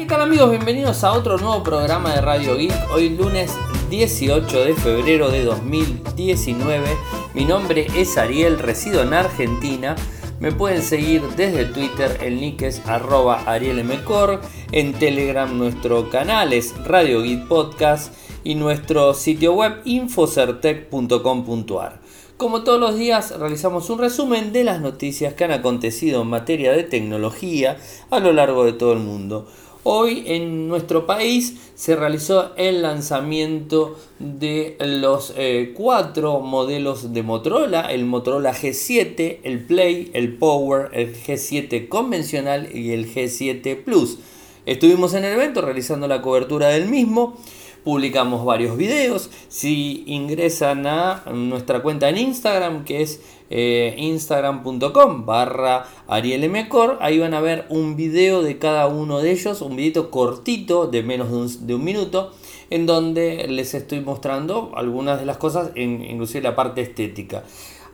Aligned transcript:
¿Qué 0.00 0.06
tal 0.06 0.22
amigos? 0.22 0.50
Bienvenidos 0.50 1.04
a 1.04 1.12
otro 1.12 1.36
nuevo 1.36 1.62
programa 1.62 2.14
de 2.14 2.22
Radio 2.22 2.56
Geek. 2.56 2.90
Hoy 2.90 3.10
lunes 3.10 3.52
18 3.90 4.64
de 4.64 4.74
febrero 4.74 5.30
de 5.30 5.44
2019. 5.44 6.86
Mi 7.34 7.44
nombre 7.44 7.86
es 7.94 8.16
Ariel, 8.16 8.58
resido 8.58 9.02
en 9.02 9.12
Argentina. 9.12 9.94
Me 10.40 10.52
pueden 10.52 10.82
seguir 10.82 11.20
desde 11.36 11.66
Twitter, 11.66 12.16
el 12.22 12.40
nick 12.40 12.62
es 12.62 12.80
arroba 12.86 13.42
arielmcor. 13.44 14.40
En 14.72 14.94
Telegram 14.94 15.58
nuestro 15.58 16.08
canal 16.08 16.54
es 16.54 16.74
Radio 16.86 17.20
Geek 17.20 17.46
Podcast 17.46 18.14
y 18.42 18.54
nuestro 18.54 19.12
sitio 19.12 19.52
web 19.52 19.82
infocertec.com.ar. 19.84 22.00
Como 22.38 22.64
todos 22.64 22.80
los 22.80 22.96
días 22.96 23.38
realizamos 23.38 23.90
un 23.90 23.98
resumen 23.98 24.54
de 24.54 24.64
las 24.64 24.80
noticias 24.80 25.34
que 25.34 25.44
han 25.44 25.52
acontecido 25.52 26.22
en 26.22 26.28
materia 26.28 26.72
de 26.72 26.84
tecnología 26.84 27.76
a 28.08 28.18
lo 28.18 28.32
largo 28.32 28.64
de 28.64 28.72
todo 28.72 28.94
el 28.94 29.00
mundo. 29.00 29.46
Hoy 29.82 30.24
en 30.26 30.68
nuestro 30.68 31.06
país 31.06 31.56
se 31.74 31.96
realizó 31.96 32.52
el 32.56 32.82
lanzamiento 32.82 33.98
de 34.18 34.76
los 34.78 35.32
eh, 35.38 35.72
cuatro 35.74 36.40
modelos 36.40 37.14
de 37.14 37.22
Motorola, 37.22 37.90
el 37.90 38.04
Motorola 38.04 38.52
G7, 38.52 39.38
el 39.42 39.64
Play, 39.64 40.10
el 40.12 40.36
Power, 40.36 40.90
el 40.92 41.16
G7 41.16 41.88
convencional 41.88 42.68
y 42.76 42.92
el 42.92 43.10
G7 43.10 43.82
Plus. 43.82 44.18
Estuvimos 44.66 45.14
en 45.14 45.24
el 45.24 45.32
evento 45.32 45.62
realizando 45.62 46.06
la 46.06 46.20
cobertura 46.20 46.68
del 46.68 46.86
mismo 46.86 47.38
publicamos 47.84 48.44
varios 48.44 48.76
videos. 48.76 49.30
Si 49.48 50.04
ingresan 50.06 50.86
a 50.86 51.24
nuestra 51.32 51.80
cuenta 51.80 52.08
en 52.08 52.18
Instagram, 52.18 52.84
que 52.84 53.02
es 53.02 53.20
eh, 53.50 53.94
instagram.com 53.98 55.26
barra 55.26 55.86
arielmcor, 56.06 56.98
ahí 57.00 57.18
van 57.18 57.34
a 57.34 57.40
ver 57.40 57.66
un 57.68 57.96
video 57.96 58.42
de 58.42 58.58
cada 58.58 58.86
uno 58.86 59.20
de 59.20 59.32
ellos, 59.32 59.60
un 59.60 59.76
videito 59.76 60.10
cortito 60.10 60.86
de 60.86 61.02
menos 61.02 61.66
de 61.66 61.74
un, 61.74 61.84
minuto, 61.84 62.32
en 62.70 62.86
donde 62.86 63.46
les 63.48 63.74
estoy 63.74 64.00
mostrando 64.00 64.70
algunas 64.76 65.18
de 65.18 65.26
las 65.26 65.36
cosas, 65.36 65.72
inclusive 65.74 66.42
la 66.42 66.54
parte 66.56 66.80
estética. 66.80 67.42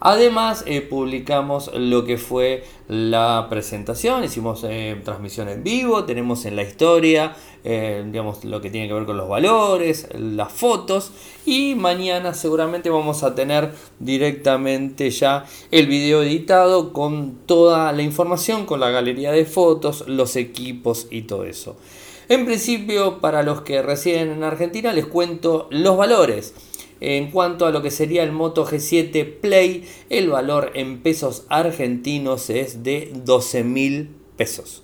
Además, 0.01 0.63
eh, 0.67 0.83
publicamos 0.83 1.71
lo 1.75 2.05
que 2.05 2.19
fue 2.19 2.65
la 2.87 3.47
presentación, 3.49 4.25
hicimos 4.25 4.63
eh, 4.69 5.01
transmisión 5.03 5.49
en 5.49 5.65
vivo, 5.65 6.05
tenemos 6.05 6.45
en 6.45 6.55
la 6.55 6.63
historia, 6.63 7.35
eh, 7.65 8.05
digamos, 8.07 8.45
lo 8.45 8.61
que 8.61 8.71
tiene 8.71 8.89
que 8.89 8.95
ver 8.95 9.07
con 9.07 9.17
los 9.17 9.29
valores, 9.29 10.09
las 10.15 10.53
fotos, 10.53 11.13
y 11.47 11.75
mañana 11.77 12.35
seguramente 12.35 12.91
vamos 12.91 13.23
a 13.23 13.35
tener 13.35 13.73
directamente 13.99 15.11
ya 15.11 15.47
el 15.71 15.87
video 15.87 16.23
editado 16.23 16.93
con 16.93 17.39
toda 17.47 17.91
la 17.93 18.03
información, 18.03 18.67
con 18.67 18.81
la 18.81 18.91
galería 18.91 19.33
de 19.33 19.47
fotos, 19.47 20.05
los 20.07 20.37
equipos 20.37 21.07
y 21.11 21.23
todo 21.23 21.45
eso. 21.45 21.77
En 22.29 22.45
principio, 22.45 23.21
para 23.21 23.43
los 23.43 23.63
que 23.63 23.83
residen 23.83 24.31
en 24.31 24.43
Argentina, 24.43 24.93
les 24.93 25.07
cuento 25.07 25.69
los 25.71 25.97
valores. 25.97 26.55
En 27.01 27.31
cuanto 27.31 27.67
a 27.67 27.71
lo 27.71 27.83
que 27.83 27.91
sería 27.91 28.23
el 28.23 28.33
Moto 28.33 28.67
G7 28.67 29.41
Play, 29.41 29.85
el 30.09 30.31
valor 30.31 30.73
en 30.75 31.03
pesos 31.03 31.45
argentinos 31.49 32.49
es 32.51 32.83
de 32.83 33.13
12 33.25 33.65
mil 33.65 34.09
pesos. 34.37 34.83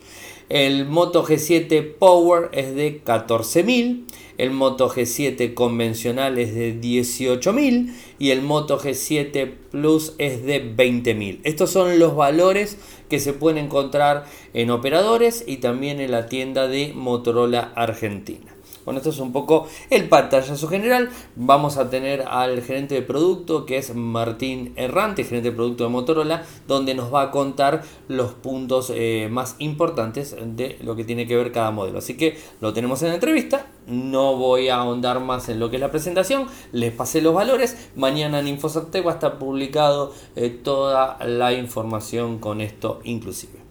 El 0.48 0.86
Moto 0.86 1.24
G7 1.24 1.94
Power 1.98 2.50
es 2.52 2.74
de 2.74 3.00
14 3.02 3.62
mil. 3.62 4.04
El 4.36 4.50
Moto 4.50 4.90
G7 4.90 5.54
convencional 5.54 6.38
es 6.38 6.54
de 6.54 6.78
18.000 6.78 7.94
y 8.18 8.30
el 8.30 8.42
Moto 8.42 8.78
G7 8.78 9.50
Plus 9.70 10.14
es 10.18 10.44
de 10.44 10.62
20.000. 10.76 11.40
Estos 11.44 11.70
son 11.70 11.98
los 11.98 12.16
valores 12.16 12.76
que 13.08 13.20
se 13.20 13.34
pueden 13.34 13.64
encontrar 13.64 14.24
en 14.52 14.70
operadores 14.70 15.44
y 15.46 15.58
también 15.58 16.00
en 16.00 16.10
la 16.10 16.26
tienda 16.26 16.66
de 16.66 16.92
Motorola 16.94 17.72
Argentina. 17.74 18.51
Bueno, 18.84 18.98
esto 18.98 19.10
es 19.10 19.18
un 19.18 19.32
poco 19.32 19.66
el 19.90 20.08
pantallazo 20.08 20.66
general. 20.68 21.10
Vamos 21.36 21.76
a 21.76 21.88
tener 21.88 22.22
al 22.22 22.62
gerente 22.62 22.96
de 22.96 23.02
producto, 23.02 23.64
que 23.64 23.78
es 23.78 23.94
Martín 23.94 24.72
Errante, 24.76 25.24
gerente 25.24 25.50
de 25.50 25.56
producto 25.56 25.84
de 25.84 25.90
Motorola, 25.90 26.44
donde 26.66 26.94
nos 26.94 27.12
va 27.12 27.22
a 27.22 27.30
contar 27.30 27.82
los 28.08 28.32
puntos 28.32 28.92
eh, 28.94 29.28
más 29.30 29.56
importantes 29.58 30.36
de 30.40 30.78
lo 30.82 30.96
que 30.96 31.04
tiene 31.04 31.26
que 31.26 31.36
ver 31.36 31.52
cada 31.52 31.70
modelo. 31.70 31.98
Así 31.98 32.16
que 32.16 32.38
lo 32.60 32.72
tenemos 32.72 33.02
en 33.02 33.08
la 33.08 33.14
entrevista. 33.14 33.66
No 33.86 34.36
voy 34.36 34.68
a 34.68 34.76
ahondar 34.76 35.20
más 35.20 35.48
en 35.48 35.60
lo 35.60 35.70
que 35.70 35.76
es 35.76 35.80
la 35.80 35.90
presentación. 35.90 36.46
Les 36.72 36.92
pasé 36.92 37.20
los 37.20 37.34
valores. 37.34 37.90
Mañana 37.96 38.40
en 38.40 38.48
Infosarte 38.48 39.00
va 39.00 39.12
a 39.12 39.14
estar 39.14 39.38
publicado 39.38 40.12
eh, 40.36 40.50
toda 40.50 41.18
la 41.24 41.52
información 41.52 42.38
con 42.38 42.60
esto 42.60 43.00
inclusive. 43.04 43.61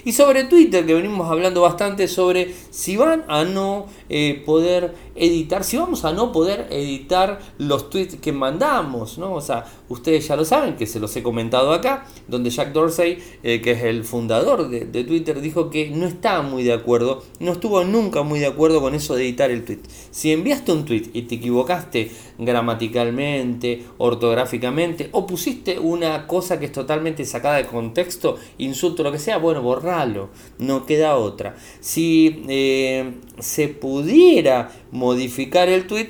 Y 0.04 0.12
sobre 0.12 0.44
Twitter, 0.44 0.84
que 0.84 0.94
venimos 0.94 1.30
hablando 1.30 1.62
bastante 1.62 2.08
sobre 2.08 2.54
si 2.70 2.96
van 2.96 3.24
a 3.26 3.44
no 3.44 3.86
eh, 4.10 4.42
poder 4.44 4.94
editar, 5.14 5.64
si 5.64 5.78
vamos 5.78 6.04
a 6.04 6.12
no 6.12 6.30
poder 6.30 6.68
editar 6.70 7.40
los 7.56 7.88
tweets 7.88 8.16
que 8.16 8.30
mandamos, 8.30 9.16
¿no? 9.16 9.32
O 9.32 9.40
sea, 9.40 9.64
ustedes 9.88 10.26
ya 10.26 10.36
lo 10.36 10.44
saben, 10.44 10.76
que 10.76 10.86
se 10.86 11.00
los 11.00 11.14
he 11.16 11.22
comentado 11.22 11.72
acá, 11.72 12.06
donde 12.28 12.50
Jack 12.50 12.72
Dorsey, 12.72 13.18
eh, 13.42 13.60
que 13.60 13.72
es 13.72 13.82
el 13.82 14.04
fundador 14.04 14.68
de, 14.68 15.04
Twitter, 15.04 15.40
dijo 15.40 15.70
que 15.70 15.90
no 15.90 16.06
estaba 16.06 16.42
muy 16.42 16.62
de 16.62 16.72
acuerdo, 16.72 17.22
no 17.40 17.52
estuvo 17.52 17.84
nunca 17.84 18.22
muy 18.22 18.38
de 18.38 18.46
acuerdo 18.46 18.80
con 18.80 18.94
eso 18.94 19.14
de 19.14 19.24
editar 19.24 19.50
el 19.50 19.64
tweet. 19.64 19.80
Si 20.10 20.32
enviaste 20.32 20.72
un 20.72 20.84
tweet 20.84 21.10
y 21.12 21.22
te 21.22 21.36
equivocaste 21.36 22.10
gramaticalmente, 22.38 23.84
ortográficamente, 23.98 25.08
o 25.12 25.26
pusiste 25.26 25.78
una 25.78 26.26
cosa 26.26 26.58
que 26.58 26.66
es 26.66 26.72
totalmente 26.72 27.24
sacada 27.24 27.56
de 27.56 27.66
contexto, 27.66 28.38
insulto, 28.58 29.02
lo 29.02 29.12
que 29.12 29.18
sea, 29.18 29.38
bueno, 29.38 29.62
borralo, 29.62 30.30
no 30.58 30.86
queda 30.86 31.16
otra. 31.16 31.56
Si 31.80 32.44
eh, 32.48 33.14
se 33.38 33.68
pudiera 33.68 34.70
modificar 34.90 35.68
el 35.68 35.86
tweet, 35.86 36.08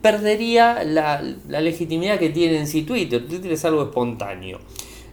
perdería 0.00 0.84
la, 0.84 1.20
legitimidad 1.48 2.18
que 2.18 2.30
tiene 2.30 2.58
en 2.58 2.66
sí 2.66 2.82
Twitter. 2.82 3.26
Twitter 3.26 3.52
es 3.52 3.64
algo 3.64 3.82
espontáneo. 3.82 4.60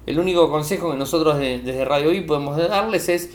El 0.05 0.19
único 0.19 0.49
consejo 0.49 0.91
que 0.91 0.97
nosotros 0.97 1.37
desde 1.37 1.85
Radio 1.85 2.11
I 2.11 2.21
podemos 2.21 2.57
darles 2.57 3.09
es 3.09 3.29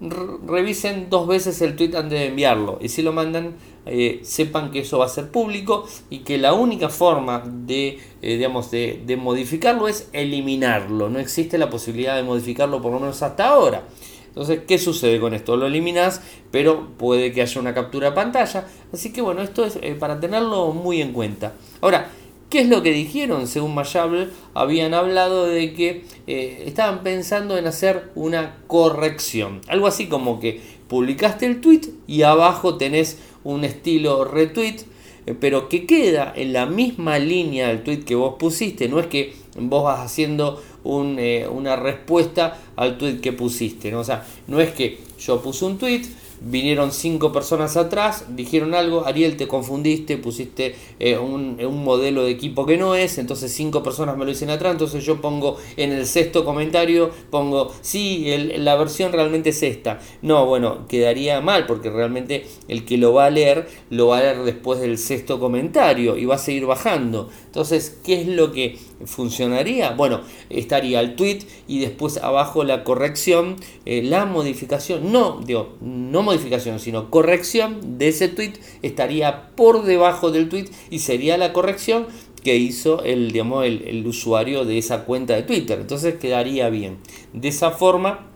revisen 0.00 1.08
dos 1.10 1.26
veces 1.26 1.60
el 1.60 1.76
tweet 1.76 1.94
antes 1.94 2.18
de 2.18 2.26
enviarlo. 2.26 2.78
Y 2.80 2.88
si 2.88 3.02
lo 3.02 3.12
mandan, 3.12 3.56
eh, 3.86 4.20
sepan 4.22 4.70
que 4.70 4.80
eso 4.80 4.98
va 4.98 5.06
a 5.06 5.08
ser 5.08 5.30
público 5.30 5.86
y 6.08 6.20
que 6.20 6.38
la 6.38 6.54
única 6.54 6.88
forma 6.88 7.42
de, 7.46 7.98
eh, 8.22 8.36
digamos, 8.36 8.70
de, 8.70 9.02
de, 9.04 9.16
modificarlo 9.16 9.88
es 9.88 10.08
eliminarlo. 10.12 11.10
No 11.10 11.18
existe 11.18 11.58
la 11.58 11.68
posibilidad 11.68 12.16
de 12.16 12.22
modificarlo 12.22 12.80
por 12.80 12.92
lo 12.92 13.00
menos 13.00 13.22
hasta 13.22 13.48
ahora. 13.48 13.84
Entonces, 14.30 14.60
¿qué 14.66 14.78
sucede 14.78 15.20
con 15.20 15.34
esto? 15.34 15.56
Lo 15.56 15.66
eliminas, 15.66 16.22
pero 16.50 16.88
puede 16.96 17.32
que 17.32 17.42
haya 17.42 17.60
una 17.60 17.74
captura 17.74 18.14
pantalla. 18.14 18.66
Así 18.92 19.12
que 19.12 19.20
bueno, 19.20 19.42
esto 19.42 19.64
es 19.64 19.78
eh, 19.82 19.94
para 19.98 20.18
tenerlo 20.18 20.72
muy 20.72 21.02
en 21.02 21.12
cuenta. 21.12 21.54
Ahora, 21.80 22.10
¿Qué 22.50 22.62
es 22.62 22.68
lo 22.68 22.82
que 22.82 22.90
dijeron? 22.90 23.46
Según 23.46 23.76
Mayable, 23.76 24.26
habían 24.54 24.92
hablado 24.92 25.46
de 25.46 25.72
que 25.72 26.02
eh, 26.26 26.64
estaban 26.66 27.04
pensando 27.04 27.56
en 27.56 27.68
hacer 27.68 28.10
una 28.16 28.56
corrección. 28.66 29.60
Algo 29.68 29.86
así 29.86 30.08
como 30.08 30.40
que 30.40 30.60
publicaste 30.88 31.46
el 31.46 31.60
tweet 31.60 31.82
y 32.08 32.22
abajo 32.22 32.76
tenés 32.76 33.18
un 33.44 33.62
estilo 33.62 34.24
retweet, 34.24 34.78
eh, 35.26 35.36
pero 35.38 35.68
que 35.68 35.86
queda 35.86 36.32
en 36.34 36.52
la 36.52 36.66
misma 36.66 37.20
línea 37.20 37.68
del 37.68 37.84
tweet 37.84 38.00
que 38.00 38.16
vos 38.16 38.34
pusiste. 38.36 38.88
No 38.88 38.98
es 38.98 39.06
que 39.06 39.32
vos 39.56 39.84
vas 39.84 40.00
haciendo 40.00 40.62
eh, 40.84 41.48
una 41.50 41.76
respuesta 41.76 42.58
al 42.76 42.98
tweet 42.98 43.20
que 43.20 43.32
pusiste. 43.32 43.90
¿no? 43.90 44.00
O 44.00 44.04
sea, 44.04 44.26
no 44.46 44.60
es 44.60 44.72
que 44.72 44.98
yo 45.18 45.42
puse 45.42 45.64
un 45.64 45.78
tweet, 45.78 46.02
vinieron 46.40 46.90
cinco 46.92 47.32
personas 47.32 47.76
atrás, 47.76 48.24
dijeron 48.30 48.74
algo, 48.74 49.06
Ariel 49.06 49.36
te 49.36 49.46
confundiste, 49.46 50.16
pusiste 50.16 50.74
eh, 50.98 51.18
un, 51.18 51.58
modelo 51.84 52.24
de 52.24 52.30
equipo 52.30 52.64
que 52.64 52.76
no 52.76 52.94
es, 52.94 53.18
entonces 53.18 53.52
cinco 53.52 53.82
personas 53.82 54.16
me 54.16 54.24
lo 54.24 54.30
dicen 54.30 54.50
atrás, 54.50 54.72
entonces 54.72 55.04
yo 55.04 55.20
pongo 55.20 55.58
en 55.76 55.92
el 55.92 56.06
sexto 56.06 56.44
comentario, 56.44 57.10
pongo, 57.30 57.72
sí, 57.82 58.26
la 58.56 58.76
versión 58.76 59.12
realmente 59.12 59.50
es 59.50 59.62
esta. 59.62 60.00
No, 60.22 60.46
bueno, 60.46 60.86
quedaría 60.88 61.40
mal 61.40 61.66
porque 61.66 61.90
realmente 61.90 62.46
el 62.68 62.84
que 62.84 62.96
lo 62.96 63.12
va 63.12 63.26
a 63.26 63.30
leer, 63.30 63.68
lo 63.90 64.08
va 64.08 64.18
a 64.18 64.22
leer 64.22 64.42
después 64.44 64.80
del 64.80 64.98
sexto 64.98 65.38
comentario 65.38 66.16
y 66.16 66.24
va 66.24 66.36
a 66.36 66.38
seguir 66.38 66.66
bajando. 66.66 67.28
Entonces, 67.46 67.98
¿qué 68.04 68.22
es 68.22 68.26
lo 68.26 68.52
que 68.52 68.78
funcionaría? 69.04 69.90
Bueno, 69.90 70.20
estaría 70.48 71.00
el 71.00 71.16
tweet 71.16 71.40
y 71.68 71.80
después 71.80 72.18
abajo 72.18 72.64
la 72.64 72.84
corrección, 72.84 73.56
eh, 73.86 74.02
la 74.02 74.26
modificación, 74.26 75.12
no, 75.12 75.40
digo, 75.44 75.76
no 75.80 76.22
modificación, 76.22 76.80
sino 76.80 77.10
corrección 77.10 77.98
de 77.98 78.08
ese 78.08 78.28
tweet 78.28 78.54
estaría 78.82 79.50
por 79.56 79.84
debajo 79.84 80.30
del 80.30 80.48
tweet 80.48 80.66
y 80.90 81.00
sería 81.00 81.36
la 81.38 81.52
corrección 81.52 82.06
que 82.42 82.56
hizo 82.56 83.02
el, 83.04 83.32
digamos, 83.32 83.66
el, 83.66 83.82
el 83.86 84.06
usuario 84.06 84.64
de 84.64 84.78
esa 84.78 85.04
cuenta 85.04 85.34
de 85.34 85.42
Twitter. 85.42 85.78
Entonces 85.80 86.14
quedaría 86.14 86.70
bien. 86.70 86.98
De 87.32 87.48
esa 87.48 87.70
forma 87.70 88.29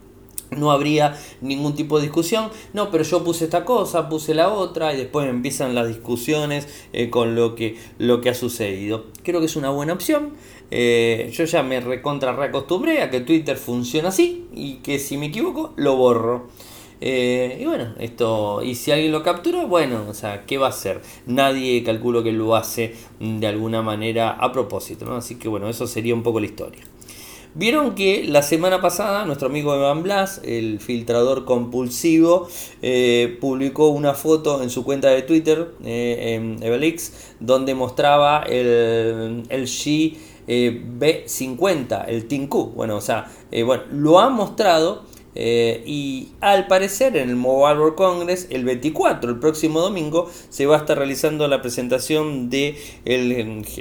no 0.56 0.71
habría 0.71 1.19
ningún 1.41 1.75
tipo 1.75 1.99
de 1.99 2.05
discusión. 2.05 2.51
No, 2.73 2.91
pero 2.91 3.05
yo 3.05 3.25
puse 3.25 3.45
esta 3.45 3.65
cosa, 3.65 4.09
puse 4.09 4.35
la 4.35 4.49
otra 4.51 4.95
y 4.95 4.97
después 4.97 5.29
empiezan 5.29 5.75
las 5.75 5.89
discusiones 5.89 6.69
eh, 6.93 7.11
con 7.11 7.35
lo 7.35 7.55
que, 7.55 7.79
lo 7.99 8.21
que 8.21 8.31
ha 8.31 8.35
sucedido. 8.35 9.06
Creo 9.23 9.41
que 9.41 9.47
es 9.47 9.56
una 9.56 9.71
buena 9.71 9.93
opción. 9.93 10.33
Eh, 10.71 11.31
yo 11.33 11.45
ya 11.45 11.62
me 11.62 11.81
recontra 11.81 12.35
reacostumbré 12.35 13.03
a 13.03 13.11
que 13.11 13.21
Twitter 13.21 13.56
funciona 13.56 14.09
así 14.09 14.49
y 14.55 14.77
que 14.77 14.99
si 14.99 15.17
me 15.17 15.27
equivoco 15.27 15.73
lo 15.77 15.97
borro. 15.97 16.49
Eh, 17.01 17.59
y 17.61 17.65
bueno, 17.67 17.95
esto, 17.99 18.62
y 18.62 18.75
si 18.77 18.91
alguien 18.91 19.12
lo 19.12 19.23
captura, 19.23 19.67
bueno, 19.67 20.06
o 20.09 20.15
sea, 20.15 20.47
¿qué 20.47 20.56
va 20.56 20.67
a 20.67 20.71
hacer? 20.71 21.03
Nadie 21.27 21.83
calculo 21.85 22.23
que 22.23 22.33
lo 22.33 22.56
hace 22.56 22.95
de 23.21 23.47
alguna 23.47 23.83
manera 23.83 24.31
a 24.31 24.53
propósito, 24.53 25.05
¿no? 25.05 25.17
Así 25.17 25.35
que 25.35 25.49
bueno, 25.49 25.69
eso 25.69 25.87
sería 25.87 26.15
un 26.15 26.23
poco 26.23 26.41
la 26.41 26.47
historia. 26.47 26.83
Vieron 27.56 27.95
que 27.95 28.25
la 28.25 28.43
semana 28.43 28.81
pasada 28.81 29.25
nuestro 29.27 29.47
amigo 29.47 29.73
Evan 29.77 30.03
Blas, 30.03 30.41
el 30.43 30.81
filtrador 30.81 31.45
compulsivo, 31.45 32.49
eh, 32.83 33.39
publicó 33.41 33.89
una 33.91 34.15
foto 34.15 34.61
en 34.61 34.71
su 34.71 34.83
cuenta 34.83 35.11
de 35.11 35.23
Twitter, 35.23 35.71
eh, 35.85 36.35
en 36.35 36.61
Evelix, 36.65 37.12
donde 37.39 37.77
mostraba 37.77 38.43
el, 38.43 39.45
el 39.49 39.67
G 39.67 40.17
eh, 40.49 40.83
B50, 40.99 42.06
el 42.09 42.27
Tinku. 42.27 42.73
Bueno, 42.75 42.97
o 42.97 43.01
sea, 43.01 43.31
bueno, 43.65 43.85
lo 43.93 44.19
ha 44.19 44.31
mostrado 44.31 45.05
eh, 45.34 45.82
y 45.84 46.28
al 46.40 46.66
parecer 46.66 47.16
en 47.16 47.28
el 47.28 47.36
Mobile 47.36 47.78
World 47.78 47.96
Congress, 47.96 48.46
el 48.50 48.64
24, 48.64 49.31
el 49.31 49.38
próximo 49.38 49.81
domingo, 49.81 50.31
se 50.48 50.66
va 50.66 50.76
a 50.76 50.78
estar 50.78 50.96
realizando 50.96 51.48
la 51.48 51.60
presentación 51.60 52.50
de 52.50 52.76
el, 53.04 53.32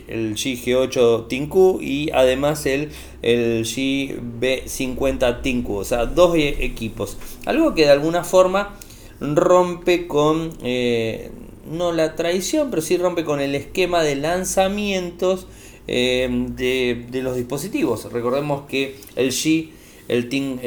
el 0.07 0.35
GG8 0.35 1.27
Tinku 1.27 1.79
y 1.81 2.09
además 2.11 2.65
el, 2.65 2.89
el 3.21 3.65
GB50 3.65 5.41
Tinku, 5.41 5.75
o 5.75 5.83
sea, 5.83 6.05
dos 6.05 6.35
e, 6.35 6.65
equipos. 6.65 7.17
Algo 7.45 7.75
que 7.75 7.83
de 7.83 7.91
alguna 7.91 8.23
forma 8.23 8.75
rompe 9.19 10.07
con, 10.07 10.51
eh, 10.63 11.29
no 11.69 11.91
la 11.91 12.15
tradición, 12.15 12.69
pero 12.71 12.81
sí 12.81 12.97
rompe 12.97 13.23
con 13.23 13.39
el 13.39 13.53
esquema 13.53 14.01
de 14.01 14.15
lanzamientos 14.15 15.47
eh, 15.87 16.27
de, 16.55 17.05
de 17.11 17.21
los 17.21 17.35
dispositivos. 17.35 18.11
Recordemos 18.11 18.63
que 18.67 18.95
el 19.15 19.29
G 19.29 19.69
el, 20.07 20.29
team, 20.29 20.59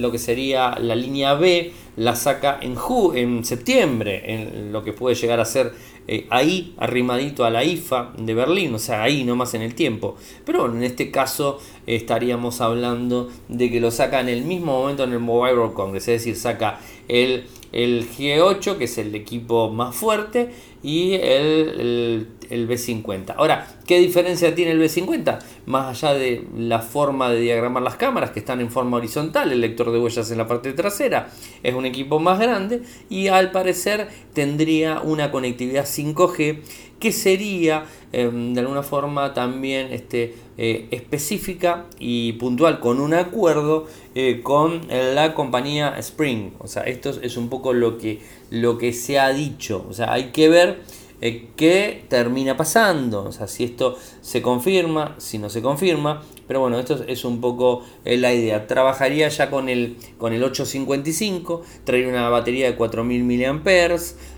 lo 0.00 0.12
que 0.12 0.18
sería 0.18 0.76
la 0.80 0.94
línea 0.94 1.34
B 1.34 1.72
la 1.96 2.14
saca 2.14 2.58
en, 2.60 2.76
en 3.14 3.44
septiembre, 3.44 4.22
en 4.26 4.72
lo 4.72 4.84
que 4.84 4.92
puede 4.92 5.14
llegar 5.14 5.40
a 5.40 5.44
ser 5.44 5.72
eh, 6.08 6.26
ahí, 6.30 6.74
arrimadito 6.76 7.44
a 7.44 7.50
la 7.50 7.64
IFA 7.64 8.12
de 8.16 8.32
Berlín, 8.32 8.72
o 8.74 8.78
sea, 8.78 9.02
ahí 9.02 9.24
nomás 9.24 9.54
en 9.54 9.62
el 9.62 9.74
tiempo. 9.74 10.16
Pero 10.44 10.72
en 10.72 10.82
este 10.84 11.10
caso 11.10 11.58
estaríamos 11.86 12.60
hablando 12.60 13.28
de 13.48 13.70
que 13.70 13.80
lo 13.80 13.90
saca 13.90 14.20
en 14.20 14.28
el 14.28 14.42
mismo 14.42 14.78
momento 14.78 15.04
en 15.04 15.12
el 15.12 15.18
Mobile 15.18 15.56
World 15.56 15.74
Congress, 15.74 16.08
es 16.08 16.22
decir, 16.22 16.36
saca 16.36 16.78
el, 17.08 17.46
el 17.72 18.08
G8, 18.08 18.76
que 18.76 18.84
es 18.84 18.98
el 18.98 19.14
equipo 19.16 19.70
más 19.70 19.96
fuerte, 19.96 20.50
y 20.82 21.14
el, 21.14 21.80
el, 21.80 22.28
B50. 22.50 23.34
Ahora, 23.36 23.66
¿qué 23.86 23.98
diferencia 23.98 24.54
tiene 24.54 24.72
el 24.72 24.80
B50? 24.80 25.38
Más 25.66 26.02
allá 26.02 26.14
de 26.14 26.46
la 26.56 26.80
forma 26.80 27.30
de 27.30 27.40
diagramar 27.40 27.82
las 27.82 27.96
cámaras, 27.96 28.30
que 28.30 28.40
están 28.40 28.60
en 28.60 28.70
forma 28.70 28.96
horizontal, 28.96 29.52
el 29.52 29.60
lector 29.60 29.90
de 29.92 29.98
huellas 29.98 30.30
en 30.30 30.38
la 30.38 30.46
parte 30.46 30.72
trasera, 30.72 31.28
es 31.62 31.74
un 31.74 31.86
equipo 31.86 32.18
más 32.18 32.38
grande 32.38 32.82
y 33.08 33.28
al 33.28 33.50
parecer 33.50 34.08
tendría 34.32 35.00
una 35.00 35.30
conectividad 35.30 35.84
5G 35.84 36.60
que 36.98 37.12
sería 37.12 37.84
em, 38.12 38.54
de 38.54 38.60
alguna 38.60 38.82
forma 38.82 39.34
también 39.34 39.92
este, 39.92 40.34
eh, 40.56 40.88
específica 40.90 41.84
y 41.98 42.32
puntual 42.34 42.80
con 42.80 43.00
un 43.00 43.12
acuerdo 43.12 43.86
eh, 44.14 44.40
con 44.42 44.88
la 44.88 45.34
compañía 45.34 45.94
Spring. 45.98 46.52
O 46.58 46.66
sea, 46.68 46.84
esto 46.84 47.10
es 47.20 47.36
un 47.36 47.48
poco 47.48 47.72
lo 47.72 47.98
que, 47.98 48.20
lo 48.50 48.78
que 48.78 48.92
se 48.92 49.18
ha 49.18 49.28
dicho. 49.30 49.84
O 49.88 49.92
sea, 49.92 50.12
hay 50.12 50.30
que 50.32 50.48
ver 50.48 50.80
eh, 51.20 51.48
qué 51.56 52.04
termina 52.08 52.56
pasando. 52.56 53.24
O 53.24 53.32
sea, 53.32 53.46
si 53.46 53.64
esto 53.64 53.96
se 54.20 54.42
confirma, 54.42 55.14
si 55.18 55.38
no 55.38 55.48
se 55.50 55.62
confirma. 55.62 56.22
Pero 56.46 56.60
bueno, 56.60 56.78
esto 56.78 57.04
es 57.06 57.24
un 57.24 57.40
poco 57.40 57.82
eh, 58.04 58.16
la 58.16 58.32
idea. 58.32 58.66
Trabajaría 58.66 59.28
ya 59.28 59.50
con 59.50 59.68
el, 59.68 59.96
con 60.18 60.32
el 60.32 60.42
855, 60.44 61.62
traería 61.84 62.08
una 62.08 62.28
batería 62.28 62.70
de 62.70 62.76
4000 62.76 63.24
mAh 63.24 63.62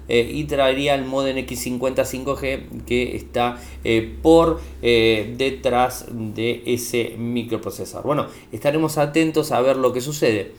eh, 0.09 0.31
y 0.33 0.45
traería 0.45 0.95
el 0.95 1.05
modem 1.05 1.37
X50 1.37 1.97
5G 1.97 2.85
que 2.85 3.17
está 3.17 3.61
por 4.23 4.61
detrás 4.81 6.07
de 6.11 6.63
ese 6.65 7.15
microprocesador. 7.19 8.07
Bueno, 8.07 8.27
estaremos 8.53 8.97
atentos 8.97 9.53
a 9.53 9.61
ver 9.61 9.77
lo 9.77 9.93
que 9.93 10.01
sucede. 10.01 10.53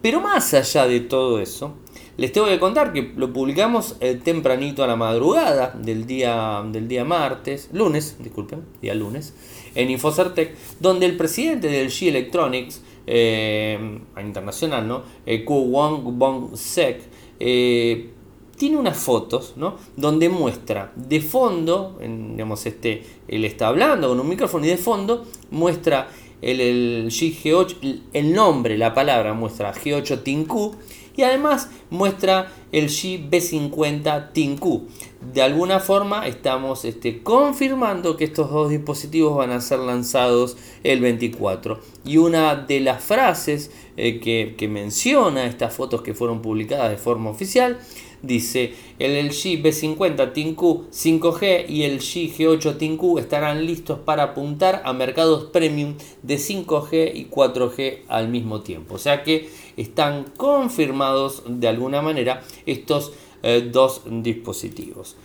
Pero 0.00 0.20
más 0.20 0.52
allá 0.52 0.86
de 0.86 1.00
todo 1.00 1.40
eso, 1.40 1.74
les 2.16 2.32
tengo 2.32 2.46
que 2.46 2.58
contar 2.58 2.92
que 2.92 3.12
lo 3.16 3.32
publicamos 3.32 3.96
eh, 4.00 4.20
tempranito 4.22 4.84
a 4.84 4.86
la 4.86 4.96
madrugada 4.96 5.74
del 5.76 6.06
día, 6.06 6.64
del 6.70 6.88
día 6.88 7.04
martes, 7.04 7.70
lunes, 7.72 8.16
disculpen, 8.20 8.62
día 8.80 8.94
lunes, 8.94 9.34
en 9.74 9.90
Infocertec, 9.90 10.54
donde 10.80 11.06
el 11.06 11.16
presidente 11.16 11.68
del 11.68 11.88
G 11.88 12.08
Electronics, 12.08 12.82
eh, 13.06 13.98
internacional, 14.22 14.86
¿no? 14.86 15.02
Eh, 15.26 15.44
Wong 15.46 16.16
Bong 16.16 16.56
Sek, 16.56 17.02
eh, 17.38 18.10
tiene 18.56 18.76
unas 18.76 18.96
fotos, 18.96 19.54
¿no? 19.56 19.76
Donde 19.96 20.28
muestra 20.28 20.92
de 20.94 21.20
fondo, 21.20 21.98
digamos, 22.00 22.64
este, 22.66 23.02
él 23.26 23.44
está 23.44 23.68
hablando 23.68 24.08
con 24.08 24.20
un 24.20 24.28
micrófono 24.28 24.64
y 24.64 24.68
de 24.68 24.76
fondo 24.76 25.26
muestra 25.50 26.08
el, 26.40 26.60
el 26.60 27.06
G8, 27.10 28.00
el 28.12 28.32
nombre, 28.32 28.78
la 28.78 28.94
palabra 28.94 29.34
muestra 29.34 29.74
G8 29.74 30.22
Tinku 30.22 30.76
y 31.16 31.22
además 31.22 31.70
muestra 31.90 32.52
el 32.72 32.88
GB50 32.88 34.32
Tinku. 34.32 34.88
De 35.32 35.42
alguna 35.42 35.80
forma 35.80 36.26
estamos 36.26 36.84
este, 36.84 37.22
confirmando 37.22 38.16
que 38.16 38.24
estos 38.24 38.50
dos 38.50 38.70
dispositivos 38.70 39.36
van 39.36 39.52
a 39.52 39.60
ser 39.60 39.78
lanzados 39.78 40.56
el 40.82 41.00
24. 41.00 41.80
Y 42.04 42.18
una 42.18 42.56
de 42.56 42.80
las 42.80 43.02
frases 43.02 43.70
eh, 43.96 44.20
que, 44.20 44.54
que 44.58 44.68
menciona 44.68 45.46
estas 45.46 45.74
fotos 45.74 46.02
que 46.02 46.14
fueron 46.14 46.42
publicadas 46.42 46.90
de 46.90 46.96
forma 46.96 47.30
oficial 47.30 47.78
dice 48.26 48.72
el 48.98 49.26
LG 49.26 49.62
B50 49.62 50.32
Tinku 50.32 50.86
5G 50.90 51.68
y 51.68 51.82
el 51.82 51.96
LG 51.96 52.36
G8 52.36 52.78
Tinku 52.78 53.18
estarán 53.18 53.66
listos 53.66 53.98
para 53.98 54.22
apuntar 54.24 54.82
a 54.84 54.92
mercados 54.92 55.44
premium 55.44 55.94
de 56.22 56.36
5G 56.36 57.12
y 57.14 57.26
4G 57.26 58.00
al 58.08 58.28
mismo 58.28 58.62
tiempo. 58.62 58.94
O 58.94 58.98
sea 58.98 59.22
que 59.22 59.48
están 59.76 60.24
confirmados 60.36 61.42
de 61.46 61.68
alguna 61.68 62.02
manera 62.02 62.42
estos 62.66 63.12
eh, 63.42 63.68
dos 63.72 64.02
dispositivos. 64.06 65.16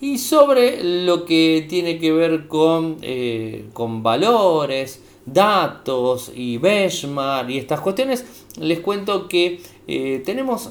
Y 0.00 0.18
sobre 0.18 0.82
lo 1.04 1.24
que 1.24 1.66
tiene 1.68 1.98
que 1.98 2.12
ver 2.12 2.48
con, 2.48 2.98
eh, 3.02 3.66
con 3.72 4.02
valores, 4.02 5.00
datos 5.24 6.32
y 6.34 6.58
benchmark 6.58 7.48
y 7.50 7.58
estas 7.58 7.80
cuestiones, 7.80 8.24
les 8.58 8.80
cuento 8.80 9.28
que 9.28 9.60
eh, 9.86 10.22
tenemos 10.24 10.70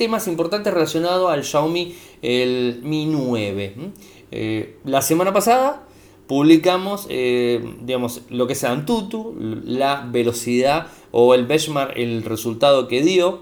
temas 0.00 0.26
importantes 0.28 0.72
relacionados 0.72 1.30
al 1.30 1.44
Xiaomi 1.44 1.94
el 2.22 2.80
Mi 2.82 3.04
9. 3.04 3.74
Eh, 4.30 4.78
la 4.84 5.02
semana 5.02 5.30
pasada 5.30 5.86
publicamos 6.30 7.06
eh, 7.08 7.60
digamos, 7.82 8.22
lo 8.30 8.46
que 8.46 8.54
sea 8.54 8.70
Antutu, 8.70 9.34
la 9.64 10.06
velocidad 10.12 10.86
o 11.10 11.34
el 11.34 11.44
benchmark, 11.44 11.94
el 11.96 12.22
resultado 12.22 12.86
que 12.86 13.02
dio 13.02 13.40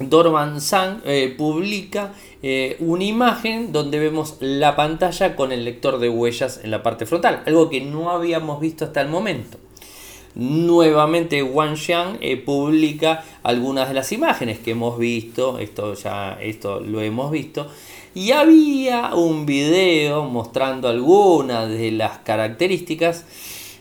Dorman 0.00 0.60
Sang 0.60 1.02
eh, 1.04 1.34
publica 1.36 2.12
una 2.78 3.04
imagen 3.04 3.70
donde 3.70 3.98
vemos 3.98 4.36
la 4.40 4.74
pantalla 4.74 5.36
con 5.36 5.52
el 5.52 5.62
lector 5.62 5.98
de 5.98 6.08
huellas 6.08 6.60
en 6.64 6.70
la 6.70 6.82
parte 6.82 7.04
frontal, 7.04 7.42
algo 7.44 7.68
que 7.68 7.82
no 7.82 8.10
habíamos 8.10 8.60
visto 8.60 8.86
hasta 8.86 9.02
el 9.02 9.08
momento. 9.08 9.58
Nuevamente 10.34 11.42
Wang 11.42 11.76
Xiang 11.76 12.18
publica 12.46 13.24
algunas 13.42 13.88
de 13.88 13.94
las 13.94 14.10
imágenes 14.12 14.58
que 14.58 14.70
hemos 14.70 14.98
visto, 14.98 15.58
esto 15.58 15.92
ya 15.92 16.38
esto 16.40 16.80
lo 16.80 17.02
hemos 17.02 17.30
visto, 17.30 17.68
y 18.14 18.32
había 18.32 19.14
un 19.14 19.46
video 19.46 20.24
mostrando 20.24 20.88
algunas 20.88 21.68
de 21.68 21.92
las 21.92 22.18
características 22.18 23.24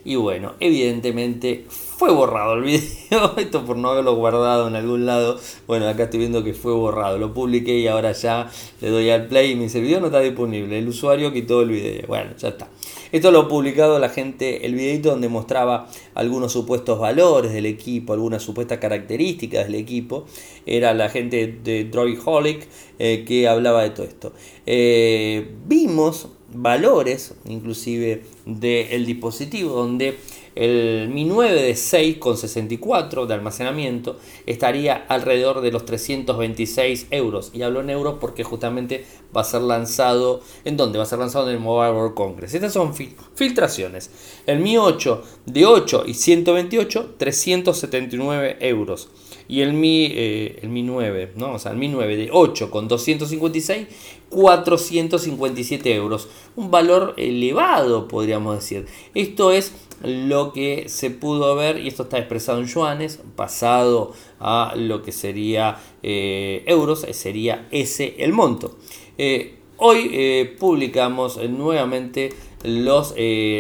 y 0.06 0.16
bueno, 0.16 0.54
evidentemente 0.60 1.66
fue 2.00 2.14
borrado 2.14 2.54
el 2.54 2.62
video, 2.64 3.36
esto 3.36 3.66
por 3.66 3.76
no 3.76 3.90
haberlo 3.90 4.16
guardado 4.16 4.70
en 4.70 4.76
algún 4.78 5.06
lado, 5.06 5.38
bueno 5.68 5.86
acá 5.86 6.04
estoy 6.04 6.20
viendo 6.20 6.46
que 6.46 6.54
fue 6.54 6.72
borrado, 6.72 7.18
lo 7.18 7.34
publiqué 7.34 7.78
y 7.78 7.88
ahora 7.88 8.14
ya 8.14 8.50
le 8.80 8.88
doy 8.88 9.10
al 9.10 9.28
play 9.28 9.52
y 9.52 9.56
me 9.58 9.64
dice 9.64 9.80
el 9.80 9.84
video 9.84 10.00
no 10.00 10.06
está 10.06 10.22
disponible, 10.22 10.80
el 10.80 10.88
usuario 10.88 11.34
quitó 11.34 11.62
el 11.62 11.72
video, 11.72 12.08
bueno 12.08 12.32
ya 12.38 12.48
está. 12.48 12.70
Esto 13.12 13.32
lo 13.32 13.40
ha 13.40 13.48
publicado 13.48 13.98
la 13.98 14.10
gente, 14.10 14.66
el 14.68 14.76
videito 14.76 15.10
donde 15.10 15.30
mostraba 15.30 15.90
algunos 16.14 16.54
supuestos 16.54 17.00
valores 17.00 17.52
del 17.52 17.66
equipo, 17.66 18.14
algunas 18.14 18.44
supuestas 18.44 18.78
características 18.78 19.66
del 19.66 19.76
equipo. 19.76 20.26
Era 20.68 20.94
la 20.94 21.10
gente 21.10 21.48
de 21.64 21.86
Droidholic 21.86 22.68
eh, 23.00 23.26
que 23.28 23.48
hablaba 23.48 23.82
de 23.82 23.90
todo 23.90 24.06
esto. 24.06 24.34
Eh, 24.68 25.56
vimos 25.66 26.28
valores, 26.54 27.34
inclusive 27.46 28.24
del 28.46 29.08
dispositivo, 29.08 29.74
donde 29.74 30.18
el 30.60 31.08
Mi 31.08 31.24
9 31.24 31.54
de 31.54 31.72
6,64 31.72 33.26
de 33.26 33.34
almacenamiento 33.34 34.18
estaría 34.46 34.94
alrededor 35.08 35.62
de 35.62 35.72
los 35.72 35.86
326 35.86 37.08
euros. 37.12 37.52
Y 37.54 37.62
hablo 37.62 37.80
en 37.80 37.90
euros 37.90 38.18
porque 38.20 38.44
justamente 38.44 39.06
va 39.36 39.42
a 39.42 39.46
ser 39.46 39.62
lanzado. 39.62 40.42
¿En 40.66 40.76
dónde? 40.76 40.98
Va 40.98 41.06
a 41.06 41.08
ser 41.08 41.20
lanzado 41.20 41.48
en 41.48 41.56
el 41.56 41.62
Mobile 41.62 41.94
World 41.94 42.14
Congress. 42.14 42.54
Estas 42.54 42.74
son 42.74 42.94
filtraciones. 42.94 44.12
El 44.46 44.60
Mi 44.60 44.78
8 44.78 45.24
de 45.46 45.66
8 45.66 46.04
y 46.08 46.14
128, 46.14 47.16
379 47.18 48.58
euros. 48.60 49.08
Y 49.50 49.62
el 49.62 49.74
Mi, 49.74 50.06
eh, 50.06 50.60
el 50.62 50.70
Mi 50.70 50.84
9, 50.84 51.34
¿no? 51.36 51.54
O 51.56 51.60
sea, 51.60 51.74
el 51.74 51.78
Mi 51.78 51.90
9 51.90 52.16
de 52.16 52.30
8 52.32 52.72
con 52.72 52.88
256, 52.88 53.88
457 54.30 55.94
euros. 55.94 56.30
Un 56.56 56.72
valor 56.72 57.16
elevado, 57.18 58.08
podríamos 58.08 58.56
decir. 58.56 58.86
Esto 59.14 59.52
es 59.52 59.74
lo 60.04 60.54
que 60.54 60.88
se 60.88 61.10
pudo 61.10 61.56
ver, 61.56 61.80
y 61.80 61.88
esto 61.88 62.04
está 62.04 62.18
expresado 62.18 62.60
en 62.60 62.68
yuanes, 62.68 63.20
pasado 63.36 64.14
a 64.40 64.74
lo 64.76 65.02
que 65.02 65.12
sería 65.12 65.78
eh, 66.04 66.64
euros, 66.68 67.04
eh, 67.04 67.14
sería 67.14 67.68
ese 67.72 68.16
el 68.20 68.34
monto. 68.34 68.78
Eh, 69.18 69.56
hoy 69.78 70.56
publicamos 70.60 71.38
nuevamente 71.50 72.30
los 72.64 73.14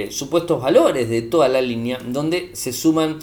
supuestos 0.09 0.61
valores 0.61 1.09
de 1.09 1.21
toda 1.21 1.47
la 1.47 1.61
línea, 1.61 1.99
donde 2.05 2.51
se 2.53 2.73
suman 2.73 3.19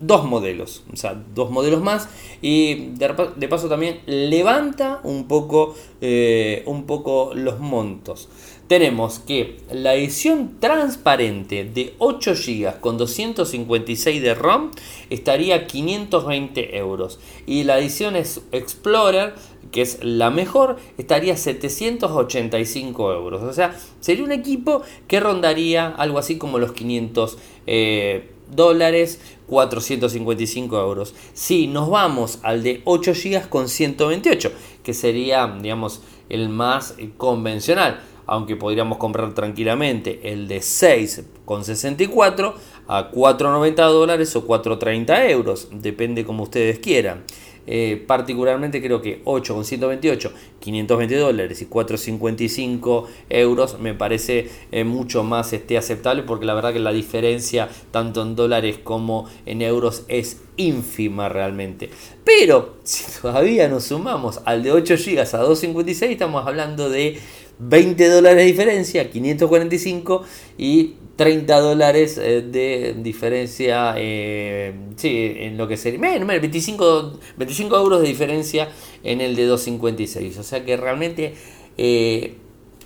dos 0.00 0.24
modelos, 0.24 0.84
o 0.92 0.96
sea, 0.96 1.20
dos 1.34 1.50
modelos 1.50 1.82
más 1.82 2.08
y 2.40 2.90
de, 2.94 3.48
paso 3.48 3.68
también 3.68 4.00
levanta 4.06 5.00
un 5.02 5.26
poco, 5.26 5.74
un 6.00 6.84
poco 6.86 7.32
los 7.34 7.58
montos 7.58 8.28
tenemos 8.68 9.18
que 9.18 9.56
la 9.72 9.94
edición 9.94 10.60
transparente 10.60 11.64
de 11.64 11.94
8 11.98 12.34
GB 12.34 12.80
con 12.80 12.98
256 12.98 14.22
de 14.22 14.34
ROM 14.34 14.70
estaría 15.10 15.66
520 15.66 16.76
euros. 16.76 17.18
Y 17.46 17.64
la 17.64 17.78
edición 17.78 18.14
Explorer, 18.14 19.34
que 19.72 19.80
es 19.80 20.04
la 20.04 20.30
mejor, 20.30 20.76
estaría 20.98 21.36
785 21.36 23.12
euros. 23.12 23.42
O 23.42 23.52
sea, 23.54 23.74
sería 24.00 24.22
un 24.22 24.32
equipo 24.32 24.82
que 25.08 25.18
rondaría 25.18 25.88
algo 25.88 26.18
así 26.18 26.36
como 26.36 26.58
los 26.58 26.72
500 26.72 27.38
eh, 27.66 28.30
dólares 28.50 29.20
455 29.46 30.80
euros. 30.80 31.14
Si 31.32 31.66
nos 31.66 31.88
vamos 31.90 32.38
al 32.42 32.62
de 32.62 32.82
8 32.84 33.12
GB 33.12 33.48
con 33.48 33.68
128, 33.68 34.52
que 34.82 34.94
sería, 34.94 35.46
digamos, 35.60 36.02
el 36.28 36.48
más 36.48 36.94
convencional 37.16 38.00
aunque 38.28 38.56
podríamos 38.56 38.98
comprar 38.98 39.32
tranquilamente 39.32 40.20
el 40.30 40.46
de 40.48 40.58
6,64 40.58 42.52
a 42.86 43.10
4,90 43.10 43.74
dólares 43.74 44.36
o 44.36 44.46
4,30 44.46 45.30
euros, 45.30 45.68
depende 45.72 46.26
como 46.26 46.42
ustedes 46.42 46.78
quieran. 46.78 47.24
Eh, 47.70 48.02
particularmente 48.06 48.80
creo 48.80 49.02
que 49.02 49.20
8,128, 49.24 50.32
520 50.58 51.16
dólares 51.16 51.60
y 51.60 51.66
4,55 51.66 53.04
euros 53.28 53.78
me 53.78 53.92
parece 53.92 54.48
eh, 54.72 54.84
mucho 54.84 55.22
más 55.22 55.52
este, 55.52 55.76
aceptable 55.76 56.22
porque 56.22 56.46
la 56.46 56.54
verdad 56.54 56.72
que 56.72 56.78
la 56.78 56.92
diferencia 56.92 57.68
tanto 57.90 58.22
en 58.22 58.36
dólares 58.36 58.78
como 58.82 59.28
en 59.44 59.60
euros 59.60 60.04
es 60.08 60.40
ínfima 60.56 61.28
realmente. 61.28 61.90
Pero 62.24 62.76
si 62.84 63.04
todavía 63.20 63.68
nos 63.68 63.84
sumamos 63.84 64.40
al 64.46 64.62
de 64.62 64.72
8 64.72 64.94
GB 64.96 65.20
a 65.20 65.44
2,56 65.44 66.02
estamos 66.04 66.46
hablando 66.46 66.88
de 66.88 67.18
20 67.58 68.08
dólares 68.08 68.38
de 68.38 68.44
diferencia, 68.44 69.10
545 69.10 70.24
y 70.56 70.94
30 71.18 71.60
dólares 71.60 72.16
eh, 72.16 72.42
de 72.42 72.94
diferencia, 72.96 73.94
eh, 73.96 74.72
sí, 74.94 75.32
en 75.38 75.58
lo 75.58 75.66
que 75.66 75.76
sería, 75.76 75.98
25, 76.00 77.18
25 77.36 77.76
euros 77.76 78.02
de 78.02 78.06
diferencia 78.06 78.68
en 79.02 79.20
el 79.20 79.34
de 79.34 79.46
256. 79.46 80.38
O 80.38 80.44
sea 80.44 80.64
que 80.64 80.76
realmente 80.76 81.34
eh, 81.76 82.36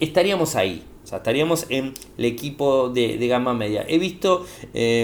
estaríamos 0.00 0.56
ahí. 0.56 0.82
O 1.04 1.06
sea, 1.06 1.18
estaríamos 1.18 1.66
en 1.68 1.92
el 2.16 2.24
equipo 2.24 2.88
de, 2.88 3.18
gama 3.28 3.52
media. 3.52 3.84
He 3.86 3.98
visto 3.98 4.46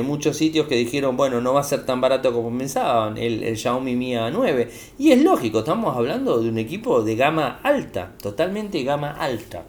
muchos 0.04 0.38
sitios 0.38 0.66
que 0.66 0.76
dijeron, 0.76 1.18
bueno, 1.18 1.42
no 1.42 1.52
va 1.52 1.60
a 1.60 1.64
ser 1.64 1.84
tan 1.84 2.00
barato 2.00 2.32
como 2.32 2.56
pensaban 2.56 3.18
el, 3.18 3.42
el 3.42 3.58
Xiaomi 3.58 3.94
Mi 3.94 4.14
A9. 4.14 4.68
Y 4.98 5.10
es 5.10 5.22
lógico, 5.22 5.58
estamos 5.58 5.94
hablando 5.94 6.40
de 6.40 6.48
un 6.48 6.56
equipo 6.56 7.02
de 7.02 7.14
gama 7.14 7.60
alta, 7.62 8.14
totalmente 8.22 8.82
gama 8.84 9.10
alta. 9.10 9.66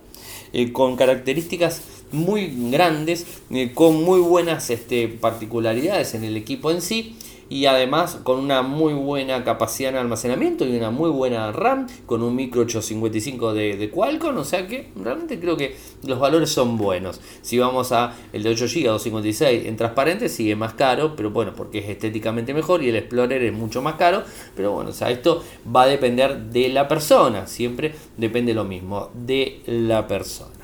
Con 0.71 0.95
características 0.95 1.98
muy 2.11 2.71
grandes, 2.71 3.25
eh, 3.51 3.71
con 3.73 4.03
muy 4.03 4.19
buenas 4.19 4.69
este, 4.69 5.07
particularidades 5.07 6.13
en 6.13 6.23
el 6.23 6.37
equipo 6.37 6.71
en 6.71 6.81
sí 6.81 7.15
y 7.49 7.65
además 7.65 8.19
con 8.23 8.39
una 8.39 8.61
muy 8.61 8.93
buena 8.93 9.43
capacidad 9.43 9.91
de 9.91 9.99
almacenamiento 9.99 10.65
y 10.65 10.77
una 10.77 10.91
muy 10.91 11.09
buena 11.09 11.51
RAM 11.51 11.87
con 12.05 12.21
un 12.21 12.35
micro 12.35 12.61
855 12.61 13.53
de, 13.53 13.89
Qualcomm, 13.89 14.37
o 14.37 14.45
sea 14.45 14.67
que 14.67 14.89
realmente 14.95 15.39
creo 15.39 15.57
que 15.57 15.75
los 16.05 16.19
valores 16.19 16.51
son 16.51 16.77
buenos. 16.77 17.19
Si 17.41 17.57
vamos 17.57 17.91
a 17.91 18.15
el 18.31 18.43
de 18.43 18.49
8 18.51 18.65
GB 18.65 18.85
256 18.85 19.65
en 19.65 19.77
transparente 19.77 20.29
sigue 20.29 20.55
más 20.55 20.73
caro, 20.73 21.15
pero 21.15 21.31
bueno, 21.31 21.53
porque 21.55 21.79
es 21.79 21.89
estéticamente 21.89 22.53
mejor 22.53 22.83
y 22.83 22.89
el 22.89 22.95
Explorer 22.95 23.41
es 23.43 23.53
mucho 23.53 23.81
más 23.81 23.95
caro, 23.95 24.23
pero 24.55 24.71
bueno, 24.71 24.91
o 24.91 24.93
sea, 24.93 25.09
esto 25.09 25.43
va 25.75 25.83
a 25.83 25.87
depender 25.87 26.37
de 26.37 26.69
la 26.69 26.87
persona, 26.87 27.47
siempre 27.47 27.95
depende 28.17 28.53
lo 28.53 28.63
mismo 28.63 29.09
de 29.13 29.61
la 29.65 30.07
persona. 30.07 30.58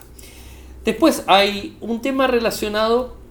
Después 0.86 1.24
hay 1.28 1.78
un 1.82 2.02
tema 2.02 2.28
relacionado 2.28 3.26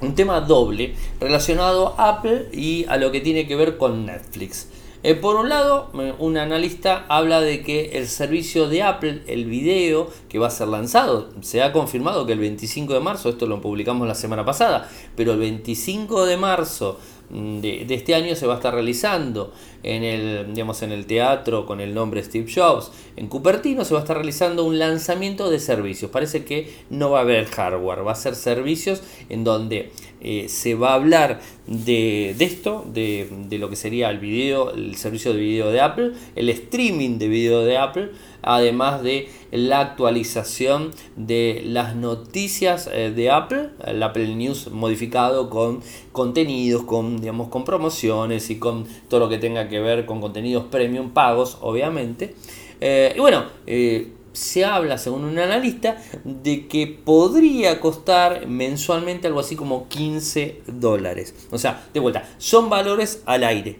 un 0.00 0.14
tema 0.16 0.40
doble 0.40 0.94
relacionado 1.20 1.94
a 1.96 2.08
Apple 2.08 2.48
y 2.52 2.84
a 2.88 2.96
lo 2.96 3.12
que 3.12 3.20
tiene 3.20 3.46
que 3.46 3.54
ver 3.54 3.76
con 3.76 4.06
Netflix. 4.06 4.68
Eh, 5.04 5.16
por 5.16 5.34
un 5.34 5.48
lado, 5.48 5.90
un 6.20 6.36
analista 6.36 7.06
habla 7.08 7.40
de 7.40 7.62
que 7.62 7.98
el 7.98 8.06
servicio 8.06 8.68
de 8.68 8.84
Apple, 8.84 9.22
el 9.26 9.46
video 9.46 10.08
que 10.28 10.38
va 10.38 10.46
a 10.46 10.50
ser 10.50 10.68
lanzado, 10.68 11.30
se 11.40 11.60
ha 11.60 11.72
confirmado 11.72 12.24
que 12.24 12.34
el 12.34 12.38
25 12.38 12.94
de 12.94 13.00
marzo, 13.00 13.28
esto 13.28 13.46
lo 13.46 13.60
publicamos 13.60 14.06
la 14.06 14.14
semana 14.14 14.44
pasada, 14.44 14.88
pero 15.16 15.32
el 15.32 15.40
25 15.40 16.24
de 16.24 16.36
marzo 16.36 17.00
de, 17.32 17.86
este 17.88 18.14
año 18.14 18.36
se 18.36 18.46
va 18.46 18.54
a 18.54 18.56
estar 18.56 18.74
realizando 18.74 19.52
en 19.82 20.04
el, 20.04 20.52
digamos, 20.52 20.82
en 20.82 20.92
el 20.92 21.06
teatro 21.06 21.66
con 21.66 21.80
el 21.80 21.94
nombre 21.94 22.22
Steve 22.22 22.46
Jobs. 22.52 22.92
En 23.16 23.28
Cupertino 23.28 23.84
se 23.84 23.94
va 23.94 24.00
a 24.00 24.02
estar 24.02 24.16
realizando 24.16 24.64
un 24.64 24.78
lanzamiento 24.78 25.50
de 25.50 25.58
servicios. 25.58 26.10
Parece 26.10 26.44
que 26.44 26.70
no 26.90 27.10
va 27.10 27.20
a 27.20 27.22
haber 27.22 27.46
hardware, 27.46 28.06
va 28.06 28.12
a 28.12 28.16
ser 28.16 28.34
servicios 28.34 29.02
en 29.28 29.44
donde 29.44 29.90
eh, 30.20 30.46
se 30.48 30.74
va 30.74 30.90
a 30.90 30.94
hablar 30.94 31.40
de, 31.66 32.36
esto, 32.38 32.84
de, 32.92 33.28
de, 33.48 33.58
lo 33.58 33.70
que 33.70 33.76
sería 33.76 34.10
el 34.10 34.18
video, 34.18 34.72
el 34.72 34.96
servicio 34.96 35.32
de 35.32 35.40
video 35.40 35.70
de 35.70 35.80
Apple, 35.80 36.12
el 36.36 36.48
streaming 36.50 37.18
de 37.18 37.28
video 37.28 37.64
de 37.64 37.78
Apple 37.78 38.10
además 38.42 39.02
de 39.02 39.28
la 39.50 39.80
actualización 39.80 40.90
de 41.16 41.62
las 41.64 41.94
noticias 41.94 42.88
eh, 42.92 43.12
de 43.14 43.30
Apple, 43.30 43.70
el 43.86 44.02
Apple 44.02 44.34
News 44.34 44.70
modificado 44.70 45.50
con 45.50 45.80
contenidos, 46.12 46.84
con, 46.84 47.20
digamos, 47.20 47.48
con 47.48 47.64
promociones 47.64 48.50
y 48.50 48.58
con 48.58 48.86
todo 49.08 49.20
lo 49.20 49.28
que 49.28 49.38
tenga 49.38 49.68
que 49.68 49.80
ver 49.80 50.06
con 50.06 50.20
contenidos 50.20 50.64
premium 50.70 51.10
pagos, 51.10 51.58
obviamente. 51.60 52.34
Eh, 52.80 53.12
y 53.14 53.20
bueno, 53.20 53.44
eh, 53.66 54.12
se 54.32 54.64
habla, 54.64 54.98
según 54.98 55.24
un 55.24 55.38
analista, 55.38 55.96
de 56.24 56.66
que 56.66 56.86
podría 56.86 57.80
costar 57.80 58.46
mensualmente 58.46 59.26
algo 59.26 59.40
así 59.40 59.56
como 59.56 59.88
15 59.88 60.62
dólares. 60.66 61.34
O 61.50 61.58
sea, 61.58 61.86
de 61.92 62.00
vuelta, 62.00 62.28
son 62.38 62.70
valores 62.70 63.22
al 63.26 63.44
aire. 63.44 63.78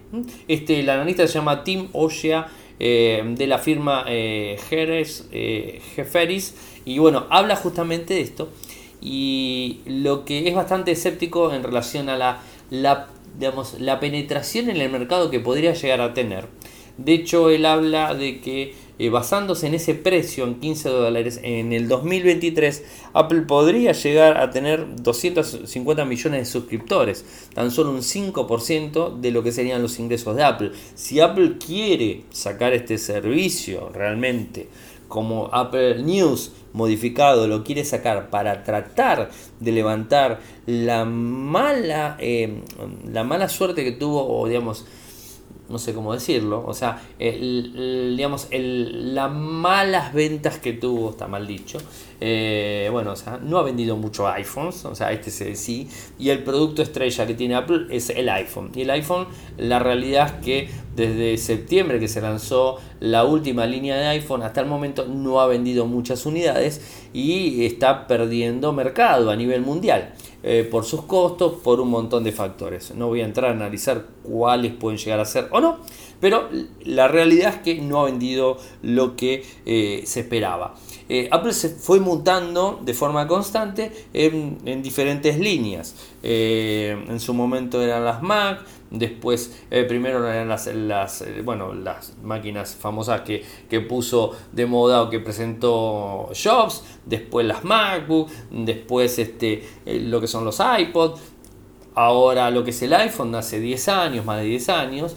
Este, 0.48 0.80
el 0.80 0.90
analista 0.90 1.26
se 1.26 1.34
llama 1.34 1.64
Tim 1.64 1.88
Oshia 1.92 2.48
eh, 2.78 3.22
de 3.24 3.46
la 3.46 3.58
firma 3.58 4.04
eh, 4.08 4.58
Jerez, 4.68 5.28
eh, 5.32 5.80
Jeferis 5.94 6.54
y 6.84 6.98
bueno, 6.98 7.26
habla 7.30 7.56
justamente 7.56 8.14
de 8.14 8.20
esto 8.20 8.50
y 9.00 9.80
lo 9.86 10.24
que 10.24 10.48
es 10.48 10.54
bastante 10.54 10.92
escéptico 10.92 11.52
en 11.52 11.62
relación 11.62 12.08
a 12.08 12.16
la, 12.16 12.40
la, 12.70 13.08
digamos, 13.38 13.80
la 13.80 14.00
penetración 14.00 14.70
en 14.70 14.76
el 14.76 14.90
mercado 14.90 15.30
que 15.30 15.40
podría 15.40 15.74
llegar 15.74 16.00
a 16.00 16.14
tener. 16.14 16.46
De 16.98 17.14
hecho, 17.14 17.50
él 17.50 17.66
habla 17.66 18.14
de 18.14 18.40
que 18.40 18.74
eh, 19.02 19.10
basándose 19.10 19.66
en 19.66 19.74
ese 19.74 19.94
precio, 19.94 20.44
en 20.44 20.60
15 20.60 20.88
dólares, 20.88 21.40
en 21.42 21.72
el 21.72 21.88
2023 21.88 22.84
Apple 23.14 23.42
podría 23.42 23.90
llegar 23.92 24.38
a 24.38 24.50
tener 24.50 24.86
250 25.02 26.04
millones 26.04 26.40
de 26.40 26.44
suscriptores, 26.44 27.24
tan 27.52 27.72
solo 27.72 27.90
un 27.90 28.02
5% 28.02 29.18
de 29.18 29.30
lo 29.32 29.42
que 29.42 29.50
serían 29.50 29.82
los 29.82 29.98
ingresos 29.98 30.36
de 30.36 30.44
Apple. 30.44 30.70
Si 30.94 31.18
Apple 31.18 31.56
quiere 31.58 32.22
sacar 32.30 32.74
este 32.74 32.96
servicio 32.96 33.90
realmente 33.92 34.68
como 35.08 35.50
Apple 35.52 36.02
News 36.02 36.52
modificado 36.72 37.46
lo 37.46 37.64
quiere 37.64 37.84
sacar 37.84 38.30
para 38.30 38.62
tratar 38.62 39.30
de 39.60 39.72
levantar 39.72 40.40
la 40.64 41.04
mala, 41.04 42.16
eh, 42.20 42.62
la 43.12 43.24
mala 43.24 43.48
suerte 43.48 43.84
que 43.84 43.92
tuvo, 43.92 44.26
o 44.26 44.46
digamos, 44.46 44.86
no 45.72 45.78
sé 45.78 45.94
cómo 45.94 46.12
decirlo, 46.12 46.62
o 46.64 46.74
sea, 46.74 47.02
digamos, 47.18 48.48
las 48.50 49.32
malas 49.32 50.12
ventas 50.12 50.58
que 50.58 50.74
tuvo, 50.74 51.10
está 51.10 51.26
mal 51.26 51.46
dicho, 51.46 51.78
eh, 52.20 52.88
bueno, 52.92 53.12
o 53.12 53.16
sea, 53.16 53.40
no 53.42 53.58
ha 53.58 53.62
vendido 53.62 53.96
mucho 53.96 54.28
iPhones, 54.28 54.84
o 54.84 54.94
sea, 54.94 55.10
este 55.10 55.56
sí, 55.56 55.88
y 56.18 56.28
el 56.30 56.44
producto 56.44 56.82
estrella 56.82 57.26
que 57.26 57.34
tiene 57.34 57.56
Apple 57.56 57.86
es 57.90 58.10
el 58.10 58.28
iPhone. 58.28 58.70
Y 58.76 58.82
el 58.82 58.90
iPhone, 58.90 59.26
la 59.56 59.78
realidad 59.78 60.26
es 60.26 60.44
que 60.44 60.68
desde 60.94 61.36
septiembre 61.38 61.98
que 61.98 62.06
se 62.06 62.20
lanzó 62.20 62.78
la 63.00 63.24
última 63.24 63.66
línea 63.66 63.96
de 63.96 64.06
iPhone, 64.06 64.42
hasta 64.42 64.60
el 64.60 64.66
momento 64.66 65.06
no 65.06 65.40
ha 65.40 65.46
vendido 65.46 65.86
muchas 65.86 66.26
unidades 66.26 67.08
y 67.12 67.64
está 67.64 68.06
perdiendo 68.06 68.72
mercado 68.72 69.30
a 69.30 69.36
nivel 69.36 69.62
mundial. 69.62 70.12
Eh, 70.44 70.66
por 70.68 70.84
sus 70.84 71.02
costos, 71.02 71.54
por 71.62 71.80
un 71.80 71.88
montón 71.88 72.24
de 72.24 72.32
factores. 72.32 72.92
No 72.96 73.06
voy 73.06 73.20
a 73.20 73.24
entrar 73.24 73.50
a 73.50 73.54
analizar 73.54 74.06
cuáles 74.24 74.72
pueden 74.72 74.98
llegar 74.98 75.20
a 75.20 75.24
ser 75.24 75.46
o 75.52 75.60
no, 75.60 75.78
pero 76.20 76.48
la 76.84 77.06
realidad 77.06 77.54
es 77.54 77.60
que 77.60 77.80
no 77.80 78.00
ha 78.00 78.04
vendido 78.06 78.56
lo 78.82 79.14
que 79.14 79.44
eh, 79.66 80.02
se 80.04 80.20
esperaba. 80.20 80.74
Eh, 81.08 81.28
Apple 81.30 81.52
se 81.52 81.68
fue 81.68 82.00
mutando 82.00 82.80
de 82.82 82.92
forma 82.92 83.28
constante 83.28 83.92
en, 84.12 84.82
diferentes 84.82 85.38
líneas. 85.38 85.94
en 86.22 87.20
su 87.20 87.34
momento 87.34 87.80
eran 87.80 88.04
las 88.04 88.22
Mac, 88.22 88.64
Después, 88.92 89.64
eh, 89.70 89.84
primero 89.84 90.28
eran 90.28 90.48
las, 90.48 90.66
eh, 90.66 91.40
bueno, 91.42 91.72
las 91.72 92.14
máquinas 92.22 92.76
famosas 92.78 93.22
que, 93.22 93.42
puso 93.88 94.32
de 94.52 94.66
moda 94.66 95.00
o 95.00 95.08
que 95.08 95.18
presentó 95.18 96.28
Jobs. 96.34 96.84
Después 97.06 97.46
las 97.46 97.64
MacBook. 97.64 98.28
Después 98.50 99.18
este, 99.18 99.66
eh, 99.86 99.98
lo 99.98 100.20
que 100.20 100.26
son 100.26 100.44
los 100.44 100.60
iPod. 100.60 101.18
Ahora 101.94 102.50
lo 102.50 102.64
que 102.64 102.70
es 102.70 102.82
el 102.82 102.92
iPhone 102.92 103.34
hace 103.34 103.60
10 103.60 103.88
años, 103.88 104.26
más 104.26 104.40
de 104.40 104.44
10 104.44 104.68
años. 104.68 105.16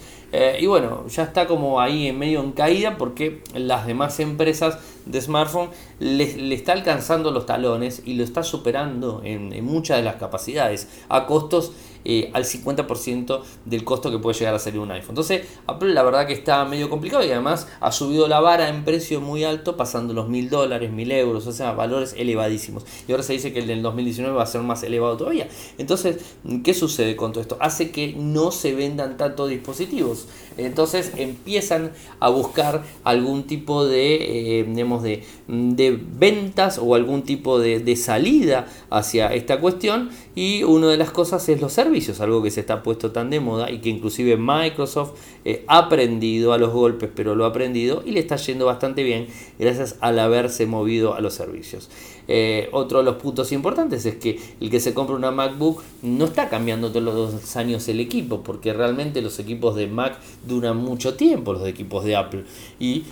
y 0.58 0.66
bueno, 0.66 1.06
ya 1.08 1.22
está 1.22 1.46
como 1.46 1.80
ahí 1.80 2.08
en 2.08 2.18
medio 2.18 2.40
en 2.40 2.52
caída 2.52 2.98
porque 2.98 3.42
las 3.54 3.86
demás 3.86 4.20
empresas 4.20 4.78
de 5.06 5.20
smartphone 5.22 5.70
le, 5.98 6.52
está 6.52 6.72
alcanzando 6.72 7.30
los 7.30 7.46
talones 7.46 8.02
y 8.04 8.14
lo 8.14 8.24
está 8.24 8.42
superando 8.42 9.22
en, 9.24 9.54
en 9.54 9.64
muchas 9.64 9.96
de 9.98 10.02
las 10.02 10.16
capacidades 10.16 10.88
a 11.08 11.24
costos 11.24 11.72
eh, 12.08 12.30
al 12.32 12.44
50% 12.44 13.40
del 13.64 13.82
costo 13.82 14.12
que 14.12 14.18
puede 14.20 14.38
llegar 14.38 14.54
a 14.54 14.60
salir 14.60 14.78
un 14.78 14.92
iPhone. 14.92 15.10
Entonces, 15.10 15.42
la 15.80 16.02
verdad 16.04 16.24
que 16.24 16.34
está 16.34 16.64
medio 16.64 16.88
complicado 16.88 17.24
y 17.24 17.32
además 17.32 17.66
ha 17.80 17.90
subido 17.90 18.28
la 18.28 18.38
vara 18.38 18.68
en 18.68 18.84
precio 18.84 19.20
muy 19.20 19.42
alto, 19.42 19.76
pasando 19.76 20.14
los 20.14 20.28
mil 20.28 20.48
dólares, 20.48 20.92
mil 20.92 21.10
euros, 21.10 21.48
o 21.48 21.52
sea, 21.52 21.72
valores 21.72 22.14
elevadísimos. 22.16 22.84
Y 23.08 23.10
ahora 23.10 23.24
se 23.24 23.32
dice 23.32 23.52
que 23.52 23.58
el 23.58 23.66
del 23.66 23.82
2019 23.82 24.36
va 24.36 24.44
a 24.44 24.46
ser 24.46 24.60
más 24.60 24.84
elevado 24.84 25.16
todavía. 25.16 25.48
Entonces, 25.78 26.18
¿qué 26.62 26.74
sucede 26.74 27.16
con 27.16 27.32
todo 27.32 27.40
esto? 27.40 27.56
Hace 27.60 27.90
que 27.90 28.14
no 28.16 28.52
se 28.52 28.76
vendan 28.76 29.16
tantos 29.16 29.48
dispositivos. 29.48 30.28
Entonces 30.58 31.12
empiezan 31.16 31.90
a 32.20 32.28
buscar 32.28 32.84
algún 33.02 33.48
tipo 33.48 33.84
de, 33.84 34.60
eh, 34.60 34.64
de, 34.64 35.22
de, 35.48 36.00
ventas 36.18 36.78
o 36.78 36.94
algún 36.94 37.22
tipo 37.22 37.58
de 37.58 37.96
salida 37.96 38.68
hacia 38.90 39.34
esta 39.34 39.60
cuestión. 39.60 40.10
Y 40.36 40.64
una 40.64 40.88
de 40.88 40.98
las 40.98 41.10
cosas 41.10 41.48
es 41.48 41.62
los 41.62 41.72
servicios 41.72 42.20
algo 42.20 42.42
que 42.42 42.50
se 42.50 42.60
está 42.60 42.82
puesto 42.82 43.10
tan 43.10 43.30
de 43.30 43.40
moda 43.40 43.70
y 43.70 43.78
que 43.78 43.88
inclusive 43.88 44.36
Microsoft 44.36 45.12
eh, 45.46 45.64
ha 45.66 45.78
aprendido 45.78 46.52
a 46.52 46.58
los 46.58 46.74
golpes, 46.74 47.08
pero 47.14 47.34
lo 47.34 47.46
ha 47.46 47.48
aprendido 47.48 48.02
y 48.04 48.10
le 48.10 48.20
está 48.20 48.36
yendo 48.36 48.66
bastante 48.66 49.02
bien 49.02 49.28
gracias 49.58 49.96
al 50.00 50.18
haberse 50.18 50.66
movido 50.66 51.14
a 51.14 51.22
los 51.22 51.32
servicios. 51.32 51.88
Eh, 52.28 52.68
otro 52.72 52.98
de 52.98 53.04
los 53.04 53.16
puntos 53.16 53.50
importantes 53.50 54.04
es 54.04 54.16
que 54.16 54.38
el 54.60 54.68
que 54.68 54.78
se 54.78 54.92
compra 54.92 55.16
una 55.16 55.30
MacBook 55.30 55.82
no 56.02 56.26
está 56.26 56.50
cambiando 56.50 56.90
todos 56.90 57.02
los 57.02 57.14
dos 57.14 57.56
años 57.56 57.88
el 57.88 58.00
equipo, 58.00 58.42
porque 58.42 58.74
realmente 58.74 59.22
los 59.22 59.38
equipos 59.38 59.74
de 59.74 59.86
Mac 59.86 60.18
duran 60.46 60.76
mucho 60.76 61.14
tiempo, 61.14 61.54
los 61.54 61.66
equipos 61.66 62.04
de 62.04 62.14
Apple. 62.14 62.44
Y 62.78 63.04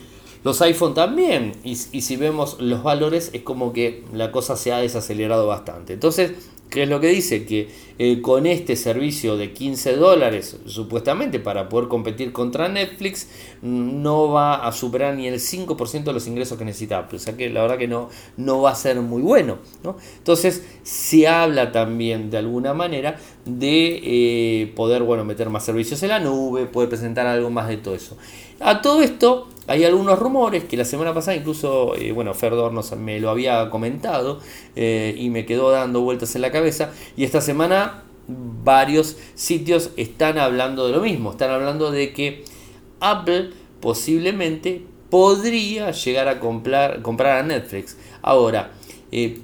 los 0.42 0.60
iPhone 0.60 0.92
también. 0.92 1.52
Y, 1.64 1.70
y, 1.70 2.02
si 2.02 2.16
vemos 2.16 2.60
los 2.60 2.82
valores, 2.82 3.30
es 3.32 3.40
como 3.40 3.72
que 3.72 4.04
la 4.12 4.30
cosa 4.30 4.56
se 4.56 4.72
ha 4.72 4.78
desacelerado 4.78 5.46
bastante. 5.46 5.94
Entonces, 5.94 6.32
¿Qué 6.74 6.82
es 6.82 6.88
lo 6.88 6.98
que 6.98 7.06
dice? 7.06 7.46
Que 7.46 7.68
eh, 8.00 8.20
con 8.20 8.46
este 8.46 8.74
servicio 8.74 9.36
de 9.36 9.52
15 9.52 9.94
dólares, 9.94 10.56
supuestamente 10.66 11.38
para 11.38 11.68
poder 11.68 11.86
competir 11.86 12.32
contra 12.32 12.68
Netflix, 12.68 13.28
mm, 13.62 14.02
no 14.02 14.30
va 14.30 14.56
a 14.56 14.72
superar 14.72 15.14
ni 15.14 15.28
el 15.28 15.38
5% 15.38 16.02
de 16.10 16.12
los 16.12 16.26
ingresos 16.26 16.58
que 16.58 16.64
necesita. 16.64 17.08
O 17.12 17.18
sea 17.20 17.36
que 17.36 17.48
la 17.48 17.62
verdad 17.62 17.78
que 17.78 17.86
no, 17.86 18.08
no 18.36 18.60
va 18.60 18.72
a 18.72 18.74
ser 18.74 19.00
muy 19.00 19.22
bueno. 19.22 19.58
Entonces 20.18 20.64
se 20.82 21.28
habla 21.28 21.70
también 21.70 22.28
de 22.28 22.38
alguna 22.38 22.74
manera 22.74 23.20
de 23.44 24.00
eh, 24.02 24.72
poder 24.74 25.04
bueno, 25.04 25.24
meter 25.24 25.50
más 25.50 25.64
servicios 25.64 26.02
en 26.02 26.08
la 26.08 26.18
nube, 26.18 26.66
poder 26.66 26.88
presentar 26.88 27.28
algo 27.28 27.50
más 27.50 27.68
de 27.68 27.76
todo 27.76 27.94
eso. 27.94 28.16
A 28.66 28.80
todo 28.80 29.02
esto 29.02 29.46
hay 29.66 29.84
algunos 29.84 30.18
rumores 30.18 30.64
que 30.64 30.78
la 30.78 30.86
semana 30.86 31.12
pasada 31.12 31.36
incluso, 31.36 31.94
eh, 31.96 32.12
bueno, 32.12 32.32
Ferdor 32.32 32.72
me 32.96 33.20
lo 33.20 33.28
había 33.28 33.68
comentado 33.68 34.40
eh, 34.74 35.14
y 35.18 35.28
me 35.28 35.44
quedó 35.44 35.70
dando 35.70 36.00
vueltas 36.00 36.34
en 36.34 36.40
la 36.40 36.50
cabeza. 36.50 36.90
Y 37.14 37.24
esta 37.24 37.42
semana 37.42 38.04
varios 38.26 39.18
sitios 39.34 39.90
están 39.98 40.38
hablando 40.38 40.86
de 40.86 40.94
lo 40.94 41.02
mismo. 41.02 41.32
Están 41.32 41.50
hablando 41.50 41.90
de 41.90 42.14
que 42.14 42.42
Apple 43.00 43.50
posiblemente 43.82 44.82
podría 45.10 45.90
llegar 45.90 46.28
a 46.28 46.40
comprar, 46.40 47.02
comprar 47.02 47.40
a 47.40 47.42
Netflix. 47.42 47.98
Ahora, 48.22 48.72
eh, 49.12 49.40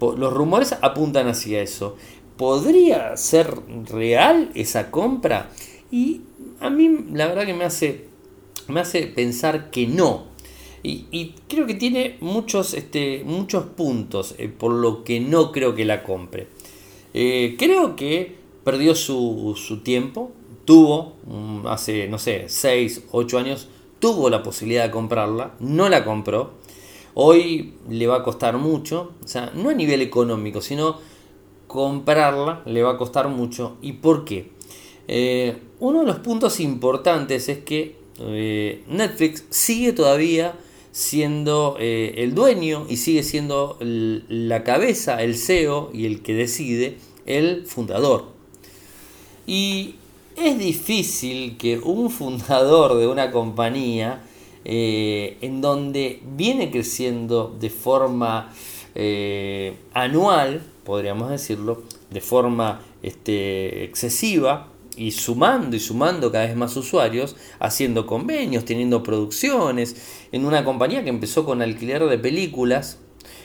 los 0.00 0.32
rumores 0.32 0.74
apuntan 0.80 1.28
hacia 1.28 1.60
eso. 1.60 1.96
¿Podría 2.38 3.18
ser 3.18 3.54
real 3.90 4.50
esa 4.54 4.90
compra? 4.90 5.50
Y 5.90 6.22
a 6.58 6.70
mí 6.70 7.04
la 7.12 7.26
verdad 7.26 7.44
que 7.44 7.52
me 7.52 7.64
hace 7.64 8.11
me 8.68 8.80
hace 8.80 9.06
pensar 9.06 9.70
que 9.70 9.86
no. 9.86 10.32
Y, 10.84 11.34
creo 11.48 11.66
que 11.66 11.74
tiene 11.74 12.16
muchos, 12.20 12.74
este, 12.74 13.22
muchos 13.24 13.66
puntos 13.66 14.34
eh, 14.38 14.48
por 14.48 14.72
lo 14.72 15.04
que 15.04 15.20
no 15.20 15.52
creo 15.52 15.76
que 15.76 15.84
la 15.84 16.02
compre. 16.02 16.48
Eh, 17.14 17.54
creo 17.56 17.94
que 17.94 18.34
perdió 18.64 18.96
su, 18.96 19.54
su, 19.56 19.80
tiempo, 19.82 20.32
tuvo, 20.64 21.14
mm, 21.26 21.66
hace, 21.68 22.08
no 22.08 22.18
sé, 22.18 22.46
6, 22.48 23.04
8 23.12 23.38
años, 23.38 23.68
tuvo 24.00 24.28
la 24.28 24.42
posibilidad 24.42 24.84
de 24.84 24.90
comprarla, 24.90 25.54
no 25.60 25.88
la 25.88 26.04
compró. 26.04 26.54
Hoy 27.14 27.74
le 27.88 28.06
va 28.08 28.16
a 28.16 28.22
costar 28.24 28.58
mucho, 28.58 29.12
o 29.24 29.28
sea, 29.28 29.52
no 29.54 29.68
a 29.68 29.74
nivel 29.74 30.02
económico, 30.02 30.60
sino 30.60 30.96
comprarla 31.68 32.62
le 32.66 32.82
va 32.82 32.92
a 32.92 32.98
costar 32.98 33.28
mucho. 33.28 33.76
¿Y 33.82 33.92
por 33.92 34.24
qué? 34.24 34.50
Eh, 35.08 35.58
uno 35.80 36.00
de 36.00 36.06
los 36.06 36.18
puntos 36.18 36.60
importantes 36.60 37.48
es 37.48 37.58
que 37.58 38.01
eh, 38.20 38.84
Netflix 38.88 39.44
sigue 39.50 39.92
todavía 39.92 40.54
siendo 40.92 41.76
eh, 41.80 42.14
el 42.18 42.34
dueño 42.34 42.86
y 42.88 42.96
sigue 42.96 43.22
siendo 43.22 43.78
la 43.80 44.62
cabeza, 44.64 45.22
el 45.22 45.36
CEO 45.36 45.90
y 45.92 46.06
el 46.06 46.22
que 46.22 46.34
decide, 46.34 46.98
el 47.26 47.66
fundador. 47.66 48.26
Y 49.46 49.96
es 50.36 50.58
difícil 50.58 51.56
que 51.56 51.78
un 51.78 52.10
fundador 52.10 52.96
de 52.96 53.06
una 53.06 53.30
compañía 53.30 54.24
en 54.64 55.60
donde 55.60 56.20
viene 56.36 56.70
creciendo 56.70 57.56
de 57.58 57.68
forma 57.68 58.52
anual, 59.92 60.62
podríamos 60.84 61.30
decirlo, 61.30 61.82
de 62.10 62.20
forma 62.20 62.80
este, 63.02 63.84
excesiva 63.84 64.71
y 64.96 65.12
sumando 65.12 65.76
y 65.76 65.80
sumando 65.80 66.30
cada 66.30 66.46
vez 66.46 66.56
más 66.56 66.76
usuarios, 66.76 67.36
haciendo 67.58 68.06
convenios, 68.06 68.64
teniendo 68.64 69.02
producciones, 69.02 69.96
en 70.32 70.44
una 70.44 70.64
compañía 70.64 71.02
que 71.02 71.10
empezó 71.10 71.44
con 71.44 71.62
alquiler 71.62 72.04
de 72.04 72.18
películas 72.18 72.98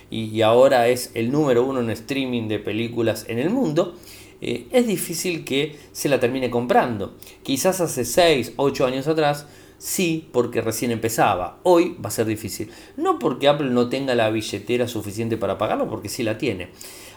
y, 0.10 0.42
ahora 0.42 0.88
es 0.88 1.12
el 1.16 1.32
número 1.32 1.66
uno 1.66 1.82
en 1.82 1.90
streaming 1.90 2.48
de 2.48 2.60
películas 2.60 3.26
en 3.28 3.40
el 3.40 3.50
mundo, 3.50 3.96
eh, 4.40 4.68
es 4.72 4.88
difícil 4.88 5.44
que 5.44 5.78
se 5.92 6.10
la 6.10 6.20
termine 6.20 6.50
comprando. 6.50 7.18
Quizás 7.44 7.82
hace 7.82 8.06
6, 8.06 8.54
8 8.56 8.86
años 8.86 9.08
atrás, 9.08 9.48
sí, 9.78 10.30
porque 10.32 10.62
recién 10.62 10.92
empezaba. 10.92 11.60
Hoy 11.64 11.96
va 12.04 12.08
a 12.08 12.12
ser 12.12 12.26
difícil. 12.26 12.70
No 12.96 13.20
porque 13.20 13.48
Apple 13.48 13.70
no 13.70 13.90
tenga 13.90 14.16
la 14.16 14.30
billetera 14.30 14.88
suficiente 14.88 15.38
para 15.38 15.58
pagarlo, 15.58 15.90
porque 15.90 16.10
sí 16.10 16.24
la 16.24 16.38
tiene. 16.38 16.70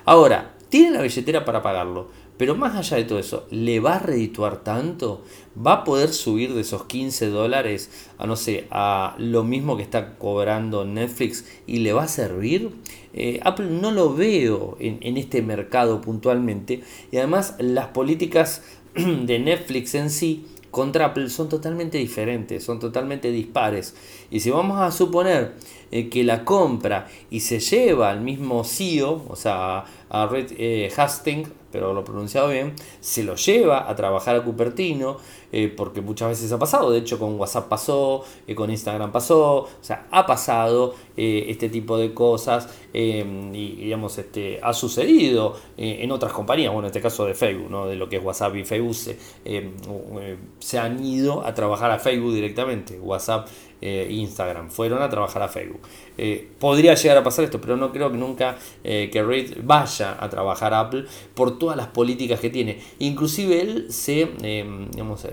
Ahora, 0.05 0.57
tiene 0.69 0.91
la 0.91 1.03
billetera 1.03 1.45
para 1.45 1.63
pagarlo, 1.63 2.09
pero 2.41 2.57
más 2.57 2.75
allá 2.75 2.97
de 2.97 3.05
todo 3.05 3.19
eso, 3.19 3.47
¿le 3.51 3.81
va 3.81 3.97
a 3.97 3.99
redituar 3.99 4.65
tanto? 4.65 5.23
¿Va 5.55 5.75
a 5.75 5.85
poder 5.85 6.09
subir 6.09 6.55
de 6.55 6.63
esos 6.63 6.85
15 6.85 7.27
dólares 7.27 7.91
a, 8.17 8.27
no 8.27 8.35
sé, 8.35 8.67
a 8.71 9.15
lo 9.19 9.45
mismo 9.45 9.77
que 9.77 9.83
está 9.83 10.17
cobrando 10.17 10.87
Netflix 10.87 11.45
y 11.67 11.81
le 11.81 11.93
va 11.93 12.05
a 12.05 12.09
servir? 12.09 12.71
Eh, 13.13 13.41
Apple 13.45 13.67
no 13.67 13.91
lo 13.91 14.15
veo 14.15 14.79
en, 14.81 15.19
este 15.19 15.43
mercado 15.43 16.01
puntualmente 16.01 16.81
y 17.13 17.19
además 17.19 17.57
las 17.59 17.89
políticas 17.89 18.63
de 18.95 19.39
Netflix 19.39 19.95
en 19.95 20.09
sí 20.09 20.47
contra 20.71 21.07
Apple 21.07 21.29
son 21.29 21.51
totalmente 21.51 21.99
diferentes, 21.99 22.65
son 22.65 22.81
totalmente 22.81 23.31
dispares. 23.31 23.95
Y 24.31 24.41
si 24.41 24.49
vamos 24.49 24.81
a 24.81 24.91
suponer 24.93 25.57
eh, 25.91 26.09
que 26.09 26.25
la 26.25 26.47
compra 26.47 27.07
y 27.31 27.41
se 27.41 27.61
lleva 27.61 28.09
al 28.09 28.23
mismo 28.23 28.65
CEO, 28.65 29.27
o 29.29 29.37
sea, 29.37 29.85
a 30.09 30.27
Red 30.27 30.53
eh, 30.57 30.91
Hastings, 30.97 31.51
pero 31.71 31.93
lo 31.93 32.05
pronunciado 32.05 32.49
bien, 32.49 32.75
se 33.01 33.23
lo 33.23 33.37
lleva 33.37 33.89
a 33.89 33.95
trabajar 33.95 34.37
a 34.37 34.45
Cupertino, 34.45 35.19
eh, 35.53 35.73
porque 35.77 36.01
muchas 36.01 36.29
veces 36.29 36.53
ha 36.53 36.59
pasado, 36.59 36.91
de 36.91 36.99
hecho 36.99 37.19
con 37.19 37.39
WhatsApp 37.39 37.69
pasó, 37.69 38.25
eh, 38.47 38.55
con 38.55 38.71
Instagram 38.71 39.11
pasó, 39.11 39.63
o 39.63 39.69
sea, 39.81 40.07
ha 40.11 40.27
pasado 40.27 40.95
eh, 41.17 41.47
este 41.49 41.69
tipo 41.69 41.99
de 41.99 42.15
cosas 42.15 42.69
y 42.93 43.23
digamos, 43.77 44.19
este, 44.19 44.59
ha 44.63 44.73
sucedido 44.73 45.57
en 45.77 46.11
otras 46.11 46.33
compañías, 46.33 46.73
bueno, 46.73 46.87
en 46.87 46.91
este 46.91 47.01
caso 47.01 47.25
de 47.25 47.35
Facebook, 47.35 47.71
¿no? 47.71 47.87
de 47.87 47.97
lo 47.97 48.09
que 48.09 48.17
es 48.17 48.25
WhatsApp 48.25 48.57
y 48.57 48.65
Facebook, 48.65 48.95
se, 48.95 49.17
se 50.59 50.79
han 50.79 51.05
ido 51.05 51.45
a 51.45 51.55
trabajar 51.55 51.91
a 51.91 51.99
Facebook 51.99 52.35
directamente, 52.35 52.99
WhatsApp 52.99 53.49
eh, 53.83 54.09
Instagram, 54.11 54.69
fueron 54.69 55.03
a 55.03 55.09
trabajar 55.09 55.43
a 55.43 55.49
Facebook. 55.49 55.81
Eh, 56.19 56.51
podría 56.59 56.95
llegar 56.95 57.17
a 57.17 57.25
pasar 57.25 57.47
esto, 57.47 57.63
pero 57.63 57.79
no 57.79 57.91
creo 57.93 58.11
que 58.11 58.19
nunca 58.19 58.59
eh, 58.85 59.09
que 59.11 59.23
Reid 59.23 59.59
vaya 59.63 60.19
a 60.21 60.29
trabajar 60.29 60.75
a 60.75 60.81
Apple 60.81 61.07
por 61.35 61.59
todas 61.61 61.77
las 61.77 61.87
políticas 61.87 62.41
que 62.41 62.51
tiene. 62.51 62.81
Inclusive 62.99 63.61
él 63.61 63.87
se, 63.93 64.29
digamos, 64.91 65.25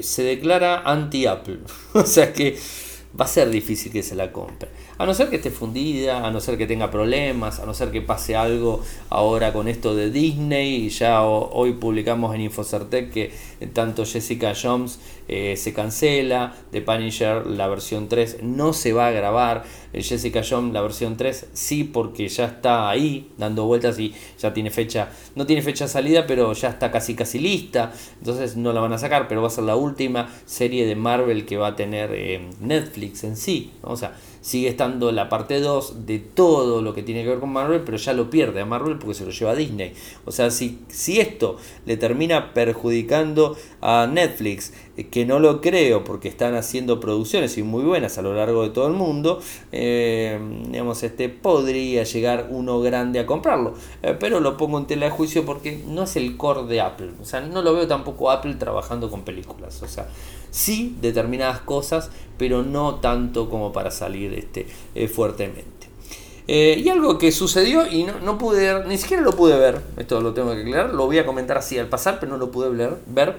se 0.00 0.22
declara 0.22 0.80
anti-Apple. 0.86 1.58
o 1.92 2.06
sea 2.06 2.32
que 2.32 2.58
va 3.18 3.24
a 3.24 3.28
ser 3.28 3.50
difícil 3.50 3.92
que 3.92 4.02
se 4.02 4.14
la 4.14 4.32
compre. 4.32 4.68
A 4.98 5.06
no 5.06 5.14
ser 5.14 5.30
que 5.30 5.36
esté 5.36 5.50
fundida, 5.50 6.26
a 6.26 6.30
no 6.30 6.40
ser 6.40 6.56
que 6.58 6.66
tenga 6.66 6.90
problemas, 6.90 7.58
a 7.58 7.66
no 7.66 7.74
ser 7.74 7.90
que 7.90 8.02
pase 8.02 8.36
algo 8.36 8.82
ahora 9.08 9.52
con 9.52 9.68
esto 9.68 9.94
de 9.94 10.10
Disney. 10.10 10.88
Ya 10.90 11.22
hoy 11.22 11.72
publicamos 11.72 12.34
en 12.34 12.42
Infocertec 12.42 13.10
que 13.10 13.32
tanto 13.72 14.04
Jessica 14.04 14.52
Jones 14.60 14.98
eh, 15.28 15.56
se 15.56 15.72
cancela, 15.72 16.54
The 16.72 16.82
Punisher 16.82 17.46
la 17.46 17.68
versión 17.68 18.08
3 18.08 18.38
no 18.42 18.72
se 18.72 18.92
va 18.92 19.06
a 19.06 19.10
grabar, 19.10 19.64
eh, 19.92 20.02
Jessica 20.02 20.42
Jones 20.48 20.72
la 20.72 20.80
versión 20.80 21.16
3 21.16 21.50
sí 21.52 21.84
porque 21.84 22.28
ya 22.28 22.46
está 22.46 22.90
ahí 22.90 23.30
dando 23.38 23.64
vueltas 23.64 23.98
y 24.00 24.12
ya 24.38 24.52
tiene 24.52 24.70
fecha, 24.70 25.10
no 25.36 25.46
tiene 25.46 25.62
fecha 25.62 25.84
de 25.84 25.90
salida 25.90 26.26
pero 26.26 26.52
ya 26.52 26.70
está 26.70 26.90
casi 26.90 27.14
casi 27.14 27.38
lista, 27.38 27.92
entonces 28.18 28.56
no 28.56 28.72
la 28.72 28.80
van 28.80 28.92
a 28.92 28.98
sacar, 28.98 29.28
pero 29.28 29.40
va 29.40 29.46
a 29.46 29.50
ser 29.50 29.64
la 29.64 29.76
última 29.76 30.28
serie 30.46 30.84
de 30.84 30.96
Marvel 30.96 31.46
que 31.46 31.56
va 31.56 31.68
a 31.68 31.76
tener 31.76 32.10
eh, 32.12 32.48
Netflix 32.60 32.99
en 33.02 33.36
sí, 33.36 33.72
o 33.82 33.96
sea, 33.96 34.16
sigue 34.40 34.68
estando 34.68 35.12
la 35.12 35.28
parte 35.28 35.60
2 35.60 36.06
de 36.06 36.18
todo 36.18 36.82
lo 36.82 36.94
que 36.94 37.02
tiene 37.02 37.22
que 37.22 37.30
ver 37.30 37.40
con 37.40 37.52
Marvel, 37.52 37.82
pero 37.82 37.96
ya 37.96 38.12
lo 38.12 38.30
pierde 38.30 38.60
a 38.60 38.66
Marvel 38.66 38.98
porque 38.98 39.14
se 39.14 39.24
lo 39.24 39.30
lleva 39.30 39.52
a 39.52 39.54
Disney. 39.54 39.92
O 40.24 40.32
sea, 40.32 40.50
si, 40.50 40.78
si 40.88 41.20
esto 41.20 41.56
le 41.86 41.96
termina 41.96 42.54
perjudicando 42.54 43.56
a 43.80 44.08
Netflix, 44.10 44.72
que 45.04 45.24
no 45.24 45.38
lo 45.38 45.60
creo 45.60 46.04
porque 46.04 46.28
están 46.28 46.54
haciendo 46.54 47.00
producciones 47.00 47.56
y 47.58 47.62
muy 47.62 47.84
buenas 47.84 48.18
a 48.18 48.22
lo 48.22 48.34
largo 48.34 48.62
de 48.62 48.70
todo 48.70 48.86
el 48.86 48.92
mundo, 48.92 49.40
eh, 49.72 50.38
digamos, 50.68 51.02
este, 51.02 51.28
podría 51.28 52.02
llegar 52.04 52.48
uno 52.50 52.80
grande 52.80 53.20
a 53.20 53.26
comprarlo. 53.26 53.74
Eh, 54.02 54.16
pero 54.18 54.40
lo 54.40 54.56
pongo 54.56 54.78
en 54.78 54.86
tela 54.86 55.06
de 55.06 55.12
juicio 55.12 55.44
porque 55.44 55.82
no 55.86 56.04
es 56.04 56.16
el 56.16 56.36
core 56.36 56.64
de 56.64 56.80
Apple. 56.80 57.10
O 57.20 57.24
sea, 57.24 57.40
no 57.40 57.62
lo 57.62 57.74
veo 57.74 57.86
tampoco 57.86 58.30
Apple 58.30 58.54
trabajando 58.54 59.10
con 59.10 59.22
películas. 59.22 59.82
O 59.82 59.88
sea, 59.88 60.08
sí 60.50 60.96
determinadas 61.00 61.60
cosas, 61.60 62.10
pero 62.36 62.62
no 62.62 62.96
tanto 62.96 63.48
como 63.48 63.72
para 63.72 63.90
salir 63.90 64.34
este, 64.34 64.66
fuertemente. 65.08 65.88
y 66.46 66.88
algo 66.88 67.16
que 67.16 67.30
sucedió 67.30 67.86
y 67.86 68.04
no, 68.04 68.18
no, 68.20 68.36
pude, 68.36 68.84
ni 68.86 68.98
siquiera 68.98 69.22
lo 69.22 69.32
pude 69.32 69.56
ver, 69.56 69.80
esto 69.96 70.20
lo 70.20 70.34
tengo 70.34 70.52
que 70.52 70.62
aclarar, 70.62 70.92
lo 70.92 71.06
voy 71.06 71.18
a 71.18 71.24
comentar 71.24 71.56
así 71.56 71.78
al 71.78 71.86
pasar, 71.86 72.18
pero 72.18 72.32
no 72.32 72.38
lo 72.38 72.50
pude 72.50 72.70
ver 73.06 73.36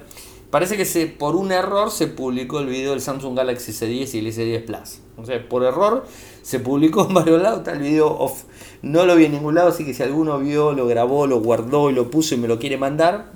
Parece 0.51 0.75
que 0.75 0.83
se, 0.83 1.07
por 1.07 1.37
un 1.37 1.53
error 1.53 1.91
se 1.91 2.07
publicó 2.07 2.59
el 2.59 2.67
video 2.67 2.91
del 2.91 2.99
Samsung 2.99 3.37
Galaxy 3.37 3.71
S10 3.71 4.15
y 4.15 4.19
el 4.19 4.27
S10 4.27 4.65
Plus. 4.65 4.99
O 5.15 5.25
sea, 5.25 5.47
por 5.47 5.63
error 5.63 6.05
se 6.41 6.59
publicó 6.59 7.07
en 7.07 7.13
varios 7.13 7.41
lados, 7.41 7.65
el 7.69 7.79
video 7.79 8.07
off. 8.07 8.43
No 8.81 9.05
lo 9.05 9.15
vi 9.15 9.25
en 9.25 9.31
ningún 9.31 9.55
lado, 9.55 9.69
así 9.69 9.85
que 9.85 9.93
si 9.93 10.03
alguno 10.03 10.39
vio, 10.39 10.73
lo 10.73 10.87
grabó, 10.87 11.25
lo 11.25 11.39
guardó 11.39 11.89
y 11.89 11.93
lo 11.93 12.11
puso 12.11 12.35
y 12.35 12.37
me 12.37 12.49
lo 12.49 12.59
quiere 12.59 12.77
mandar, 12.77 13.31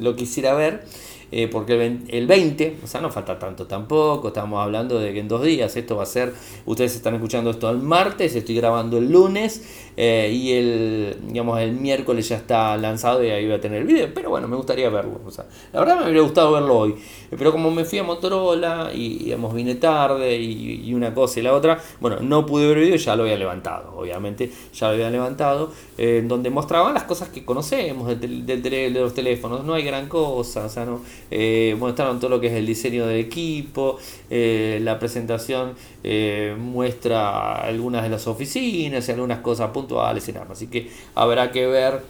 lo 0.00 0.16
quisiera 0.16 0.54
ver. 0.54 0.84
Eh, 1.32 1.48
porque 1.48 1.98
el 2.08 2.26
20, 2.28 2.78
o 2.84 2.86
sea, 2.86 3.00
no 3.00 3.10
falta 3.10 3.36
tanto 3.36 3.66
tampoco, 3.66 4.28
estamos 4.28 4.62
hablando 4.62 5.00
de 5.00 5.12
que 5.12 5.18
en 5.18 5.26
dos 5.26 5.42
días 5.42 5.76
esto 5.76 5.96
va 5.96 6.04
a 6.04 6.06
ser, 6.06 6.32
ustedes 6.66 6.94
están 6.94 7.14
escuchando 7.14 7.50
esto 7.50 7.68
el 7.68 7.78
martes, 7.78 8.36
estoy 8.36 8.54
grabando 8.54 8.98
el 8.98 9.10
lunes 9.10 9.88
eh, 9.96 10.30
y 10.32 10.52
el, 10.52 11.16
digamos, 11.26 11.58
el 11.58 11.72
miércoles 11.72 12.28
ya 12.28 12.36
está 12.36 12.76
lanzado 12.76 13.24
y 13.24 13.30
ahí 13.30 13.44
voy 13.44 13.56
a 13.56 13.60
tener 13.60 13.80
el 13.80 13.88
video, 13.88 14.08
pero 14.14 14.30
bueno, 14.30 14.46
me 14.46 14.54
gustaría 14.54 14.88
verlo, 14.88 15.20
o 15.26 15.30
sea, 15.32 15.46
la 15.72 15.80
verdad 15.80 15.96
me 15.96 16.04
hubiera 16.04 16.20
gustado 16.20 16.52
verlo 16.52 16.78
hoy, 16.78 16.94
pero 17.36 17.50
como 17.50 17.72
me 17.72 17.84
fui 17.84 17.98
a 17.98 18.04
Motorola 18.04 18.92
y 18.94 19.24
digamos, 19.24 19.52
vine 19.52 19.74
tarde 19.74 20.36
y, 20.36 20.94
una 20.94 21.12
cosa 21.12 21.40
y 21.40 21.42
la 21.42 21.54
otra, 21.54 21.82
bueno, 22.00 22.20
no 22.20 22.46
pude 22.46 22.68
ver 22.68 22.78
el 22.78 22.84
video, 22.84 22.96
ya 22.96 23.16
lo 23.16 23.24
había 23.24 23.36
levantado, 23.36 23.96
obviamente, 23.96 24.50
ya 24.72 24.86
lo 24.86 24.94
había 24.94 25.10
levantado, 25.10 25.72
eh, 25.98 26.24
donde 26.24 26.50
mostraban 26.50 26.94
las 26.94 27.02
cosas 27.02 27.30
que 27.30 27.44
conocemos 27.44 28.18
de 28.20 28.90
los 28.94 29.12
teléfonos, 29.12 29.64
no 29.64 29.74
hay 29.74 29.82
gran 29.82 30.08
cosa, 30.08 30.66
o 30.66 30.68
sea, 30.68 30.84
no 30.84 31.00
eh, 31.30 31.76
mostraron 31.78 32.20
todo 32.20 32.30
lo 32.30 32.40
que 32.40 32.48
es 32.48 32.52
el 32.54 32.66
diseño 32.66 33.06
del 33.06 33.18
equipo, 33.18 33.98
eh, 34.30 34.78
la 34.82 34.98
presentación 34.98 35.74
eh, 36.04 36.54
muestra 36.58 37.54
algunas 37.62 38.02
de 38.02 38.10
las 38.10 38.26
oficinas 38.26 39.08
y 39.08 39.12
algunas 39.12 39.40
cosas 39.40 39.70
puntuales 39.70 40.28
y 40.28 40.32
nada 40.32 40.46
Así 40.50 40.68
que 40.68 40.90
habrá 41.14 41.50
que 41.50 41.66
ver, 41.66 42.02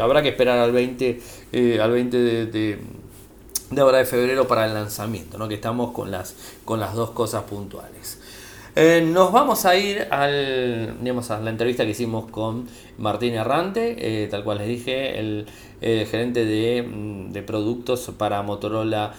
habrá 0.00 0.22
que 0.22 0.30
esperar 0.30 0.58
al 0.58 0.72
20, 0.72 1.20
al 1.80 1.90
20 1.90 2.16
de, 2.16 2.46
de 2.46 2.78
de 3.70 3.80
ahora 3.80 3.98
de 3.98 4.04
febrero 4.04 4.46
para 4.46 4.66
el 4.66 4.74
lanzamiento, 4.74 5.38
¿no? 5.38 5.48
que 5.48 5.54
estamos 5.54 5.92
con 5.92 6.10
las, 6.10 6.34
con 6.64 6.80
las 6.80 6.94
dos 6.94 7.10
cosas 7.10 7.44
puntuales. 7.44 8.20
Nos 8.76 9.32
vamos 9.32 9.64
a 9.66 9.76
ir 9.76 10.06
al, 10.10 10.96
digamos, 11.00 11.30
a 11.30 11.40
la 11.40 11.50
entrevista 11.50 11.84
que 11.84 11.90
hicimos 11.90 12.30
con 12.30 12.66
Martín 12.98 13.34
Errante, 13.34 14.28
tal 14.30 14.42
cual 14.42 14.58
les 14.58 14.68
dije, 14.68 15.20
el 15.20 15.46
gerente 15.80 16.44
de, 16.44 16.82
mm, 16.82 17.32
de, 17.32 17.42
productos 17.42 18.10
para 18.18 18.42
Motorola 18.42 19.12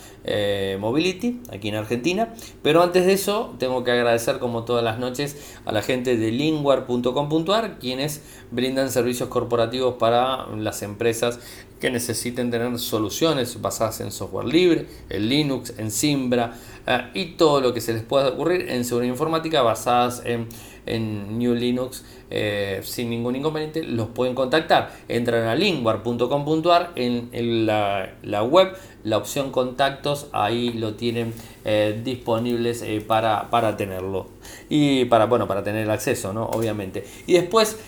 Mobility 0.80 1.41
aquí 1.54 1.70
en 1.70 1.76
Argentina. 1.76 2.34
Pero 2.63 2.82
antes 2.82 3.06
de 3.06 3.13
eso, 3.13 3.56
tengo 3.60 3.84
que 3.84 3.91
agradecer 3.91 4.39
como 4.39 4.65
todas 4.65 4.84
las 4.84 5.00
noches 5.00 5.56
a 5.65 5.72
la 5.72 5.82
gente 5.82 6.18
de 6.18 6.32
linguar.com.ar, 6.32 7.80
quienes 7.80 8.24
brindan 8.52 8.91
servicios 8.91 9.30
corporativos 9.30 9.96
para 9.96 10.48
las 10.56 10.82
empresas 10.82 11.39
que 11.80 11.90
necesiten 11.92 12.52
tener 12.52 12.78
soluciones 12.80 13.62
basadas 13.62 14.02
en 14.02 14.12
software 14.12 14.48
libre, 14.48 14.86
en 15.10 15.30
Linux, 15.30 15.74
en 15.78 15.92
Simbra 15.92 16.58
eh, 16.88 17.10
y 17.14 17.26
todo 17.34 17.62
lo 17.62 17.74
que 17.74 17.82
se 17.82 17.94
les 17.94 18.04
pueda 18.04 18.30
ocurrir 18.30 18.70
en 18.70 18.86
seguridad 18.86 19.12
informática 19.12 19.62
basadas 19.62 20.22
en, 20.26 20.48
en 20.86 21.38
New 21.38 21.54
Linux 21.56 22.04
eh, 22.30 22.82
sin 22.84 23.10
ningún 23.10 23.36
inconveniente, 23.36 23.84
los 23.84 24.08
pueden 24.10 24.36
contactar. 24.36 24.91
Entran 25.08 25.48
a 25.48 25.56
lingwar.com.ar 25.56 26.91
en, 26.95 27.30
en 27.32 27.65
la, 27.65 28.13
la, 28.24 28.43
web, 28.43 28.76
la 29.04 29.17
opción 29.17 29.52
contactos, 29.52 30.28
ahí 30.32 30.74
lo 30.74 30.95
tienen 30.95 31.34
eh, 31.65 32.00
disponibles 32.04 32.84
para, 33.08 33.50
para 33.50 33.78
tenerlo 33.78 34.28
y 34.69 35.06
para, 35.06 35.26
bueno, 35.26 35.48
para 35.48 35.63
tener 35.63 35.89
acceso, 35.89 36.34
¿no? 36.34 36.45
Obviamente. 36.45 37.06
Y 37.28 37.34
después 37.34 37.80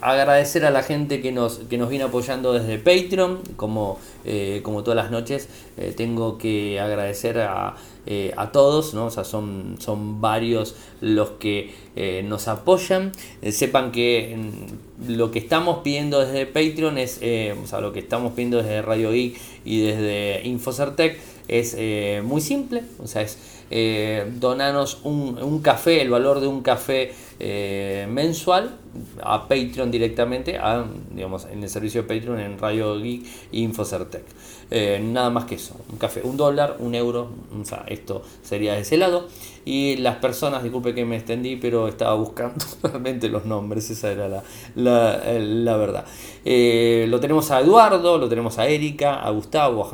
agradecer 0.00 0.64
a 0.64 0.70
la 0.70 0.82
gente 0.82 1.20
que 1.20 1.32
nos, 1.32 1.58
que 1.58 1.78
nos 1.78 1.88
viene 1.88 2.04
apoyando 2.04 2.52
desde 2.52 2.78
Patreon, 2.78 3.40
como, 3.56 3.98
eh, 4.24 4.60
como 4.62 4.82
todas 4.82 4.96
las 4.96 5.10
noches, 5.10 5.48
eh, 5.76 5.92
tengo 5.96 6.38
que 6.38 6.80
agradecer 6.80 7.38
a, 7.40 7.76
eh, 8.10 8.32
a 8.36 8.50
todos, 8.50 8.94
¿no? 8.94 9.06
O 9.06 9.10
sea, 9.10 9.22
son, 9.24 9.76
son 9.78 10.20
varios 10.20 10.74
los 11.00 11.30
que 11.30 11.88
nos 12.24 12.46
apoyan. 12.48 13.12
sepan 13.50 13.92
que 13.92 14.36
mm, 14.36 15.10
lo 15.12 15.30
que 15.30 15.38
estamos 15.40 15.78
pidiendo 15.82 16.24
desde 16.24 16.46
Patreon 16.46 16.96
es, 16.96 17.20
o 17.62 17.66
sea, 17.66 17.80
lo 17.80 17.92
que 17.92 17.98
estamos 17.98 18.32
pidiendo 18.32 18.58
desde 18.58 18.82
Radio 18.82 19.10
Geek 19.10 19.36
y 19.64 19.80
desde 19.80 20.42
Infocertec 20.44 21.18
es 21.48 21.76
muy 22.22 22.40
simple, 22.40 22.82
o 23.02 23.06
sea, 23.06 23.22
es 23.22 23.36
eh, 23.70 24.30
donanos 24.36 25.00
un, 25.04 25.38
un, 25.42 25.60
café, 25.60 26.00
el 26.00 26.08
valor 26.08 26.40
de 26.40 26.46
un 26.46 26.62
café 26.62 27.12
eh, 27.38 28.06
mensual 28.08 28.78
a 29.22 29.46
Patreon 29.46 29.90
directamente, 29.90 30.56
a, 30.56 30.86
digamos, 31.10 31.46
en 31.52 31.62
el 31.62 31.68
servicio 31.68 32.02
de 32.02 32.08
Patreon 32.08 32.40
en 32.40 32.58
Radio 32.58 32.98
Geek 32.98 33.26
e 33.52 33.58
Infocertec. 33.60 34.24
Eh, 34.70 35.00
nada 35.02 35.30
más 35.30 35.46
que 35.46 35.54
eso, 35.54 35.76
un 35.90 35.96
café, 35.96 36.20
un 36.22 36.36
dólar, 36.36 36.76
un 36.78 36.94
euro, 36.94 37.30
o 37.58 37.64
sea, 37.64 37.84
esto 37.88 38.22
sería 38.42 38.74
de 38.74 38.80
ese 38.80 38.96
lado. 38.96 39.28
Y 39.64 39.96
las 39.96 40.16
personas, 40.16 40.62
disculpe 40.62 40.94
que 40.94 41.04
me 41.04 41.16
extendí, 41.16 41.56
pero 41.56 41.88
estaba 41.88 42.14
buscando 42.14 42.64
realmente 42.82 43.28
los 43.28 43.44
nombres, 43.44 43.90
esa 43.90 44.12
era 44.12 44.28
la, 44.28 44.42
la, 44.74 45.22
la 45.38 45.76
verdad. 45.76 46.04
Eh, 46.44 47.06
lo 47.08 47.20
tenemos 47.20 47.50
a 47.50 47.60
Eduardo, 47.60 48.18
lo 48.18 48.28
tenemos 48.28 48.58
a 48.58 48.66
Erika, 48.66 49.22
a 49.22 49.30
Gustavo, 49.30 49.82
a 49.82 49.86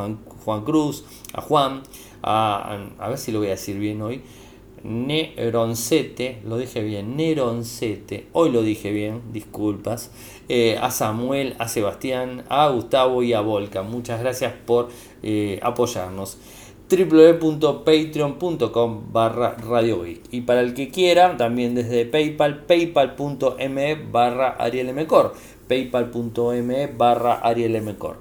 Juan, 0.44 0.64
Cruz, 0.64 1.04
a 1.32 1.40
Juan, 1.40 1.82
a, 2.22 2.78
ver 3.08 3.18
si 3.18 3.32
lo 3.32 3.40
voy 3.40 3.48
a 3.48 3.52
decir 3.52 3.78
bien 3.78 4.00
hoy, 4.02 4.22
Neroncete, 4.82 6.42
lo 6.44 6.58
dije 6.58 6.82
bien, 6.82 7.16
Neroncete, 7.16 8.28
hoy 8.32 8.50
lo 8.50 8.62
dije 8.62 8.92
bien, 8.92 9.22
disculpas, 9.32 10.10
eh, 10.48 10.78
a 10.80 10.90
Samuel, 10.90 11.54
a 11.58 11.68
Sebastián, 11.68 12.44
a 12.48 12.68
Gustavo 12.68 13.22
y 13.22 13.32
a 13.32 13.40
Volca. 13.40 13.82
Muchas 13.82 14.20
gracias 14.20 14.52
por 14.66 14.88
eh, 15.22 15.58
apoyarnos. 15.62 16.38
www.patreon.com 16.90 19.12
barra 19.12 19.56
y 20.30 20.42
para 20.42 20.60
el 20.60 20.74
que 20.74 20.90
quiera 20.90 21.36
también 21.36 21.74
desde 21.74 22.04
paypal 22.04 22.66
paypal.me 22.66 23.94
barra 23.94 24.50
arielmcor 24.50 25.32
paypal.me 25.66 26.86
barra 26.88 27.36
arielmcor 27.36 28.18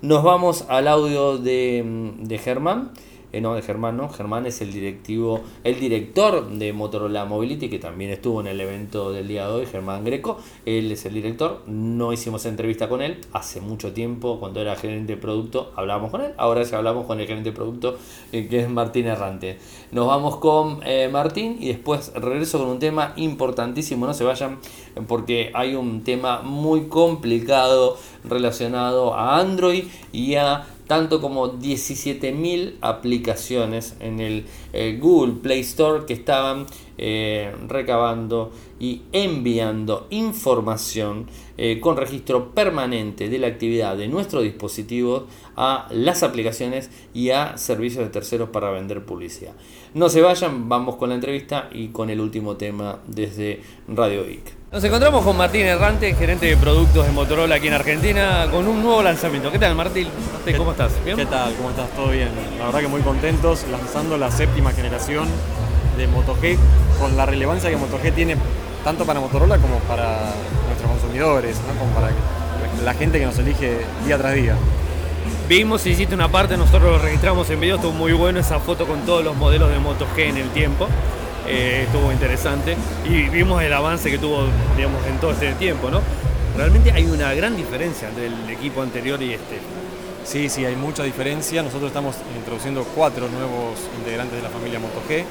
nos 0.00 0.24
vamos 0.24 0.64
al 0.68 0.88
audio 0.88 1.36
de, 1.36 2.14
de 2.18 2.38
Germán 2.38 2.92
eh, 3.32 3.40
no, 3.40 3.54
de 3.54 3.62
Germán 3.62 3.96
no, 3.96 4.08
Germán 4.08 4.46
es 4.46 4.60
el 4.60 4.72
directivo, 4.72 5.40
el 5.64 5.78
director 5.80 6.48
de 6.48 6.72
Motorola 6.72 7.24
Mobility, 7.24 7.68
que 7.68 7.78
también 7.78 8.10
estuvo 8.10 8.40
en 8.40 8.46
el 8.46 8.60
evento 8.60 9.12
del 9.12 9.28
día 9.28 9.46
de 9.46 9.52
hoy, 9.52 9.66
Germán 9.66 10.04
Greco, 10.04 10.38
él 10.64 10.90
es 10.92 11.04
el 11.06 11.14
director, 11.14 11.62
no 11.66 12.12
hicimos 12.12 12.46
entrevista 12.46 12.88
con 12.88 13.02
él, 13.02 13.20
hace 13.32 13.60
mucho 13.60 13.92
tiempo, 13.92 14.38
cuando 14.38 14.60
era 14.60 14.76
gerente 14.76 15.16
de 15.16 15.20
producto, 15.20 15.72
hablábamos 15.76 16.10
con 16.10 16.20
él, 16.20 16.32
ahora 16.36 16.62
ya 16.62 16.78
hablamos 16.78 17.06
con 17.06 17.20
el 17.20 17.26
gerente 17.26 17.50
de 17.50 17.56
producto, 17.56 17.98
eh, 18.32 18.46
que 18.48 18.60
es 18.60 18.68
Martín 18.68 19.06
Errante. 19.06 19.58
Nos 19.92 20.06
vamos 20.06 20.36
con 20.36 20.80
eh, 20.84 21.08
Martín 21.10 21.56
y 21.60 21.68
después 21.68 22.12
regreso 22.14 22.58
con 22.58 22.68
un 22.68 22.78
tema 22.78 23.12
importantísimo, 23.16 24.06
no 24.06 24.14
se 24.14 24.24
vayan, 24.24 24.58
porque 25.06 25.50
hay 25.54 25.74
un 25.74 26.04
tema 26.04 26.42
muy 26.42 26.88
complicado 26.88 27.98
relacionado 28.24 29.14
a 29.14 29.38
Android 29.38 29.84
y 30.12 30.34
a 30.34 30.66
tanto 30.86 31.20
como 31.20 31.58
17.000 31.58 32.74
aplicaciones 32.80 33.96
en 34.00 34.20
el 34.20 34.44
eh, 34.72 34.98
Google 35.00 35.34
Play 35.42 35.60
Store 35.60 36.04
que 36.06 36.12
estaban 36.14 36.66
eh, 36.98 37.54
recabando 37.68 38.52
y 38.78 39.02
enviando 39.12 40.06
información 40.10 41.26
eh, 41.58 41.80
con 41.80 41.96
registro 41.96 42.52
permanente 42.52 43.28
de 43.28 43.38
la 43.38 43.48
actividad 43.48 43.96
de 43.96 44.08
nuestros 44.08 44.42
dispositivos 44.42 45.24
a 45.56 45.88
las 45.90 46.22
aplicaciones 46.22 46.90
y 47.14 47.30
a 47.30 47.56
servicios 47.56 48.04
de 48.04 48.10
terceros 48.10 48.50
para 48.50 48.70
vender 48.70 49.04
publicidad. 49.04 49.52
No 49.94 50.08
se 50.08 50.20
vayan, 50.20 50.68
vamos 50.68 50.96
con 50.96 51.08
la 51.08 51.14
entrevista 51.14 51.68
y 51.72 51.88
con 51.88 52.10
el 52.10 52.20
último 52.20 52.56
tema 52.56 53.00
desde 53.06 53.60
Radio 53.88 54.24
Geek. 54.24 54.55
Nos 54.72 54.82
encontramos 54.82 55.24
con 55.24 55.36
Martín 55.36 55.62
Errante, 55.62 56.12
gerente 56.14 56.46
de 56.46 56.56
productos 56.56 57.06
de 57.06 57.12
Motorola 57.12 57.54
aquí 57.54 57.68
en 57.68 57.74
Argentina, 57.74 58.48
con 58.50 58.66
un 58.66 58.82
nuevo 58.82 59.00
lanzamiento. 59.00 59.52
¿Qué 59.52 59.60
tal, 59.60 59.76
Martín? 59.76 60.08
¿Cómo 60.56 60.72
estás? 60.72 60.92
¿Bien? 61.04 61.16
¿Qué 61.16 61.24
tal? 61.24 61.54
¿Cómo 61.54 61.70
estás? 61.70 61.88
¿Todo 61.90 62.08
bien? 62.08 62.30
La 62.58 62.66
verdad 62.66 62.80
que 62.80 62.88
muy 62.88 63.00
contentos 63.02 63.64
lanzando 63.70 64.18
la 64.18 64.28
séptima 64.28 64.72
generación 64.72 65.28
de 65.96 66.08
Moto 66.08 66.36
G 66.42 66.58
con 66.98 67.16
la 67.16 67.24
relevancia 67.26 67.70
que 67.70 67.76
Moto 67.76 68.00
G 68.02 68.12
tiene 68.12 68.36
tanto 68.82 69.06
para 69.06 69.20
Motorola 69.20 69.56
como 69.58 69.78
para 69.80 70.32
nuestros 70.66 70.90
consumidores, 70.90 71.58
como 71.78 71.88
para 71.92 72.10
la 72.84 72.94
gente 72.94 73.20
que 73.20 73.26
nos 73.26 73.38
elige 73.38 73.78
día 74.04 74.18
tras 74.18 74.34
día. 74.34 74.56
Vimos, 75.48 75.86
hiciste 75.86 76.12
una 76.12 76.28
parte, 76.28 76.56
nosotros 76.56 76.82
lo 76.82 76.98
registramos 76.98 77.48
en 77.50 77.60
video, 77.60 77.76
estuvo 77.76 77.92
muy 77.92 78.12
bueno 78.14 78.40
esa 78.40 78.58
foto 78.58 78.84
con 78.84 79.06
todos 79.06 79.24
los 79.24 79.36
modelos 79.36 79.70
de 79.70 79.78
Moto 79.78 80.08
G 80.16 80.24
en 80.24 80.38
el 80.38 80.48
tiempo. 80.50 80.88
Eh, 81.48 81.84
estuvo 81.84 82.10
interesante 82.10 82.76
y 83.04 83.28
vimos 83.28 83.62
el 83.62 83.72
avance 83.72 84.10
que 84.10 84.18
tuvo 84.18 84.46
digamos, 84.76 85.06
en 85.06 85.18
todo 85.18 85.30
este 85.30 85.52
tiempo, 85.54 85.90
¿no? 85.90 86.00
Realmente 86.56 86.90
hay 86.90 87.04
una 87.04 87.32
gran 87.34 87.56
diferencia 87.56 88.08
entre 88.08 88.26
el 88.26 88.50
equipo 88.50 88.82
anterior 88.82 89.22
y 89.22 89.34
este. 89.34 89.60
Sí, 90.24 90.48
sí, 90.48 90.64
hay 90.64 90.74
mucha 90.74 91.04
diferencia. 91.04 91.62
Nosotros 91.62 91.90
estamos 91.90 92.16
introduciendo 92.36 92.84
cuatro 92.96 93.28
nuevos 93.28 93.78
integrantes 93.98 94.36
de 94.36 94.42
la 94.42 94.48
familia 94.48 94.80
Moto 94.80 95.00
G, 95.08 95.22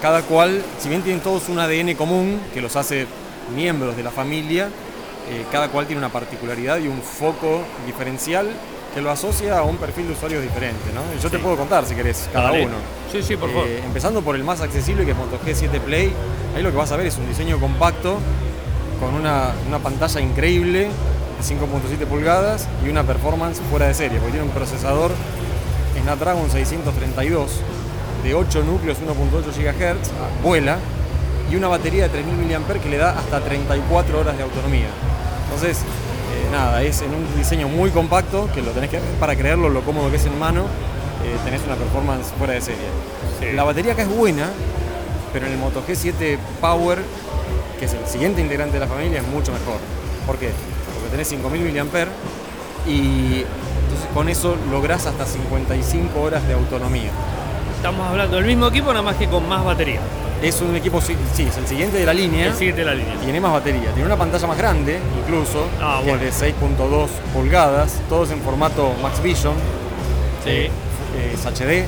cada 0.00 0.22
cual, 0.22 0.62
si 0.78 0.88
bien 0.88 1.02
tienen 1.02 1.20
todos 1.20 1.48
un 1.48 1.58
ADN 1.58 1.94
común 1.94 2.40
que 2.54 2.62
los 2.62 2.74
hace 2.76 3.06
miembros 3.54 3.96
de 3.96 4.02
la 4.02 4.10
familia, 4.10 4.68
eh, 5.30 5.44
cada 5.52 5.68
cual 5.68 5.86
tiene 5.86 5.98
una 5.98 6.10
particularidad 6.10 6.78
y 6.78 6.88
un 6.88 7.02
foco 7.02 7.60
diferencial 7.86 8.48
que 8.94 9.00
lo 9.00 9.10
asocia 9.10 9.58
a 9.58 9.62
un 9.62 9.76
perfil 9.76 10.06
de 10.08 10.12
usuarios 10.14 10.42
diferente, 10.42 10.90
¿no? 10.94 11.00
yo 11.20 11.30
te 11.30 11.38
puedo 11.38 11.56
contar 11.56 11.84
si 11.84 11.94
querés, 11.94 12.28
cada 12.32 12.52
uno. 12.52 12.76
Sí, 13.12 13.22
sí, 13.22 13.36
por 13.36 13.50
favor. 13.50 13.68
Eh, 13.68 13.82
empezando 13.84 14.22
por 14.22 14.36
el 14.36 14.44
más 14.44 14.60
accesible 14.60 15.04
que 15.04 15.12
es 15.12 15.16
Moto 15.16 15.38
G7 15.44 15.80
Play, 15.80 16.12
ahí 16.56 16.62
lo 16.62 16.70
que 16.70 16.76
vas 16.76 16.92
a 16.92 16.96
ver 16.96 17.06
es 17.06 17.16
un 17.16 17.28
diseño 17.28 17.58
compacto 17.60 18.18
con 19.00 19.14
una, 19.14 19.52
pantalla 19.82 20.20
increíble 20.20 20.88
de 20.88 21.44
5.7 21.44 22.06
pulgadas 22.06 22.68
y 22.84 22.88
una 22.88 23.04
performance 23.04 23.60
fuera 23.70 23.86
de 23.86 23.94
serie, 23.94 24.18
porque 24.18 24.32
tiene 24.32 24.46
un 24.46 24.52
procesador 24.52 25.12
Snapdragon 26.02 26.50
632 26.50 27.60
de 28.24 28.34
8 28.34 28.64
núcleos, 28.64 28.98
1.8 28.98 29.44
GHz, 29.44 30.10
vuela, 30.42 30.78
y 31.50 31.56
una 31.56 31.68
batería 31.68 32.08
de 32.08 32.20
3.000 32.20 32.58
mAh 32.58 32.80
que 32.80 32.88
le 32.88 32.98
da 32.98 33.18
hasta 33.18 33.40
34 33.40 34.20
horas 34.20 34.36
de 34.36 34.42
autonomía. 34.42 34.88
Entonces, 35.44 35.78
nada, 36.50 36.82
es 36.82 37.02
en 37.02 37.14
un 37.14 37.36
diseño 37.36 37.68
muy 37.68 37.90
compacto, 37.90 38.48
que 38.54 38.62
lo 38.62 38.70
tenés 38.72 38.90
que 38.90 38.98
ver 38.98 39.10
para 39.20 39.36
creerlo 39.36 39.68
lo 39.68 39.82
cómodo 39.82 40.10
que 40.10 40.16
es 40.16 40.26
en 40.26 40.38
mano, 40.38 40.62
eh, 41.24 41.36
tenés 41.44 41.62
una 41.64 41.74
performance 41.74 42.32
fuera 42.38 42.54
de 42.54 42.60
serie. 42.60 43.54
La 43.54 43.64
batería 43.64 43.92
acá 43.92 44.02
es 44.02 44.08
buena, 44.08 44.48
pero 45.32 45.46
en 45.46 45.52
el 45.52 45.58
Moto 45.58 45.82
G7 45.86 46.38
Power, 46.60 46.98
que 47.78 47.84
es 47.84 47.92
el 47.92 48.06
siguiente 48.06 48.40
integrante 48.40 48.74
de 48.74 48.80
la 48.80 48.86
familia, 48.86 49.20
es 49.20 49.26
mucho 49.26 49.52
mejor. 49.52 49.78
¿Por 50.26 50.36
qué? 50.38 50.50
Porque 50.94 51.10
tenés 51.10 51.28
5000 51.28 51.84
mAh 51.84 52.08
y 52.86 53.44
entonces 53.82 54.08
con 54.14 54.28
eso 54.28 54.56
lográs 54.70 55.06
hasta 55.06 55.24
55 55.26 56.20
horas 56.20 56.46
de 56.46 56.54
autonomía. 56.54 57.10
Estamos 57.76 58.08
hablando 58.08 58.36
del 58.36 58.46
mismo 58.46 58.66
equipo, 58.66 58.88
nada 58.88 59.02
más 59.02 59.16
que 59.16 59.28
con 59.28 59.48
más 59.48 59.64
batería. 59.64 60.00
Es 60.42 60.60
un 60.60 60.76
equipo, 60.76 61.00
sí, 61.00 61.16
es 61.38 61.56
el 61.56 61.66
siguiente 61.66 61.98
de 61.98 62.06
la 62.06 62.14
línea. 62.14 62.46
El 62.46 62.54
siguiente 62.54 62.82
de 62.82 62.86
la 62.86 62.94
línea. 62.94 63.14
Tiene 63.20 63.40
más 63.40 63.52
batería. 63.52 63.90
Tiene 63.90 64.06
una 64.06 64.16
pantalla 64.16 64.46
más 64.46 64.56
grande, 64.56 65.00
incluso, 65.20 65.66
ah, 65.80 66.00
que 66.04 66.12
es 66.12 66.40
de 66.40 66.52
6.2 66.52 67.08
pulgadas. 67.34 68.00
Todos 68.08 68.30
en 68.30 68.40
formato 68.42 68.94
Max 69.02 69.20
Vision. 69.20 69.54
Sí. 70.44 70.50
Eh, 70.50 70.70
es 71.34 71.44
HD. 71.44 71.86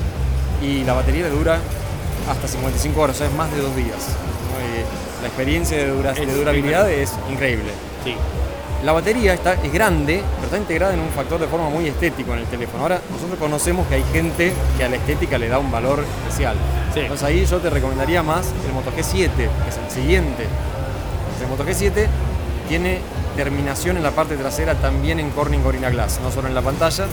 Y 0.61 0.83
la 0.83 0.93
batería 0.93 1.23
le 1.23 1.29
dura 1.29 1.59
hasta 2.29 2.47
55 2.47 2.99
horas, 2.99 3.15
o 3.15 3.19
sea, 3.19 3.27
es 3.27 3.33
más 3.33 3.51
de 3.51 3.61
dos 3.61 3.75
días. 3.75 4.09
Eh, 4.59 4.83
la 5.21 5.27
experiencia 5.27 5.77
de, 5.77 5.87
durabilidad 6.33 6.91
es 6.91 7.13
increíble. 7.31 7.71
Sí. 8.03 8.15
La 8.83 8.91
batería 8.91 9.33
está, 9.33 9.53
es 9.53 9.71
grande, 9.71 10.23
pero 10.35 10.45
está 10.45 10.57
integrada 10.57 10.93
en 10.93 10.99
un 10.99 11.09
factor 11.09 11.39
de 11.39 11.47
forma 11.47 11.69
muy 11.69 11.87
estético 11.87 12.33
en 12.33 12.39
el 12.39 12.45
teléfono. 12.45 12.83
Ahora, 12.83 12.99
nosotros 13.11 13.37
conocemos 13.39 13.87
que 13.87 13.95
hay 13.95 14.03
gente 14.11 14.51
que 14.77 14.83
a 14.83 14.89
la 14.89 14.95
estética 14.95 15.37
le 15.37 15.47
da 15.47 15.59
un 15.59 15.71
valor 15.71 16.03
especial. 16.23 16.55
Entonces 16.95 17.23
ahí 17.23 17.45
yo 17.45 17.57
te 17.59 17.69
recomendaría 17.69 18.21
más 18.21 18.47
el 18.65 18.73
Moto 18.73 18.91
G7, 18.91 19.29
que 19.35 19.45
es 19.69 19.77
el 19.77 19.89
siguiente. 19.89 20.45
El 21.41 21.47
Moto 21.47 21.65
G7 21.65 22.07
tiene 22.67 22.99
terminación 23.35 23.97
en 23.97 24.03
la 24.03 24.11
parte 24.11 24.35
trasera 24.35 24.75
también 24.75 25.19
en 25.19 25.29
Corning 25.31 25.63
Gorilla 25.63 25.89
Glass, 25.89 26.19
no 26.21 26.31
solo 26.31 26.47
en 26.47 26.53
la 26.53 26.61
pantalla, 26.61 27.05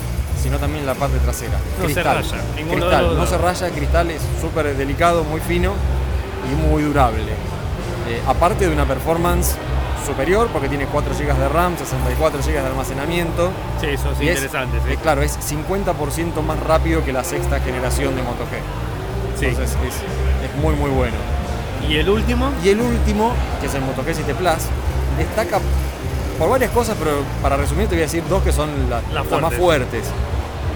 sino 0.43 0.59
también 0.59 0.81
en 0.81 0.87
la 0.87 0.95
parte 0.95 1.19
trasera. 1.19 1.59
No 1.79 1.85
cristal, 1.85 2.25
se 2.25 2.35
raya, 2.35 2.45
cristal, 2.71 3.17
no 3.17 3.27
se 3.27 3.39
raya, 3.39 3.71
cristal 3.71 4.11
es 4.11 4.23
súper 4.41 4.77
delicado, 4.77 5.25
muy 5.25 5.41
fino 5.41 5.75
y 6.51 6.69
muy 6.69 6.83
durable. 6.83 7.23
Eh, 8.09 8.23
aparte 8.27 8.67
de 8.67 8.73
una 8.73 8.87
performance 8.87 9.57
superior, 10.07 10.49
porque 10.53 10.69
tiene 10.69 10.87
4 10.87 11.13
GB 11.15 11.35
de 11.39 11.49
RAM, 11.49 11.77
64 11.77 12.41
GB 12.41 12.53
de 12.53 12.67
almacenamiento. 12.67 13.51
Sí, 13.81 13.89
eso 13.89 14.13
es 14.13 14.21
interesante. 14.21 14.79
Es, 14.91 14.99
claro, 14.99 15.23
es 15.23 15.39
50% 15.39 16.43
más 16.43 16.59
rápido 16.61 17.05
que 17.05 17.13
la 17.13 17.25
sexta 17.25 17.61
generación 17.61 18.17
de 18.17 18.23
Moto 18.23 18.45
G. 18.45 18.88
Entonces 19.41 19.77
es, 19.87 20.51
es 20.51 20.63
muy 20.63 20.75
muy 20.75 20.91
bueno. 20.91 21.17
¿Y 21.89 21.97
el 21.97 22.09
último? 22.09 22.51
Y 22.63 22.71
el 22.71 22.81
último, 22.81 23.33
que 23.61 23.67
es 23.67 23.75
el 23.75 23.83
Moto 23.83 24.03
G 24.03 24.13
7 24.15 24.35
Plus, 24.35 24.65
destaca 25.17 25.61
por 26.39 26.51
varias 26.51 26.71
cosas, 26.71 26.97
pero 26.99 27.23
para 27.43 27.57
resumir 27.57 27.89
te 27.89 27.95
voy 27.95 28.03
a 28.03 28.07
decir 28.07 28.23
dos 28.29 28.43
que 28.43 28.53
son 28.53 28.71
las 28.91 29.03
más 29.41 29.55
fuertes. 29.55 30.05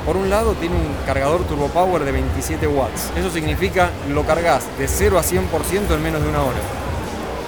Por 0.04 0.16
un 0.16 0.28
lado 0.28 0.54
tiene 0.54 0.74
un 0.74 0.96
cargador 1.06 1.42
Turbo 1.44 1.68
Power 1.68 2.04
de 2.04 2.10
27 2.10 2.66
watts. 2.66 3.10
Eso 3.16 3.30
significa 3.30 3.90
lo 4.12 4.24
cargas 4.24 4.64
de 4.76 4.88
0 4.88 5.18
a 5.18 5.22
100% 5.22 5.94
en 5.94 6.02
menos 6.02 6.22
de 6.22 6.28
una 6.28 6.42
hora. 6.42 6.58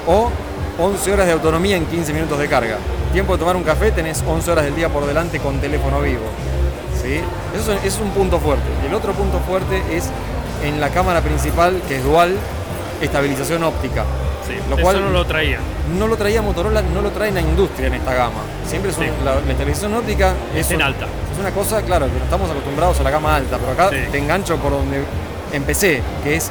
O 0.06 0.30
11 0.78 1.12
horas 1.12 1.26
de 1.26 1.32
autonomía 1.32 1.76
en 1.76 1.86
15 1.86 2.12
minutos 2.12 2.38
de 2.38 2.48
carga. 2.48 2.78
Tiempo 3.12 3.32
de 3.32 3.38
tomar 3.40 3.56
un 3.56 3.64
café 3.64 3.90
tenés 3.90 4.22
11 4.24 4.52
horas 4.52 4.64
del 4.64 4.76
día 4.76 4.88
por 4.88 5.04
delante 5.06 5.40
con 5.40 5.60
teléfono 5.60 6.00
vivo. 6.00 6.24
¿Sí? 7.02 7.20
Eso, 7.58 7.72
es 7.84 7.98
un 7.98 8.10
punto 8.10 8.38
fuerte. 8.38 8.64
Y 8.84 8.86
el 8.86 8.94
otro 8.94 9.12
punto 9.12 9.40
fuerte 9.40 9.82
es 9.90 10.10
en 10.64 10.80
la 10.80 10.90
cámara 10.90 11.20
principal, 11.20 11.80
que 11.86 11.96
es 11.96 12.04
dual, 12.04 12.36
estabilización 13.00 13.62
óptica. 13.62 14.04
Sí, 14.46 14.54
lo 14.68 14.76
cual 14.76 15.00
no 15.00 15.10
lo 15.10 15.24
traía. 15.24 15.58
No 15.98 16.06
lo 16.06 16.16
traía 16.16 16.42
Motorola, 16.42 16.82
no 16.82 17.00
lo 17.00 17.10
trae 17.10 17.30
la 17.30 17.40
industria 17.40 17.86
en 17.86 17.94
esta 17.94 18.12
gama. 18.14 18.40
Siempre 18.66 18.90
es 18.90 18.98
la, 19.24 19.40
televisión 19.40 19.94
óptica 19.94 20.34
es, 20.54 20.70
en 20.70 20.82
alta. 20.82 21.06
Es 21.32 21.38
una 21.38 21.50
cosa, 21.50 21.82
claro, 21.82 22.06
que 22.06 22.18
no 22.18 22.24
estamos 22.24 22.50
acostumbrados 22.50 23.00
a 23.00 23.02
la 23.04 23.10
gama 23.10 23.36
alta, 23.36 23.58
pero 23.58 23.72
acá 23.72 23.90
te 23.90 24.18
engancho 24.18 24.56
por 24.56 24.72
donde 24.72 25.02
empecé, 25.52 26.02
que 26.22 26.36
es 26.36 26.50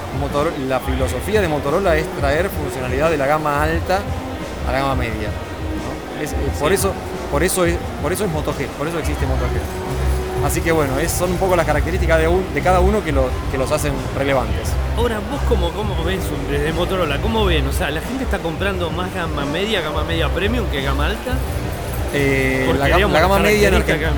la 0.68 0.80
filosofía 0.80 1.42
de 1.42 1.48
Motorola 1.48 1.96
es 1.96 2.08
traer 2.20 2.50
funcionalidad 2.50 3.12
de 3.12 3.18
la 3.18 3.28
gama 3.28 3.62
alta 3.62 4.00
a 4.68 4.72
la 4.72 4.80
gama 4.80 4.96
media. 4.96 5.30
por, 6.60 6.72
eso, 6.72 6.94
por, 7.32 7.44
eso 7.44 7.66
es, 7.66 7.76
por 8.02 8.14
eso 8.14 8.26
es 8.26 8.32
Moto 8.32 8.54
G, 8.54 8.66
por 8.78 8.88
eso 8.88 8.98
existe 9.00 9.26
Moto 9.26 9.46
G. 9.46 10.23
Así 10.44 10.62
que 10.62 10.72
bueno, 10.72 11.00
es, 11.00 11.12
son 11.12 11.32
un 11.32 11.38
poco 11.38 11.56
las 11.56 11.66
características 11.66 12.20
de, 12.20 12.30
de 12.54 12.62
cada 12.62 12.80
uno 12.80 13.04
que, 13.04 13.14
que 13.52 13.58
los 13.58 13.72
hacen 13.72 13.94
relevantes. 14.18 14.70
Ahora, 14.98 15.20
vos 15.32 15.42
cómo, 15.48 15.72
cómo 15.72 16.04
ves 16.04 16.20
desde 16.50 16.72
Motorola, 16.74 17.20
¿cómo 17.20 17.46
ven? 17.46 17.66
O 17.68 17.72
sea, 17.72 17.90
¿la 17.90 18.02
gente 18.02 18.24
está 18.24 18.40
comprando 18.40 18.90
más 18.90 19.14
gama 19.14 19.46
media, 19.46 19.82
gama 19.82 20.04
media 20.04 20.30
premium 20.30 20.66
que 20.68 20.82
gama 20.82 21.08
alta? 21.08 21.34
Eh, 22.14 22.72
la, 22.78 22.90
gama 22.90 23.40
media 23.40 23.70
en 23.70 23.74
Argentina. 23.74 24.12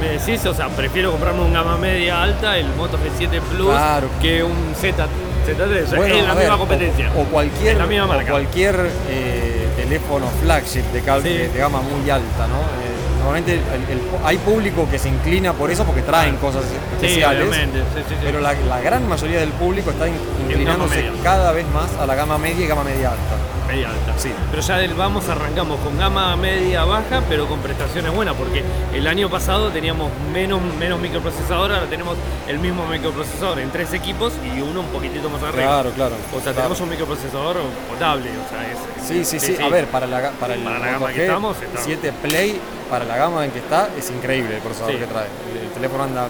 o 0.49 0.54
sea, 0.54 0.67
prefiero 0.69 1.12
comprarme 1.12 1.41
un 1.41 1.54
gama 1.54 1.78
media 1.78 2.23
alta, 2.23 2.58
el 2.58 2.67
Moto 2.75 2.97
G7 2.97 3.39
Plus, 3.39 3.73
que 4.21 4.43
un 4.43 4.75
Z, 4.75 5.08
Z3. 5.47 5.95
Bueno, 5.95 6.15
es 6.15 6.25
la 6.25 6.36
misma 6.36 6.58
competencia. 6.58 7.12
O, 7.15 7.23
cualquier, 7.23 7.78
la 7.78 8.25
cualquier 8.25 8.89
eh, 9.10 9.67
teléfono 9.78 10.28
flagship 10.41 10.84
de, 10.91 11.01
de, 11.47 11.58
gama 11.58 11.82
muy 11.82 12.10
alta, 12.10 12.47
¿no? 12.47 12.84
Normalmente 13.25 13.59
hay 14.23 14.38
público 14.38 14.88
que 14.88 14.99
se 14.99 15.09
inclina 15.09 15.51
por 15.53 15.71
eso 15.71 15.83
porque 15.83 16.03
traen 16.03 16.35
cosas 16.38 16.63
especiales. 16.93 17.49
pero 18.23 18.39
la, 18.39 18.53
gran 18.81 19.09
mayoría 19.09 19.39
del 19.39 19.49
público 19.49 19.89
está 19.89 20.07
inclinándose 20.07 21.11
cada 21.23 21.51
vez 21.51 21.65
más 21.73 21.91
a 21.99 22.05
la 22.05 22.13
gama 22.13 22.38
media 22.38 22.63
y 22.63 22.67
gama 22.67 22.83
media 22.83 23.09
alta. 23.09 23.35
Media 23.67 23.89
alta. 23.89 24.13
Sí. 24.17 24.31
Pero 24.51 24.61
ya 24.61 24.77
del 24.77 24.93
vamos 24.93 25.27
arrancamos 25.27 25.79
con 25.79 25.97
gama 25.97 26.35
media 26.35 26.85
baja, 26.85 27.23
pero 27.27 27.47
con 27.47 27.61
prestaciones 27.61 28.13
buenas, 28.13 28.35
porque 28.35 28.63
el 28.93 29.07
año 29.07 29.27
pasado 29.27 29.69
teníamos 29.71 30.11
menos, 30.31 30.61
menos 30.79 30.99
microprocesador, 30.99 31.71
ahora 31.71 31.88
tenemos 31.88 32.15
el 32.47 32.59
mismo 32.59 32.85
microprocesador 32.85 33.57
en 33.57 33.71
tres 33.71 33.91
equipos 33.93 34.33
y 34.55 34.61
uno 34.61 34.81
un 34.81 34.88
poquitito 34.89 35.31
más 35.31 35.41
arriba. 35.41 35.63
Claro, 35.63 35.89
claro. 35.95 36.15
O 36.31 36.39
sea, 36.41 36.53
tenemos 36.53 36.79
un 36.79 36.89
microprocesador 36.89 37.57
potable. 37.89 38.29
O 38.29 38.49
sea, 38.49 38.71
es, 38.71 39.07
sí, 39.07 39.25
sí, 39.25 39.39
sí. 39.39 39.59
A 39.59 39.67
ver, 39.69 39.88
para 39.88 40.05
la, 40.05 40.29
para 40.29 40.53
el 40.53 40.61
para 40.61 40.77
la 40.77 40.91
gama 40.91 41.11
que 41.11 41.23
estamos, 41.23 41.57
7 41.75 42.13
Play 42.21 42.61
para 42.89 43.05
la 43.05 43.17
gama 43.17 43.45
en 43.45 43.51
que 43.51 43.59
está, 43.59 43.89
es 43.97 44.09
increíble 44.09 44.55
el 44.55 44.61
procesador 44.61 44.97
que 44.97 45.07
trae. 45.07 45.27
El, 45.61 45.69
teléfono 45.69 46.03
anda 46.03 46.27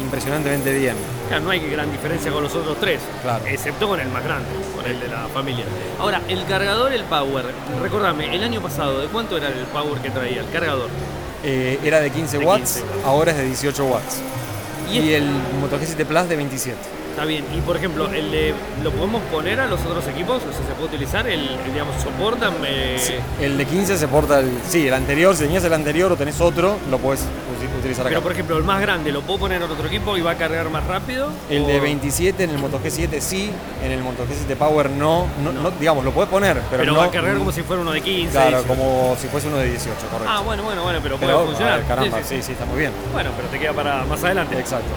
impresionantemente 0.00 0.72
bien. 0.72 0.94
no 1.42 1.50
hay 1.50 1.60
gran 1.68 1.90
diferencia 1.90 2.30
con 2.30 2.42
los 2.42 2.54
otros 2.54 2.78
tres, 2.78 3.00
claro. 3.22 3.44
excepto 3.46 3.88
con 3.88 3.98
el 3.98 4.08
más 4.08 4.22
grande, 4.22 4.48
con 4.74 4.84
el 4.86 5.00
de 5.00 5.08
la 5.08 5.26
familia. 5.28 5.64
Ahora, 5.98 6.20
el 6.28 6.44
cargador, 6.46 6.92
el 6.92 7.04
Power, 7.04 7.46
recordame, 7.82 8.34
el 8.34 8.44
año 8.44 8.60
pasado, 8.60 9.00
¿de 9.00 9.08
cuánto 9.08 9.36
era 9.36 9.48
el 9.48 9.64
Power 9.72 10.00
que 10.00 10.10
traía, 10.10 10.40
el 10.40 10.50
cargador? 10.50 10.90
Eh, 11.42 11.78
era 11.82 12.00
de 12.00 12.10
15 12.10 12.38
watts, 12.38 12.84
ahora 13.04 13.32
es 13.32 13.38
de 13.38 13.46
18 13.46 13.84
watts. 13.84 14.20
Y, 14.90 14.98
y 14.98 15.12
el 15.14 15.28
Moto 15.60 15.78
G7 15.78 16.04
Plus 16.04 16.28
de 16.28 16.36
27. 16.36 17.03
Está 17.14 17.26
bien. 17.26 17.44
Y 17.56 17.60
por 17.60 17.76
ejemplo, 17.76 18.08
el 18.08 18.52
¿lo 18.82 18.90
podemos 18.90 19.22
poner 19.30 19.60
a 19.60 19.66
los 19.68 19.80
otros 19.86 20.04
equipos? 20.08 20.38
O 20.38 20.52
sea, 20.52 20.66
¿se 20.66 20.74
puede 20.74 20.86
utilizar? 20.86 21.28
¿El, 21.28 21.48
digamos, 21.72 21.94
soportan? 22.02 22.54
el 23.40 23.56
de 23.56 23.64
15 23.64 23.96
se 23.96 24.08
porta 24.08 24.40
el. 24.40 24.50
Sí, 24.68 24.88
el 24.88 24.94
anterior, 24.94 25.36
si 25.36 25.44
tenías 25.44 25.62
el 25.62 25.74
anterior 25.74 26.10
o 26.10 26.16
tenés 26.16 26.40
otro, 26.40 26.76
lo 26.90 26.98
puedes 26.98 27.24
utilizar 27.78 28.04
acá. 28.04 28.08
Pero 28.08 28.20
por 28.20 28.32
ejemplo, 28.32 28.58
el 28.58 28.64
más 28.64 28.80
grande, 28.80 29.12
¿lo 29.12 29.20
puedo 29.20 29.38
poner 29.38 29.62
en 29.62 29.70
otro 29.70 29.86
equipo 29.86 30.16
y 30.16 30.22
va 30.22 30.32
a 30.32 30.34
cargar 30.34 30.68
más 30.70 30.84
rápido? 30.88 31.28
El 31.48 31.68
de 31.68 31.78
27 31.78 32.42
en 32.42 32.50
el 32.50 32.58
Moto 32.58 32.80
G7 32.84 33.20
sí, 33.20 33.48
en 33.84 33.92
el 33.92 34.02
Moto 34.02 34.24
G7 34.24 34.56
Power 34.56 34.90
no. 34.90 35.28
No, 35.40 35.70
digamos, 35.70 36.04
lo 36.04 36.10
puedes 36.10 36.28
poner, 36.28 36.62
pero. 36.68 36.82
Pero 36.82 36.94
no, 36.94 36.98
va 36.98 37.04
a 37.04 37.10
cargar 37.12 37.38
como 37.38 37.52
si 37.52 37.62
fuera 37.62 37.80
uno 37.80 37.92
de 37.92 38.00
15. 38.00 38.32
Claro, 38.32 38.64
como 38.64 39.16
si 39.20 39.28
fuese 39.28 39.46
uno 39.46 39.58
de 39.58 39.70
18, 39.70 39.94
correcto. 40.10 40.26
Ah, 40.28 40.40
bueno, 40.40 40.64
bueno, 40.64 40.82
bueno, 40.82 40.98
pero, 41.00 41.16
puede 41.16 41.32
funcionar. 41.32 41.84
caramba, 41.86 42.18
sí 42.24 42.42
sí, 42.42 42.50
está 42.50 42.64
muy 42.64 42.80
bien. 42.80 42.90
Bueno, 43.12 43.30
pero 43.36 43.46
te 43.46 43.60
queda 43.60 43.72
para 43.72 44.04
más 44.04 44.24
adelante. 44.24 44.58
Exacto. 44.58 44.90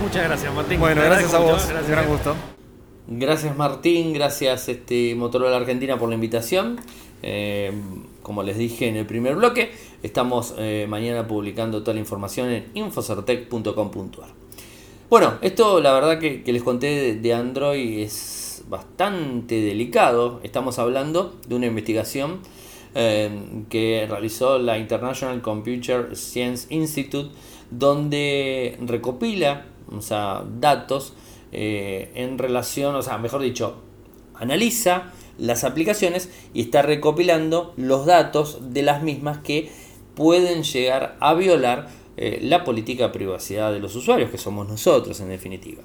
Muchas 0.00 0.24
gracias, 0.24 0.54
Martín. 0.54 0.80
Bueno, 0.80 1.02
gracias 1.02 1.34
a 1.34 1.38
vos. 1.38 1.66
Gracias. 1.68 1.88
Gran 1.88 2.08
gusto. 2.08 2.34
Gracias 3.06 3.54
Martín, 3.54 4.14
gracias 4.14 4.70
este, 4.70 5.14
Motorola 5.14 5.56
Argentina 5.56 5.98
por 5.98 6.08
la 6.08 6.14
invitación. 6.14 6.80
Eh, 7.22 7.70
como 8.22 8.42
les 8.42 8.56
dije 8.56 8.88
en 8.88 8.96
el 8.96 9.04
primer 9.04 9.36
bloque, 9.36 9.72
estamos 10.02 10.54
eh, 10.56 10.86
mañana 10.88 11.26
publicando 11.28 11.82
toda 11.82 11.94
la 11.94 12.00
información 12.00 12.48
en 12.48 12.64
infocertec.com.ar. 12.72 14.28
Bueno, 15.10 15.34
esto 15.42 15.82
la 15.82 15.92
verdad 15.92 16.18
que, 16.18 16.42
les 16.50 16.62
conté 16.62 17.14
de, 17.16 17.34
Android 17.34 17.98
es 17.98 18.64
bastante 18.68 19.60
delicado. 19.60 20.40
Estamos 20.42 20.78
hablando 20.78 21.34
de 21.46 21.56
una 21.56 21.66
investigación 21.66 22.40
eh, 22.94 23.30
que 23.68 24.06
realizó 24.08 24.58
la 24.58 24.78
International 24.78 25.42
Computer 25.42 26.16
Science 26.16 26.66
Institute, 26.70 27.34
donde 27.70 28.78
recopila 28.80 29.66
o 29.90 30.00
sea, 30.00 30.44
datos 30.60 31.14
eh, 31.52 32.10
en 32.14 32.38
relación, 32.38 32.94
o 32.94 33.02
sea, 33.02 33.18
mejor 33.18 33.42
dicho, 33.42 33.76
analiza 34.34 35.12
las 35.38 35.64
aplicaciones 35.64 36.30
y 36.52 36.62
está 36.62 36.82
recopilando 36.82 37.72
los 37.76 38.06
datos 38.06 38.72
de 38.72 38.82
las 38.82 39.02
mismas 39.02 39.38
que 39.38 39.70
pueden 40.14 40.62
llegar 40.62 41.16
a 41.20 41.34
violar 41.34 41.88
eh, 42.16 42.38
la 42.42 42.64
política 42.64 43.04
de 43.04 43.12
privacidad 43.12 43.72
de 43.72 43.80
los 43.80 43.96
usuarios, 43.96 44.30
que 44.30 44.38
somos 44.38 44.68
nosotros 44.68 45.18
en 45.20 45.28
definitiva. 45.28 45.82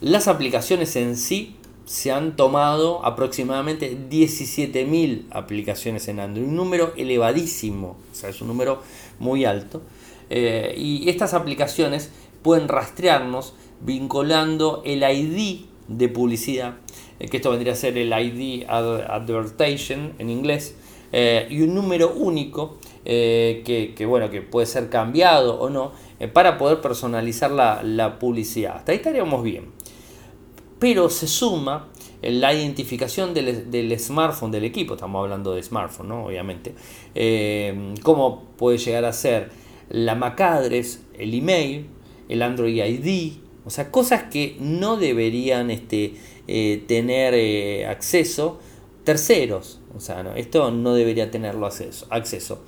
Las 0.00 0.26
aplicaciones 0.26 0.96
en 0.96 1.16
sí 1.16 1.56
se 1.84 2.10
han 2.10 2.36
tomado 2.36 3.04
aproximadamente 3.04 3.96
17.000 4.10 5.26
aplicaciones 5.30 6.08
en 6.08 6.20
Android, 6.20 6.46
un 6.46 6.56
número 6.56 6.92
elevadísimo, 6.96 7.98
o 8.10 8.14
sea, 8.14 8.30
es 8.30 8.40
un 8.40 8.48
número 8.48 8.82
muy 9.18 9.44
alto. 9.44 9.82
Eh, 10.30 10.74
y 10.78 11.10
estas 11.10 11.34
aplicaciones 11.34 12.10
pueden 12.42 12.68
rastrearnos 12.68 13.54
vinculando 13.80 14.82
el 14.84 15.02
ID 15.02 15.66
de 15.88 16.08
publicidad, 16.08 16.74
eh, 17.18 17.28
que 17.28 17.38
esto 17.38 17.50
vendría 17.50 17.72
a 17.72 17.76
ser 17.76 17.98
el 17.98 18.12
ID 18.12 18.64
advertising 18.68 20.14
en 20.18 20.30
inglés, 20.30 20.76
eh, 21.12 21.46
y 21.50 21.60
un 21.62 21.74
número 21.74 22.12
único 22.14 22.78
eh, 23.04 23.62
que, 23.64 24.06
bueno, 24.06 24.30
que 24.30 24.40
puede 24.40 24.66
ser 24.66 24.88
cambiado 24.88 25.60
o 25.60 25.68
no 25.68 25.92
para 26.32 26.56
poder 26.56 26.80
personalizar 26.80 27.50
la, 27.50 28.18
publicidad. 28.18 28.76
Hasta 28.76 28.92
ahí 28.92 28.98
estaríamos 28.98 29.42
bien. 29.42 29.72
Pero 30.78 31.10
se 31.10 31.26
suma 31.26 31.88
la 32.22 32.54
identificación 32.54 33.34
del, 33.34 33.98
smartphone 33.98 34.52
del 34.52 34.64
equipo, 34.64 34.94
estamos 34.94 35.22
hablando 35.22 35.52
de 35.52 35.62
smartphone, 35.62 36.08
¿no? 36.08 36.26
obviamente, 36.26 36.74
cómo 38.02 38.44
puede 38.56 38.78
llegar 38.78 39.04
a 39.04 39.12
ser 39.12 39.50
la 39.90 40.14
MAC 40.14 40.40
address, 40.40 41.04
el 41.18 41.34
email, 41.34 41.86
el 42.28 42.42
Android 42.42 42.82
ID, 42.82 43.32
o 43.64 43.70
sea, 43.70 43.90
cosas 43.90 44.24
que 44.24 44.56
no 44.58 44.96
deberían 44.96 45.70
este, 45.70 46.14
eh, 46.48 46.82
tener 46.86 47.34
eh, 47.34 47.86
acceso 47.86 48.58
terceros. 49.04 49.80
O 49.96 50.00
sea, 50.00 50.24
esto 50.36 50.70
no 50.70 50.94
debería 50.94 51.30
tenerlo 51.30 51.66
acceso, 51.66 52.06
acceso. 52.10 52.62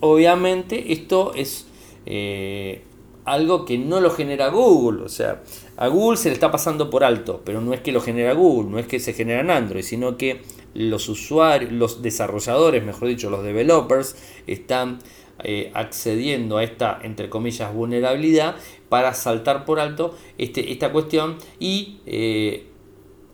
obviamente 0.00 0.92
esto 0.92 1.32
es 1.34 1.66
eh, 2.04 2.82
algo 3.24 3.64
que 3.64 3.78
no 3.78 4.00
lo 4.00 4.10
genera 4.10 4.48
Google, 4.48 5.02
o 5.02 5.08
sea, 5.08 5.42
a 5.76 5.88
Google 5.88 6.16
se 6.16 6.28
le 6.28 6.34
está 6.34 6.50
pasando 6.50 6.90
por 6.90 7.02
alto, 7.02 7.42
pero 7.44 7.60
no 7.60 7.72
es 7.74 7.80
que 7.80 7.90
lo 7.90 8.00
genera 8.00 8.34
Google, 8.34 8.70
no 8.70 8.78
es 8.78 8.86
que 8.86 9.00
se 9.00 9.14
genera 9.14 9.40
en 9.40 9.50
Android, 9.50 9.82
sino 9.82 10.16
que 10.16 10.42
los 10.74 11.08
usuarios, 11.08 11.72
los 11.72 12.02
desarrolladores, 12.02 12.84
mejor 12.84 13.08
dicho, 13.08 13.30
los 13.30 13.42
developers, 13.42 14.14
están 14.46 14.98
eh, 15.44 15.70
accediendo 15.74 16.56
a 16.56 16.64
esta, 16.64 16.98
entre 17.02 17.28
comillas, 17.28 17.72
vulnerabilidad 17.74 18.56
para 18.88 19.12
saltar 19.12 19.66
por 19.66 19.78
alto 19.80 20.16
este, 20.38 20.72
esta 20.72 20.92
cuestión 20.92 21.36
y 21.60 21.98
eh, 22.06 22.64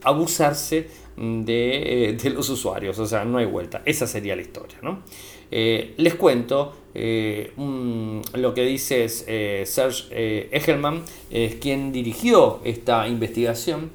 abusarse 0.02 0.88
de, 1.16 2.08
eh, 2.08 2.12
de, 2.14 2.30
los 2.30 2.48
usuarios. 2.48 2.98
O 2.98 3.06
sea, 3.06 3.24
no 3.24 3.38
hay 3.38 3.46
vuelta. 3.46 3.82
Esa 3.84 4.08
sería 4.08 4.34
la 4.34 4.42
historia. 4.42 4.78
¿no? 4.82 5.02
les 5.50 6.14
cuento 6.14 6.74
lo 6.94 8.54
que 8.54 8.64
dice 8.64 9.06
Serge 9.10 10.48
Egelman, 10.50 11.02
es 11.30 11.56
quien 11.56 11.92
dirigió 11.92 12.60
esta 12.64 13.06
investigación 13.06 13.90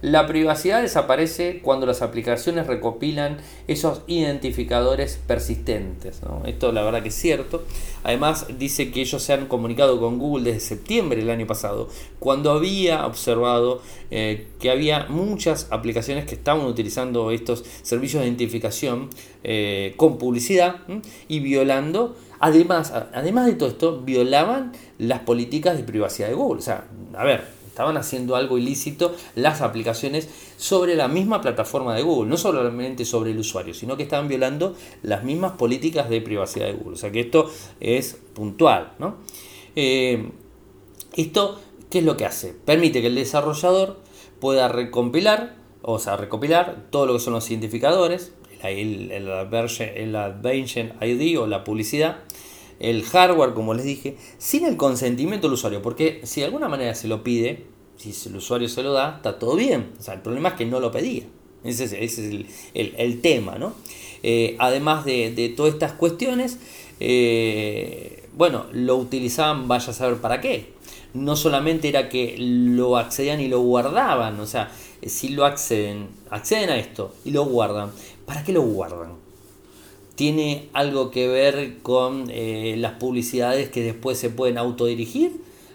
la 0.00 0.26
privacidad 0.26 0.82
desaparece 0.82 1.60
cuando 1.62 1.86
las 1.86 2.02
aplicaciones 2.02 2.66
recopilan 2.66 3.38
esos 3.66 4.02
identificadores 4.06 5.18
persistentes. 5.26 6.20
Esto 6.44 6.72
la 6.72 6.82
verdad 6.82 7.02
que 7.02 7.08
es 7.08 7.14
cierto. 7.14 7.64
Además 8.04 8.46
dice 8.58 8.90
que 8.90 9.00
ellos 9.00 9.22
se 9.22 9.32
han 9.32 9.46
comunicado 9.46 9.98
con 9.98 10.18
Google 10.18 10.52
desde 10.52 10.60
septiembre 10.60 11.18
del 11.18 11.30
año 11.30 11.46
pasado, 11.46 11.88
cuando 12.18 12.52
había 12.52 13.06
observado 13.06 13.82
eh, 14.10 14.46
que 14.60 14.70
había 14.70 15.06
muchas 15.08 15.66
aplicaciones 15.70 16.24
que 16.26 16.36
estaban 16.36 16.64
utilizando 16.64 17.30
estos 17.30 17.64
servicios 17.82 18.22
de 18.22 18.28
identificación 18.28 19.10
eh, 19.42 19.94
con 19.96 20.18
publicidad 20.18 20.76
y 21.28 21.40
violando 21.40 22.16
Además, 22.40 22.92
además 22.92 23.46
de 23.46 23.54
todo 23.54 23.68
esto, 23.68 24.00
violaban 24.00 24.72
las 24.98 25.20
políticas 25.20 25.76
de 25.76 25.82
privacidad 25.82 26.28
de 26.28 26.34
Google. 26.34 26.60
O 26.60 26.62
sea, 26.62 26.84
a 27.14 27.24
ver, 27.24 27.57
estaban 27.78 27.96
haciendo 27.96 28.34
algo 28.34 28.58
ilícito 28.58 29.14
las 29.36 29.60
aplicaciones 29.60 30.28
sobre 30.56 30.96
la 30.96 31.06
misma 31.06 31.40
plataforma 31.40 31.94
de 31.94 32.02
Google, 32.02 32.28
no 32.28 32.36
solamente 32.36 33.04
sobre 33.04 33.30
el 33.30 33.38
usuario, 33.38 33.72
sino 33.72 33.96
que 33.96 34.02
estaban 34.02 34.26
violando 34.26 34.74
las 35.04 35.22
mismas 35.22 35.52
políticas 35.52 36.10
de 36.10 36.20
privacidad 36.20 36.66
de 36.66 36.72
Google. 36.72 36.94
O 36.94 36.96
sea 36.96 37.12
que 37.12 37.20
esto 37.20 37.48
es 37.78 38.18
puntual. 38.34 38.94
¿no? 38.98 39.18
Eh, 39.76 40.28
esto, 41.14 41.60
¿qué 41.88 42.00
es 42.00 42.04
lo 42.04 42.16
que 42.16 42.26
hace? 42.26 42.52
Permite 42.52 43.00
que 43.00 43.06
el 43.06 43.14
desarrollador 43.14 44.00
pueda 44.40 44.66
recompilar, 44.66 45.54
o 45.82 46.00
sea, 46.00 46.16
recopilar 46.16 46.86
todo 46.90 47.06
lo 47.06 47.12
que 47.12 47.20
son 47.20 47.34
los 47.34 47.48
identificadores, 47.48 48.32
el, 48.60 49.12
el, 49.12 49.28
el 49.28 50.16
Advention 50.16 50.94
ID 51.00 51.38
o 51.38 51.46
la 51.46 51.62
publicidad, 51.62 52.24
el 52.80 53.04
hardware, 53.04 53.54
como 53.54 53.74
les 53.74 53.84
dije, 53.84 54.16
sin 54.38 54.64
el 54.64 54.76
consentimiento 54.76 55.46
del 55.46 55.54
usuario, 55.54 55.80
porque 55.80 56.20
si 56.24 56.40
de 56.40 56.46
alguna 56.46 56.68
manera 56.68 56.96
se 56.96 57.08
lo 57.08 57.22
pide, 57.22 57.66
si 57.98 58.28
el 58.28 58.36
usuario 58.36 58.68
se 58.68 58.82
lo 58.82 58.92
da, 58.92 59.16
está 59.16 59.38
todo 59.38 59.56
bien. 59.56 59.92
O 59.98 60.02
sea, 60.02 60.14
el 60.14 60.20
problema 60.20 60.50
es 60.50 60.54
que 60.54 60.66
no 60.66 60.80
lo 60.80 60.90
pedía. 60.90 61.24
Ese 61.64 61.84
es, 61.84 62.18
el, 62.74 63.20
tema, 63.20 63.58
¿no? 63.58 63.74
Eh, 64.22 64.56
además 64.58 65.04
de, 65.04 65.52
todas 65.56 65.74
estas 65.74 65.92
cuestiones, 65.92 66.58
eh, 67.00 68.28
bueno, 68.34 68.66
lo 68.72 68.96
utilizaban, 68.96 69.68
vaya 69.68 69.90
a 69.90 69.92
saber 69.92 70.18
para 70.18 70.40
qué. 70.40 70.72
No 71.14 71.36
solamente 71.36 71.88
era 71.88 72.08
que 72.08 72.36
lo 72.38 72.96
accedían 72.96 73.40
y 73.40 73.48
lo 73.48 73.60
guardaban, 73.60 74.38
o 74.40 74.46
sea, 74.46 74.70
si 75.04 75.30
lo 75.30 75.44
acceden, 75.44 76.08
acceden 76.30 76.70
a 76.70 76.78
esto 76.78 77.14
y 77.24 77.32
lo 77.32 77.44
guardan, 77.44 77.90
¿para 78.24 78.44
qué 78.44 78.52
lo 78.52 78.62
guardan? 78.62 79.28
tiene 80.18 80.68
algo 80.72 81.12
que 81.12 81.28
ver 81.28 81.78
con 81.80 82.28
eh, 82.28 82.74
las 82.76 82.94
publicidades 82.94 83.68
que 83.68 83.84
después 83.84 84.18
se 84.18 84.30
pueden 84.30 84.58
autodirigir, 84.58 85.30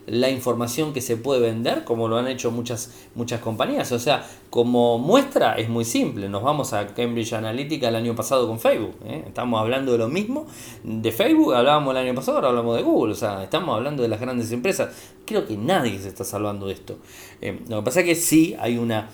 la 0.06 0.30
información 0.30 0.94
que 0.94 1.02
se 1.02 1.18
puede 1.18 1.40
vender, 1.40 1.84
como 1.84 2.08
lo 2.08 2.18
han 2.18 2.28
hecho 2.28 2.52
muchas, 2.52 2.94
muchas 3.16 3.40
compañías. 3.42 3.92
O 3.92 4.00
sea, 4.00 4.28
como 4.50 4.98
muestra 5.00 5.56
es 5.56 5.70
muy 5.70 5.86
simple. 5.86 6.30
Nos 6.30 6.44
vamos 6.44 6.74
a 6.74 6.88
Cambridge 6.88 7.34
Analytica 7.34 7.90
el 7.90 7.96
año 7.96 8.16
pasado 8.16 8.48
con 8.48 8.60
Facebook. 8.60 8.96
¿eh? 9.06 9.24
Estamos 9.28 9.60
hablando 9.60 9.94
de 9.94 9.98
lo 9.98 10.08
mismo. 10.10 10.46
De 10.84 11.12
Facebook 11.12 11.54
hablábamos 11.54 11.92
el 11.96 12.06
año 12.06 12.16
pasado, 12.16 12.38
ahora 12.38 12.50
hablamos 12.50 12.76
de 12.78 12.84
Google. 12.84 13.14
O 13.14 13.16
sea, 13.16 13.44
estamos 13.44 13.76
hablando 13.76 14.04
de 14.04 14.10
las 14.10 14.20
grandes 14.20 14.52
empresas. 14.52 14.94
Creo 15.26 15.48
que 15.48 15.56
nadie 15.58 16.00
se 16.00 16.10
está 16.10 16.24
salvando 16.24 16.68
de 16.68 16.74
esto. 16.74 16.98
Eh, 17.42 17.60
lo 17.70 17.78
que 17.80 17.86
pasa 17.86 18.00
es 18.02 18.06
que 18.06 18.16
sí 18.16 18.56
hay 18.60 18.78
una, 18.78 19.10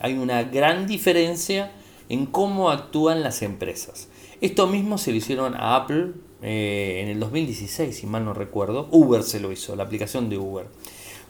hay 0.00 0.14
una 0.14 0.44
gran 0.44 0.86
diferencia 0.86 1.72
en 2.08 2.26
cómo 2.26 2.70
actúan 2.70 3.22
las 3.22 3.42
empresas. 3.42 4.08
Esto 4.40 4.66
mismo 4.66 4.98
se 4.98 5.12
lo 5.12 5.18
hicieron 5.18 5.54
a 5.54 5.76
Apple 5.76 6.12
eh, 6.42 7.00
en 7.02 7.08
el 7.08 7.20
2016, 7.20 7.96
si 7.96 8.06
mal 8.06 8.24
no 8.24 8.34
recuerdo. 8.34 8.88
Uber 8.90 9.22
se 9.22 9.40
lo 9.40 9.52
hizo, 9.52 9.76
la 9.76 9.84
aplicación 9.84 10.28
de 10.28 10.38
Uber. 10.38 10.66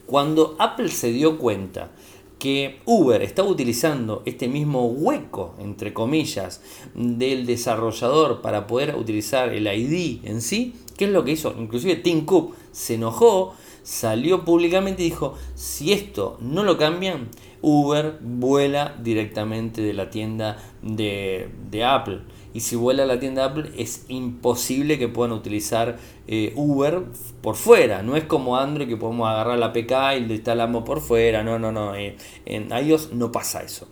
Cuando 0.07 0.57
Apple 0.59 0.89
se 0.89 1.13
dio 1.13 1.39
cuenta 1.39 1.91
que 2.39 2.81
Uber 2.87 3.23
estaba 3.23 3.49
utilizando 3.49 4.23
este 4.25 4.49
mismo 4.49 4.87
hueco, 4.87 5.55
entre 5.61 5.95
comillas, 5.95 6.61
del 6.93 7.47
desarrollador 7.47 8.43
para 8.43 8.67
poder 8.67 8.97
utilizar 8.97 9.51
el 9.51 9.69
ID 9.69 10.25
en 10.25 10.43
sí, 10.43 10.75
¿qué 10.97 11.05
es 11.05 11.13
lo 11.13 11.25
que 11.25 11.31
hizo? 11.31 11.55
Inclusive 11.57 11.95
Tim 11.97 12.25
Cook 12.25 12.57
se 12.73 12.95
enojó, 12.95 13.55
salió 13.85 14.45
públicamente 14.45 15.03
y 15.03 15.11
dijo, 15.11 15.35
si 15.55 15.93
esto 15.93 16.37
no 16.41 16.65
lo 16.65 16.77
cambian, 16.79 17.29
Uber 17.63 18.19
vuela 18.21 18.95
directamente 19.03 19.81
de 19.81 19.95
la 19.95 20.11
tienda 20.11 20.59
de, 20.83 21.49
de 21.71 21.85
Apple 21.85 22.21
y 22.55 22.61
si 22.61 22.77
vuela 22.77 23.05
a 23.05 23.07
la 23.07 23.19
tienda 23.19 23.47
Apple 23.47 23.71
es 23.79 24.05
imposible 24.09 24.99
que 24.99 25.09
puedan 25.09 25.33
utilizar 25.33 25.99
eh, 26.27 26.53
Uber 26.55 27.03
por 27.41 27.57
fuera. 27.57 28.03
No 28.03 28.17
es 28.17 28.25
como 28.25 28.57
Android 28.57 28.89
que 28.89 28.97
podemos 28.97 29.29
agarrar 29.29 29.59
la 29.59 29.73
PK 29.73 30.17
y 30.17 30.27
lo 30.27 30.35
instalamos 30.35 30.85
por 30.85 31.01
fuera. 31.01 31.43
No, 31.43 31.59
no, 31.59 31.73
no. 31.73 31.95
Eh, 31.95 32.17
en 32.45 32.69
iOS 32.71 33.13
no 33.13 33.33
pasa 33.33 33.63
eso. 33.63 33.89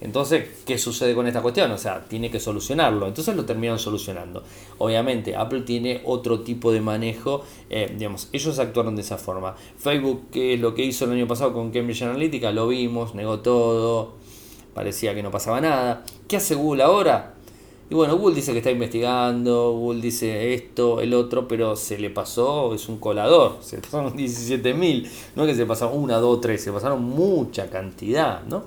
Entonces, 0.00 0.48
¿qué 0.64 0.78
sucede 0.78 1.14
con 1.14 1.26
esta 1.26 1.42
cuestión? 1.42 1.70
O 1.72 1.78
sea, 1.78 2.04
tiene 2.08 2.30
que 2.30 2.40
solucionarlo. 2.40 3.06
Entonces 3.06 3.36
lo 3.36 3.44
terminan 3.44 3.78
solucionando. 3.78 4.42
Obviamente, 4.78 5.36
Apple 5.36 5.60
tiene 5.62 6.00
otro 6.04 6.40
tipo 6.40 6.72
de 6.72 6.80
manejo. 6.80 7.44
Eh, 7.68 7.94
digamos, 7.96 8.28
ellos 8.32 8.58
actuaron 8.58 8.96
de 8.96 9.02
esa 9.02 9.18
forma. 9.18 9.54
Facebook, 9.78 10.30
que 10.32 10.54
es 10.54 10.60
lo 10.60 10.74
que 10.74 10.84
hizo 10.84 11.04
el 11.04 11.12
año 11.12 11.26
pasado 11.26 11.52
con 11.52 11.70
Cambridge 11.70 12.02
Analytica, 12.02 12.50
lo 12.50 12.68
vimos, 12.68 13.14
negó 13.14 13.40
todo. 13.40 14.14
Parecía 14.74 15.14
que 15.14 15.22
no 15.22 15.30
pasaba 15.30 15.60
nada. 15.60 16.04
¿Qué 16.28 16.36
hace 16.36 16.54
Google 16.54 16.82
ahora? 16.82 17.34
Y 17.90 17.94
bueno, 17.96 18.16
Google 18.16 18.36
dice 18.36 18.52
que 18.52 18.58
está 18.58 18.70
investigando, 18.70 19.72
Google 19.72 20.00
dice 20.00 20.54
esto, 20.54 21.00
el 21.00 21.12
otro, 21.12 21.48
pero 21.48 21.74
se 21.74 21.98
le 21.98 22.08
pasó, 22.08 22.72
es 22.72 22.88
un 22.88 22.98
colador, 22.98 23.58
se 23.62 23.76
le 23.76 23.82
pasaron 23.82 24.12
17.000, 24.16 25.08
no 25.34 25.42
es 25.42 25.48
que 25.48 25.56
se 25.56 25.66
pasaron 25.66 25.98
una, 25.98 26.18
dos, 26.18 26.40
tres, 26.40 26.62
se 26.62 26.70
pasaron 26.70 27.02
mucha 27.02 27.68
cantidad, 27.68 28.44
¿no? 28.44 28.62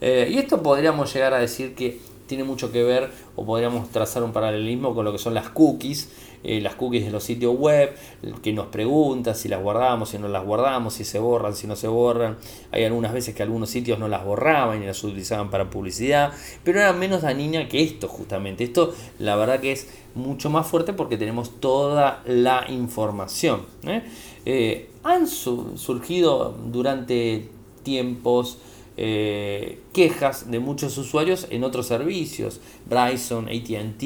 Eh, 0.00 0.28
y 0.30 0.38
esto 0.38 0.62
podríamos 0.62 1.12
llegar 1.12 1.34
a 1.34 1.38
decir 1.38 1.74
que 1.74 1.98
tiene 2.26 2.44
mucho 2.44 2.72
que 2.72 2.82
ver, 2.82 3.10
o 3.36 3.44
podríamos 3.44 3.88
trazar 3.90 4.22
un 4.22 4.32
paralelismo 4.32 4.94
con 4.94 5.04
lo 5.04 5.12
que 5.12 5.18
son 5.18 5.32
las 5.32 5.48
cookies, 5.48 6.10
eh, 6.42 6.60
las 6.60 6.74
cookies 6.74 7.04
de 7.04 7.10
los 7.10 7.22
sitios 7.22 7.56
web, 7.56 7.94
que 8.42 8.52
nos 8.52 8.66
preguntan 8.66 9.34
si 9.34 9.48
las 9.48 9.62
guardamos, 9.62 10.10
si 10.10 10.18
no 10.18 10.28
las 10.28 10.44
guardamos, 10.44 10.94
si 10.94 11.04
se 11.04 11.18
borran, 11.18 11.54
si 11.54 11.66
no 11.66 11.76
se 11.76 11.88
borran. 11.88 12.36
Hay 12.72 12.84
algunas 12.84 13.12
veces 13.12 13.34
que 13.34 13.42
algunos 13.42 13.70
sitios 13.70 13.98
no 13.98 14.08
las 14.08 14.24
borraban 14.24 14.82
y 14.82 14.86
las 14.86 15.02
utilizaban 15.04 15.50
para 15.50 15.70
publicidad, 15.70 16.32
pero 16.64 16.80
era 16.80 16.92
menos 16.92 17.22
dañina 17.22 17.68
que 17.68 17.82
esto 17.82 18.08
justamente. 18.08 18.64
Esto 18.64 18.92
la 19.18 19.36
verdad 19.36 19.60
que 19.60 19.72
es 19.72 19.88
mucho 20.14 20.50
más 20.50 20.66
fuerte 20.66 20.92
porque 20.92 21.16
tenemos 21.16 21.60
toda 21.60 22.22
la 22.26 22.66
información. 22.68 23.62
¿eh? 23.84 24.88
Han 25.04 25.28
surgido 25.28 26.56
durante 26.66 27.48
tiempos 27.84 28.58
quejas 28.96 30.50
de 30.50 30.58
muchos 30.58 30.96
usuarios 30.98 31.46
en 31.50 31.64
otros 31.64 31.86
servicios, 31.86 32.60
Bryson, 32.88 33.48
ATT, 33.48 34.02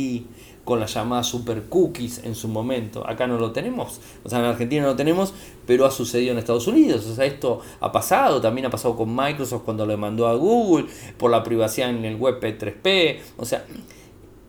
con 0.64 0.78
las 0.78 0.94
llamadas 0.94 1.26
super 1.26 1.64
cookies 1.64 2.22
en 2.24 2.34
su 2.34 2.46
momento. 2.46 3.06
Acá 3.08 3.26
no 3.26 3.38
lo 3.38 3.50
tenemos, 3.50 4.00
o 4.22 4.28
sea, 4.28 4.40
en 4.40 4.44
Argentina 4.44 4.82
no 4.82 4.88
lo 4.88 4.96
tenemos, 4.96 5.32
pero 5.66 5.86
ha 5.86 5.90
sucedido 5.90 6.32
en 6.32 6.38
Estados 6.38 6.66
Unidos. 6.66 7.06
O 7.06 7.14
sea, 7.14 7.24
esto 7.24 7.60
ha 7.80 7.90
pasado, 7.90 8.40
también 8.40 8.66
ha 8.66 8.70
pasado 8.70 8.96
con 8.96 9.14
Microsoft 9.14 9.62
cuando 9.64 9.86
le 9.86 9.96
mandó 9.96 10.26
a 10.28 10.34
Google 10.34 10.86
por 11.18 11.30
la 11.30 11.42
privacidad 11.42 11.90
en 11.90 12.04
el 12.04 12.16
web 12.16 12.40
P3P. 12.40 13.18
O 13.36 13.44
sea, 13.44 13.64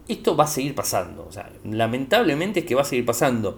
esto 0.08 0.36
va 0.36 0.45
a 0.45 0.47
seguir 0.47 0.76
pasando. 0.76 1.26
O 1.28 1.32
sea, 1.32 1.52
lamentablemente 1.64 2.62
es 2.62 2.66
que 2.66 2.76
va 2.76 2.82
a 2.82 2.86
seguir 2.86 3.06
pasando. 3.06 3.58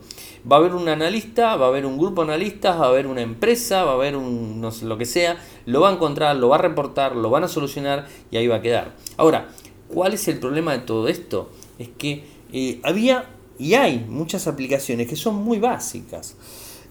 Va 0.50 0.58
a 0.58 0.60
haber 0.60 0.74
un 0.74 0.88
analista, 0.88 1.56
va 1.56 1.66
a 1.66 1.70
haber 1.70 1.86
un 1.86 1.98
grupo 1.98 2.24
de 2.24 2.34
analistas, 2.34 2.80
va 2.80 2.86
a 2.86 2.90
haber 2.90 3.08
una 3.08 3.22
empresa, 3.22 3.84
va 3.84 3.92
a 3.92 3.96
haber 3.96 4.16
un 4.16 4.62
no 4.62 4.72
sé 4.72 4.86
lo 4.86 4.98
que 4.98 5.06
sea, 5.06 5.38
lo 5.66 5.82
va 5.82 5.90
a 5.90 5.94
encontrar, 5.94 6.36
lo 6.36 6.50
va 6.50 6.58
a 6.58 6.60
reportar, 6.60 7.16
lo 7.16 7.30
van 7.30 7.44
a 7.44 7.48
solucionar 7.48 8.08
y 8.32 8.38
ahí 8.38 8.48
va 8.48 8.58
a 8.58 8.62
quedar. 8.62 8.96
Ahora, 9.18 9.50
¿cuál 9.88 10.14
es 10.14 10.28
el 10.28 10.40
problema 10.40 10.74
de 10.74 10.80
todo 10.80 11.08
esto? 11.08 11.50
Es 11.80 11.90
que 11.98 12.24
eh, 12.52 12.80
había 12.84 13.30
y 13.58 13.76
hay 13.76 14.00
muchas 14.00 14.48
aplicaciones 14.48 15.08
que 15.08 15.16
son 15.16 15.36
muy 15.36 15.60
básicas. 15.60 16.36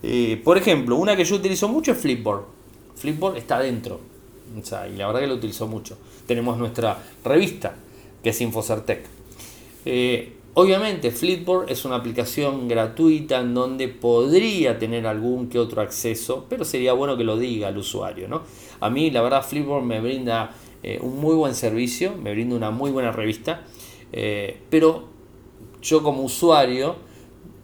Eh, 0.02 0.40
por 0.42 0.58
ejemplo, 0.58 0.96
una 0.96 1.16
que 1.16 1.24
yo 1.24 1.36
utilizo 1.36 1.68
mucho 1.68 1.92
es 1.92 1.98
Flipboard. 1.98 2.44
Flipboard 2.96 3.36
está 3.36 3.56
adentro. 3.56 4.00
y 4.54 4.96
la 4.96 5.06
verdad 5.06 5.20
que 5.20 5.26
lo 5.26 5.34
utilizo 5.34 5.66
mucho. 5.66 5.98
Tenemos 6.26 6.58
nuestra 6.58 6.98
revista, 7.24 7.74
que 8.22 8.30
es 8.30 8.40
Infocertec. 8.40 9.21
Eh, 9.84 10.32
Obviamente 10.54 11.10
Flipboard 11.10 11.70
es 11.70 11.86
una 11.86 11.96
aplicación 11.96 12.68
gratuita 12.68 13.40
en 13.40 13.54
donde 13.54 13.88
podría 13.88 14.78
tener 14.78 15.06
algún 15.06 15.48
que 15.48 15.58
otro 15.58 15.80
acceso, 15.80 16.44
pero 16.50 16.66
sería 16.66 16.92
bueno 16.92 17.16
que 17.16 17.24
lo 17.24 17.38
diga 17.38 17.70
el 17.70 17.78
usuario. 17.78 18.28
¿no? 18.28 18.42
A 18.80 18.90
mí 18.90 19.10
la 19.10 19.22
verdad 19.22 19.42
Flipboard 19.42 19.82
me 19.82 20.00
brinda 20.02 20.54
eh, 20.82 20.98
un 21.00 21.18
muy 21.18 21.34
buen 21.34 21.54
servicio, 21.54 22.14
me 22.22 22.32
brinda 22.32 22.54
una 22.54 22.70
muy 22.70 22.90
buena 22.90 23.12
revista, 23.12 23.64
eh, 24.12 24.58
pero 24.68 25.04
yo 25.80 26.02
como 26.02 26.22
usuario 26.22 26.96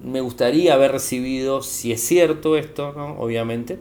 me 0.02 0.22
gustaría 0.22 0.72
haber 0.72 0.92
recibido, 0.92 1.60
si 1.60 1.92
es 1.92 2.00
cierto 2.00 2.56
esto, 2.56 2.88
obviamente, 3.18 3.78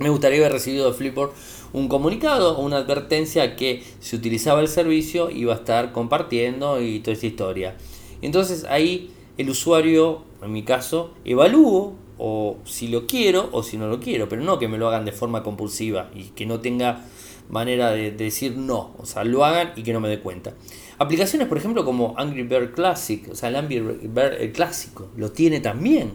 me 0.00 0.08
gustaría 0.08 0.38
haber 0.40 0.52
recibido 0.52 0.90
de 0.90 0.94
Flipboard 0.94 1.30
un 1.74 1.88
comunicado 1.88 2.56
o 2.56 2.62
una 2.62 2.78
advertencia 2.78 3.56
que 3.56 3.82
si 3.98 4.16
utilizaba 4.16 4.60
el 4.60 4.68
servicio 4.68 5.28
iba 5.28 5.52
a 5.52 5.56
estar 5.56 5.92
compartiendo 5.92 6.80
y 6.80 7.00
toda 7.00 7.12
esta 7.12 7.26
historia. 7.26 7.76
Entonces 8.22 8.64
ahí 8.64 9.10
el 9.36 9.50
usuario, 9.50 10.22
en 10.40 10.52
mi 10.52 10.62
caso, 10.62 11.10
evalúo 11.24 11.94
o 12.16 12.58
si 12.64 12.86
lo 12.86 13.08
quiero 13.08 13.48
o 13.50 13.64
si 13.64 13.76
no 13.76 13.88
lo 13.88 13.98
quiero, 13.98 14.28
pero 14.28 14.42
no 14.42 14.60
que 14.60 14.68
me 14.68 14.78
lo 14.78 14.86
hagan 14.88 15.04
de 15.04 15.10
forma 15.10 15.42
compulsiva 15.42 16.10
y 16.14 16.26
que 16.26 16.46
no 16.46 16.60
tenga 16.60 17.04
manera 17.50 17.90
de, 17.90 18.12
decir 18.12 18.56
no, 18.56 18.94
o 18.96 19.04
sea, 19.04 19.24
lo 19.24 19.44
hagan 19.44 19.72
y 19.74 19.82
que 19.82 19.92
no 19.92 20.00
me 20.00 20.08
dé 20.08 20.20
cuenta. 20.20 20.54
Aplicaciones, 20.98 21.48
por 21.48 21.58
ejemplo, 21.58 21.84
como 21.84 22.14
Angry 22.16 22.44
Bird 22.44 22.72
Classic, 22.72 23.28
o 23.32 23.34
sea, 23.34 23.48
el 23.48 23.56
Angry 23.56 23.80
Bird 23.80 24.52
clásico, 24.52 25.08
lo 25.16 25.32
tiene 25.32 25.58
también, 25.58 26.12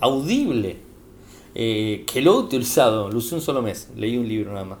audible, 0.00 0.85
eh, 1.58 2.04
que 2.06 2.20
lo 2.20 2.34
he 2.34 2.36
utilizado, 2.36 3.10
lo 3.10 3.16
usé 3.16 3.34
un 3.34 3.40
solo 3.40 3.62
mes, 3.62 3.88
leí 3.96 4.18
un 4.18 4.28
libro 4.28 4.52
nada 4.52 4.66
más. 4.66 4.78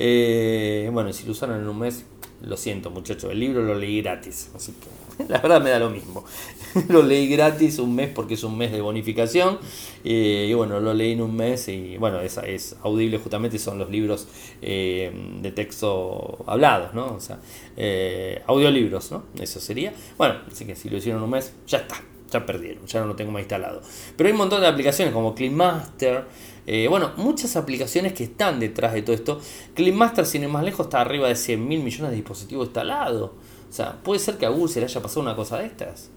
Eh, 0.00 0.90
bueno, 0.92 1.12
si 1.12 1.24
lo 1.24 1.30
usaron 1.30 1.60
en 1.60 1.68
un 1.68 1.78
mes, 1.78 2.04
lo 2.42 2.56
siento 2.56 2.90
muchachos, 2.90 3.30
el 3.30 3.38
libro 3.38 3.62
lo 3.62 3.76
leí 3.76 4.02
gratis, 4.02 4.50
así 4.52 4.72
que 4.72 5.24
la 5.28 5.38
verdad 5.38 5.62
me 5.62 5.70
da 5.70 5.78
lo 5.78 5.90
mismo. 5.90 6.24
lo 6.88 7.02
leí 7.02 7.28
gratis 7.28 7.78
un 7.78 7.94
mes 7.94 8.10
porque 8.12 8.34
es 8.34 8.42
un 8.42 8.58
mes 8.58 8.72
de 8.72 8.80
bonificación 8.80 9.58
eh, 10.02 10.48
y 10.50 10.54
bueno, 10.54 10.80
lo 10.80 10.92
leí 10.92 11.12
en 11.12 11.22
un 11.22 11.36
mes 11.36 11.68
y 11.68 11.96
bueno, 11.98 12.20
es, 12.20 12.36
es 12.38 12.74
audible 12.82 13.18
justamente, 13.18 13.58
son 13.60 13.78
los 13.78 13.88
libros 13.88 14.26
eh, 14.60 15.12
de 15.40 15.52
texto 15.52 16.44
hablados, 16.48 16.94
¿no? 16.94 17.14
O 17.14 17.20
sea, 17.20 17.38
eh, 17.76 18.42
audiolibros, 18.48 19.12
¿no? 19.12 19.22
Eso 19.40 19.60
sería. 19.60 19.92
Bueno, 20.16 20.34
así 20.50 20.64
que 20.64 20.74
si 20.74 20.88
lo 20.90 20.96
hicieron 20.96 21.22
un 21.22 21.30
mes, 21.30 21.52
ya 21.68 21.78
está, 21.78 22.02
ya 22.30 22.46
perdieron, 22.46 22.86
ya 22.86 23.00
no 23.00 23.06
lo 23.06 23.16
tengo 23.16 23.32
más 23.32 23.40
instalado. 23.40 23.82
Pero 24.16 24.28
hay 24.28 24.32
un 24.32 24.38
montón 24.38 24.60
de 24.60 24.66
aplicaciones 24.66 25.14
como 25.14 25.34
Cleanmaster, 25.34 26.24
eh, 26.70 26.86
bueno, 26.86 27.12
muchas 27.16 27.56
aplicaciones 27.56 28.12
que 28.12 28.24
están 28.24 28.60
detrás 28.60 28.92
de 28.92 29.00
todo 29.00 29.16
esto. 29.16 29.40
CleanMaster, 29.72 30.26
sin 30.26 30.42
ir 30.42 30.50
más 30.50 30.62
lejos, 30.62 30.84
está 30.84 31.00
arriba 31.00 31.26
de 31.26 31.34
100 31.34 31.66
mil 31.66 31.82
millones 31.82 32.10
de 32.10 32.16
dispositivos 32.16 32.66
instalados. 32.66 33.30
O 33.30 33.72
sea, 33.72 33.96
puede 34.02 34.20
ser 34.20 34.36
que 34.36 34.44
a 34.44 34.50
Google 34.50 34.68
se 34.68 34.80
le 34.80 34.84
haya 34.84 35.00
pasado 35.00 35.22
una 35.22 35.34
cosa 35.34 35.60
de 35.60 35.64
estas. 35.64 36.10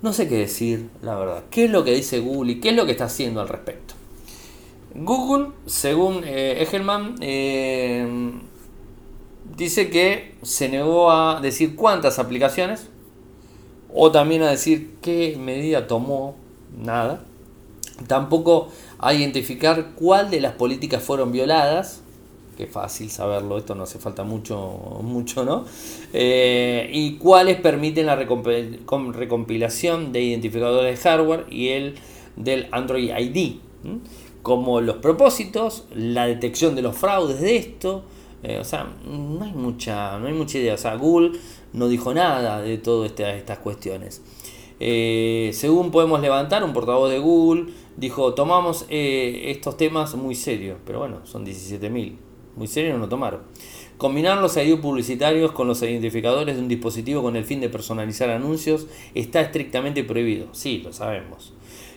No 0.00 0.14
sé 0.14 0.26
qué 0.26 0.36
decir, 0.36 0.88
la 1.02 1.16
verdad. 1.16 1.44
¿Qué 1.50 1.66
es 1.66 1.70
lo 1.70 1.84
que 1.84 1.92
dice 1.92 2.18
Google 2.20 2.52
y 2.52 2.60
qué 2.60 2.70
es 2.70 2.76
lo 2.76 2.86
que 2.86 2.92
está 2.92 3.04
haciendo 3.04 3.42
al 3.42 3.48
respecto? 3.48 3.92
Google, 4.94 5.48
según 5.66 6.24
eh, 6.24 6.62
Egelman, 6.62 7.16
eh, 7.20 8.32
dice 9.54 9.90
que 9.90 10.34
se 10.40 10.70
negó 10.70 11.12
a 11.12 11.42
decir 11.42 11.76
cuántas 11.76 12.18
aplicaciones 12.18 12.88
o 13.94 14.10
también 14.10 14.42
a 14.42 14.50
decir 14.50 14.96
qué 15.00 15.36
medida 15.38 15.86
tomó, 15.86 16.34
nada. 16.76 17.24
Tampoco 18.08 18.68
a 18.98 19.14
identificar 19.14 19.92
cuál 19.94 20.30
de 20.30 20.40
las 20.40 20.54
políticas 20.54 21.02
fueron 21.02 21.30
violadas, 21.30 22.02
que 22.56 22.66
fácil 22.66 23.08
saberlo, 23.10 23.56
esto 23.56 23.76
no 23.76 23.84
hace 23.84 23.98
falta 24.00 24.24
mucho, 24.24 24.58
mucho 25.02 25.44
¿no? 25.44 25.64
Eh, 26.12 26.90
y 26.92 27.16
cuáles 27.16 27.60
permiten 27.60 28.06
la 28.06 28.16
recompilación 28.16 30.12
de 30.12 30.22
identificadores 30.22 30.98
de 30.98 31.10
hardware 31.10 31.46
y 31.50 31.68
el 31.68 31.94
del 32.36 32.66
Android 32.72 33.10
ID, 33.16 33.56
como 34.42 34.80
los 34.80 34.96
propósitos, 34.96 35.84
la 35.94 36.26
detección 36.26 36.74
de 36.74 36.82
los 36.82 36.96
fraudes 36.96 37.40
de 37.40 37.56
esto, 37.56 38.04
eh, 38.42 38.58
o 38.60 38.64
sea, 38.64 38.88
no 39.06 39.44
hay 39.44 39.52
mucha, 39.52 40.18
no 40.18 40.26
hay 40.26 40.34
mucha 40.34 40.58
idea, 40.58 40.74
o 40.74 40.78
sea, 40.78 40.96
Google 40.96 41.38
no 41.74 41.88
dijo 41.88 42.14
nada 42.14 42.62
de 42.62 42.78
todas 42.78 43.12
estas 43.12 43.58
cuestiones. 43.58 44.22
Eh, 44.80 45.50
según 45.52 45.90
podemos 45.90 46.20
levantar, 46.20 46.64
un 46.64 46.72
portavoz 46.72 47.10
de 47.10 47.18
Google 47.18 47.66
dijo, 47.96 48.34
tomamos 48.34 48.86
eh, 48.88 49.50
estos 49.50 49.76
temas 49.76 50.14
muy 50.14 50.34
serios, 50.34 50.78
pero 50.86 51.00
bueno, 51.00 51.20
son 51.24 51.44
17.000, 51.44 52.16
muy 52.56 52.66
serios 52.66 52.98
no 52.98 53.08
tomaron. 53.08 53.42
Combinar 53.98 54.38
los 54.38 54.56
ID 54.56 54.80
publicitarios 54.80 55.52
con 55.52 55.68
los 55.68 55.80
identificadores 55.82 56.56
de 56.56 56.62
un 56.62 56.68
dispositivo 56.68 57.22
con 57.22 57.36
el 57.36 57.44
fin 57.44 57.60
de 57.60 57.68
personalizar 57.68 58.30
anuncios 58.30 58.86
está 59.14 59.40
estrictamente 59.40 60.02
prohibido, 60.02 60.48
sí, 60.52 60.78
lo 60.78 60.92
sabemos. 60.92 61.52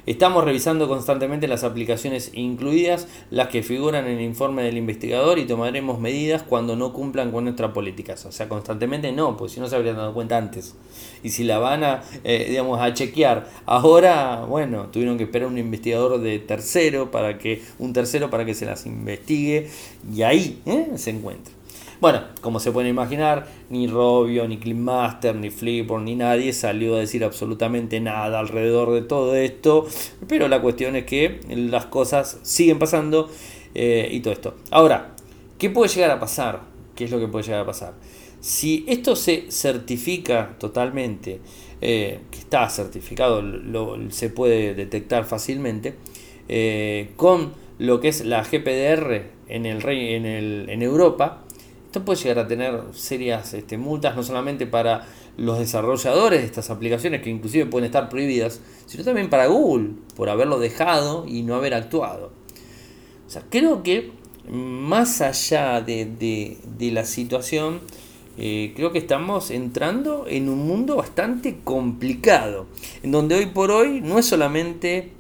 Estamos 0.08 0.46
revisando 0.46 0.88
constantemente 0.88 1.50
las 1.50 1.66
aplicaciones 1.66 2.32
incluidas, 2.34 3.10
las 3.30 3.50
que 3.50 3.62
figuran 3.62 4.08
en 4.08 4.20
el 4.20 4.22
informe 4.24 4.64
del 4.64 4.78
investigador 4.78 5.38
y 5.38 5.46
tomaremos 5.46 6.00
medidas 6.00 6.44
cuando 6.44 6.78
no 6.78 6.94
cumplan 6.94 7.30
con 7.30 7.44
nuestras 7.44 7.72
políticas. 7.74 8.26
O 8.26 8.32
sea, 8.32 8.48
constantemente 8.48 9.12
no, 9.12 9.36
pues 9.36 9.52
si 9.52 9.60
no 9.60 9.68
se 9.68 9.76
habrían 9.76 9.98
dado 9.98 10.14
cuenta 10.14 10.38
antes. 10.38 10.76
Y 11.24 11.32
si 11.32 11.44
la 11.44 11.60
van 11.60 11.84
a, 11.84 12.04
eh, 12.24 12.46
digamos, 12.48 12.80
a 12.80 12.94
chequear 12.94 13.50
ahora, 13.66 14.46
bueno, 14.48 14.88
tuvieron 14.94 15.18
que 15.18 15.26
esperar 15.26 15.50
un 15.50 15.58
investigador 15.58 16.22
de 16.22 16.40
tercero 16.40 17.12
para 17.12 17.38
que, 17.38 17.62
un 17.78 17.92
tercero 17.92 18.30
para 18.30 18.46
que 18.46 18.54
se 18.54 18.66
las 18.66 18.86
investigue 18.86 19.68
y 20.16 20.22
ahí 20.22 20.62
¿eh? 20.66 20.92
se 20.96 21.10
encuentra. 21.10 21.57
Bueno, 22.00 22.22
como 22.42 22.60
se 22.60 22.72
pueden 22.72 22.92
imaginar, 22.92 23.48
ni 23.72 23.88
Robio, 23.88 24.48
ni 24.48 24.58
Cleanmaster, 24.58 25.36
ni 25.36 25.50
Flipboard, 25.50 26.04
ni 26.04 26.16
nadie 26.16 26.54
salió 26.54 26.96
a 26.96 27.00
decir 27.00 27.24
absolutamente 27.24 28.00
nada 28.00 28.38
alrededor 28.38 28.92
de 28.94 29.02
todo 29.02 29.36
esto. 29.36 29.88
Pero 30.28 30.48
la 30.48 30.62
cuestión 30.62 30.96
es 30.96 31.06
que 31.06 31.40
las 31.50 31.88
cosas 31.88 32.40
siguen 32.44 32.78
pasando 32.78 33.32
eh, 33.74 34.10
y 34.12 34.20
todo 34.20 34.34
esto. 34.34 34.56
Ahora, 34.70 35.16
¿qué 35.58 35.72
puede 35.72 35.92
llegar 35.92 36.12
a 36.12 36.20
pasar? 36.20 36.62
¿Qué 36.96 37.06
es 37.06 37.12
lo 37.12 37.20
que 37.20 37.28
puede 37.28 37.46
llegar 37.46 37.62
a 37.62 37.66
pasar? 37.66 37.94
Si 38.42 38.86
esto 38.88 39.16
se 39.16 39.50
certifica 39.50 40.56
totalmente, 40.60 41.42
eh, 41.82 42.20
que 42.30 42.38
está 42.38 42.70
certificado, 42.70 43.44
se 44.10 44.30
puede 44.30 44.76
detectar 44.76 45.26
fácilmente, 45.26 45.96
eh, 46.48 47.10
con 47.16 47.54
lo 47.80 48.00
que 48.00 48.10
es 48.10 48.24
la 48.24 48.44
GPDR 48.44 49.32
en, 49.48 49.66
el, 49.66 49.84
en, 49.88 50.26
el, 50.26 50.70
en 50.70 50.82
Europa, 50.84 51.44
puede 52.04 52.22
llegar 52.22 52.40
a 52.40 52.48
tener 52.48 52.82
serias 52.94 53.54
este, 53.54 53.78
multas, 53.78 54.16
no 54.16 54.24
solamente 54.24 54.68
para 54.68 55.08
los 55.38 55.60
desarrolladores 55.60 56.42
de 56.42 56.46
estas 56.46 56.70
aplicaciones, 56.70 57.22
que 57.22 57.30
inclusive 57.30 57.66
pueden 57.66 57.86
estar 57.86 58.10
prohibidas, 58.10 58.62
sino 58.86 59.04
también 59.04 59.30
para 59.30 59.48
Google, 59.48 59.92
por 60.16 60.30
haberlo 60.30 60.60
dejado 60.60 61.26
y 61.28 61.44
no 61.44 61.56
haber 61.56 61.74
actuado. 61.74 62.32
O 63.28 63.30
sea, 63.30 63.44
creo 63.50 63.84
que 63.84 64.12
más 64.50 65.22
allá 65.22 65.82
de, 65.82 66.58
la 66.80 67.06
situación, 67.06 67.82
eh, 68.38 68.74
creo 68.76 68.92
que 68.92 69.00
estamos 69.00 69.52
entrando 69.52 70.26
en 70.28 70.50
un 70.50 70.66
mundo 70.66 70.96
bastante 70.96 71.58
complicado, 71.64 72.66
en 73.04 73.12
donde 73.12 73.36
hoy 73.36 73.48
por 73.48 73.72
hoy 73.72 74.02
no 74.02 74.20
es 74.20 74.26
solamente, 74.26 75.12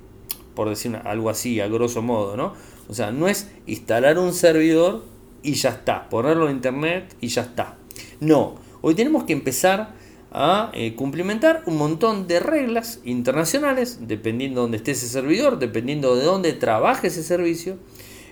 por 0.56 0.70
decir 0.70 0.98
algo 1.04 1.30
así, 1.30 1.60
a 1.60 1.68
grosso 1.68 2.02
modo, 2.02 2.38
¿no? 2.38 2.54
O 2.90 2.94
sea, 2.94 3.12
no 3.12 3.28
es 3.28 3.52
instalar 3.66 4.18
un 4.18 4.34
servidor 4.34 5.04
y 5.48 5.54
ya 5.54 5.70
está, 5.70 6.10
ponerlo 6.10 6.50
en 6.50 6.58
internet 6.58 7.16
y 7.22 7.30
ya 7.30 7.44
está. 7.44 7.78
No, 8.20 8.56
hoy 8.82 8.96
tenemos 8.96 9.24
que 9.24 9.32
empezar 9.32 9.94
a 10.30 10.72
eh, 10.74 10.94
cumplimentar 10.94 11.64
un 11.68 11.78
montón 11.78 12.28
de 12.28 12.42
reglas 12.42 13.00
internacionales, 13.06 14.00
dependiendo 14.02 14.60
de 14.60 14.64
dónde 14.64 14.78
esté 14.78 14.92
ese 14.92 15.08
servidor, 15.08 15.58
dependiendo 15.58 16.18
de 16.18 16.26
dónde 16.26 16.52
trabaje 16.52 17.08
ese 17.08 17.24
servicio, 17.24 17.78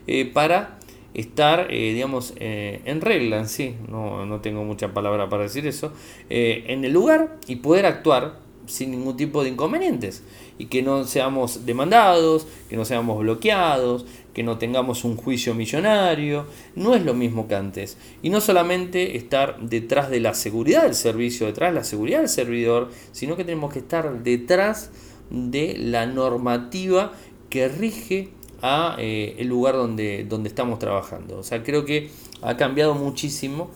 eh, 0.08 0.26
para 0.26 0.78
estar, 1.14 1.68
eh, 1.72 1.94
digamos, 1.94 2.34
en 2.38 3.00
regla 3.00 3.46
sí, 3.46 3.76
no, 3.88 4.26
no, 4.26 4.42
tengo 4.42 4.66
mucha 4.66 4.94
palabra 4.94 5.30
para 5.30 5.44
decir 5.44 5.66
eso, 5.66 5.94
en 6.28 6.84
el 6.84 6.92
lugar 6.92 7.38
y 7.48 7.56
poder 7.56 7.86
actuar 7.86 8.40
sin 8.66 8.92
ningún 8.92 9.16
tipo 9.16 9.42
de 9.42 9.50
inconvenientes 9.50 10.24
y 10.58 10.66
que 10.66 10.82
no 10.82 11.06
seamos 11.06 11.66
demandados, 11.66 12.48
que 12.70 12.76
no 12.76 12.84
seamos 12.84 13.20
bloqueados, 13.20 14.06
que 14.36 14.44
no 14.44 14.58
tengamos 14.58 15.06
un 15.06 15.16
juicio 15.16 15.56
millonario, 15.56 16.46
no 16.76 16.94
es 16.94 17.06
lo 17.06 17.14
mismo 17.14 17.48
que 17.48 17.56
antes. 17.56 17.98
Y 18.22 18.30
no 18.30 18.42
solamente 18.42 19.16
estar 19.16 19.58
detrás 19.62 20.10
de 20.10 20.20
la 20.20 20.34
seguridad 20.34 20.84
del 20.84 20.94
servicio, 20.94 21.48
detrás 21.48 21.72
de 21.72 21.80
la 21.80 21.86
seguridad 21.86 22.20
del 22.20 22.28
servidor, 22.28 22.92
sino 23.14 23.38
que 23.38 23.46
tenemos 23.46 23.72
que 23.72 23.80
estar 23.80 24.24
detrás 24.24 24.92
de 25.30 25.78
la 25.78 26.06
normativa 26.06 27.14
que 27.50 27.70
rige 27.70 28.30
a 28.62 28.98
eh, 29.00 29.36
el 29.38 29.48
lugar 29.48 29.76
donde, 29.76 30.26
donde 30.26 30.50
estamos 30.50 30.80
trabajando. 30.80 31.40
O 31.40 31.44
sea, 31.44 31.64
creo 31.64 31.86
que 31.86 32.10
ha 32.42 32.58
cambiado 32.58 32.94
muchísimo. 32.94 33.72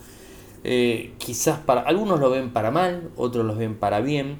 Eh, 0.65 1.13
quizás 1.19 1.59
para 1.59 1.81
algunos 1.81 2.19
lo 2.19 2.29
ven 2.31 2.49
para 2.51 2.69
mal, 2.69 3.11
otros 3.15 3.45
lo 3.45 3.55
ven 3.55 3.75
para 3.75 4.01
bien, 4.01 4.35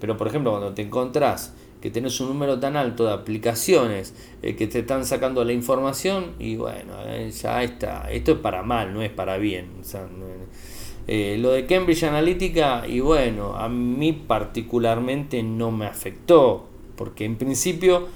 pero 0.00 0.16
por 0.16 0.28
ejemplo 0.28 0.52
cuando 0.52 0.72
te 0.72 0.82
encontrás 0.82 1.52
que 1.84 1.90
tenés 1.90 2.18
un 2.20 2.28
número 2.28 2.58
tan 2.58 2.78
alto 2.78 3.04
de 3.04 3.12
aplicaciones 3.12 4.14
eh, 4.40 4.56
que 4.56 4.66
te 4.66 4.78
están 4.78 5.04
sacando 5.04 5.44
la 5.44 5.52
información 5.52 6.32
y 6.38 6.56
bueno, 6.56 6.94
eh, 7.04 7.30
ya 7.30 7.62
está, 7.62 8.10
esto 8.10 8.32
es 8.32 8.38
para 8.38 8.62
mal, 8.62 8.94
no 8.94 9.02
es 9.02 9.10
para 9.10 9.36
bien. 9.36 9.66
Eh, 11.06 11.36
lo 11.38 11.50
de 11.50 11.66
Cambridge 11.66 12.04
Analytica, 12.04 12.88
y 12.88 13.00
bueno, 13.00 13.54
a 13.56 13.68
mí 13.68 14.14
particularmente 14.14 15.42
no 15.42 15.70
me 15.72 15.84
afectó, 15.84 16.64
porque 16.96 17.26
en 17.26 17.36
principio 17.36 18.08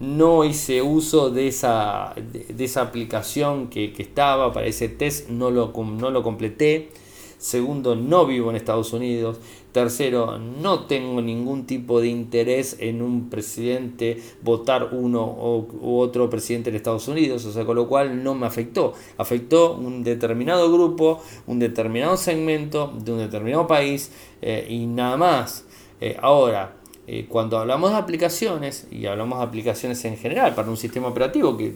no 0.00 0.46
hice 0.46 0.80
uso 0.80 1.28
de 1.28 1.48
esa, 1.48 2.14
de, 2.16 2.64
esa 2.64 2.80
aplicación 2.80 3.68
que, 3.68 3.92
estaba 3.98 4.50
para 4.50 4.64
ese 4.64 4.88
test, 4.88 5.28
no 5.28 5.50
lo, 5.50 5.74
no 5.74 6.10
lo 6.10 6.22
completé. 6.22 6.88
Segundo, 7.36 7.96
no 7.96 8.26
vivo 8.26 8.50
en 8.50 8.56
Estados 8.56 8.92
Unidos. 8.92 9.38
Tercero, 9.72 10.38
no 10.38 10.86
tengo 10.86 11.22
ningún 11.22 11.64
tipo 11.64 12.00
de 12.00 12.08
interés 12.08 12.76
en 12.80 13.02
un 13.02 13.30
presidente 13.30 14.20
votar 14.42 14.88
uno 14.92 15.24
u 15.24 15.98
otro 15.98 16.28
presidente 16.28 16.72
de 16.72 16.76
Estados 16.76 17.06
Unidos, 17.06 17.44
o 17.44 17.52
sea, 17.52 17.64
con 17.64 17.76
lo 17.76 17.86
cual 17.86 18.24
no 18.24 18.34
me 18.34 18.46
afectó. 18.46 18.94
Afectó 19.16 19.74
un 19.74 20.02
determinado 20.02 20.72
grupo, 20.72 21.22
un 21.46 21.60
determinado 21.60 22.16
segmento 22.16 22.92
de 22.98 23.12
un 23.12 23.18
determinado 23.18 23.66
país 23.66 24.10
eh, 24.42 24.66
y 24.68 24.86
nada 24.86 25.16
más. 25.16 25.64
Eh, 26.00 26.16
ahora, 26.20 26.74
eh, 27.06 27.26
cuando 27.28 27.58
hablamos 27.58 27.90
de 27.90 27.96
aplicaciones, 27.96 28.86
y 28.90 29.06
hablamos 29.06 29.38
de 29.38 29.44
aplicaciones 29.44 30.04
en 30.04 30.16
general 30.16 30.54
para 30.54 30.70
un 30.70 30.76
sistema 30.76 31.08
operativo 31.08 31.56
que, 31.56 31.74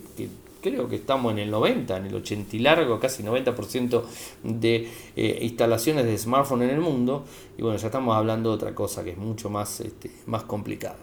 creo 0.65 0.89
que 0.89 0.97
estamos 0.97 1.31
en 1.33 1.41
el 1.41 1.51
90, 1.51 1.99
en 1.99 2.07
el 2.07 2.15
80 2.15 2.57
y 2.57 2.59
largo, 2.61 2.99
casi 2.99 3.23
90% 3.23 4.03
de 4.43 4.89
eh, 5.15 5.39
instalaciones 5.43 6.07
de 6.07 6.17
smartphone 6.17 6.63
en 6.63 6.71
el 6.71 6.81
mundo, 6.81 7.27
y 7.59 7.63
bueno, 7.63 7.77
ya 7.77 7.89
estamos 7.89 8.17
hablando 8.17 8.49
de 8.49 8.57
otra 8.57 8.75
cosa 8.75 9.05
que 9.05 9.11
es 9.11 9.19
mucho 9.19 9.51
más, 9.51 9.81
este, 9.81 10.11
más 10.25 10.45
complicada. 10.45 10.97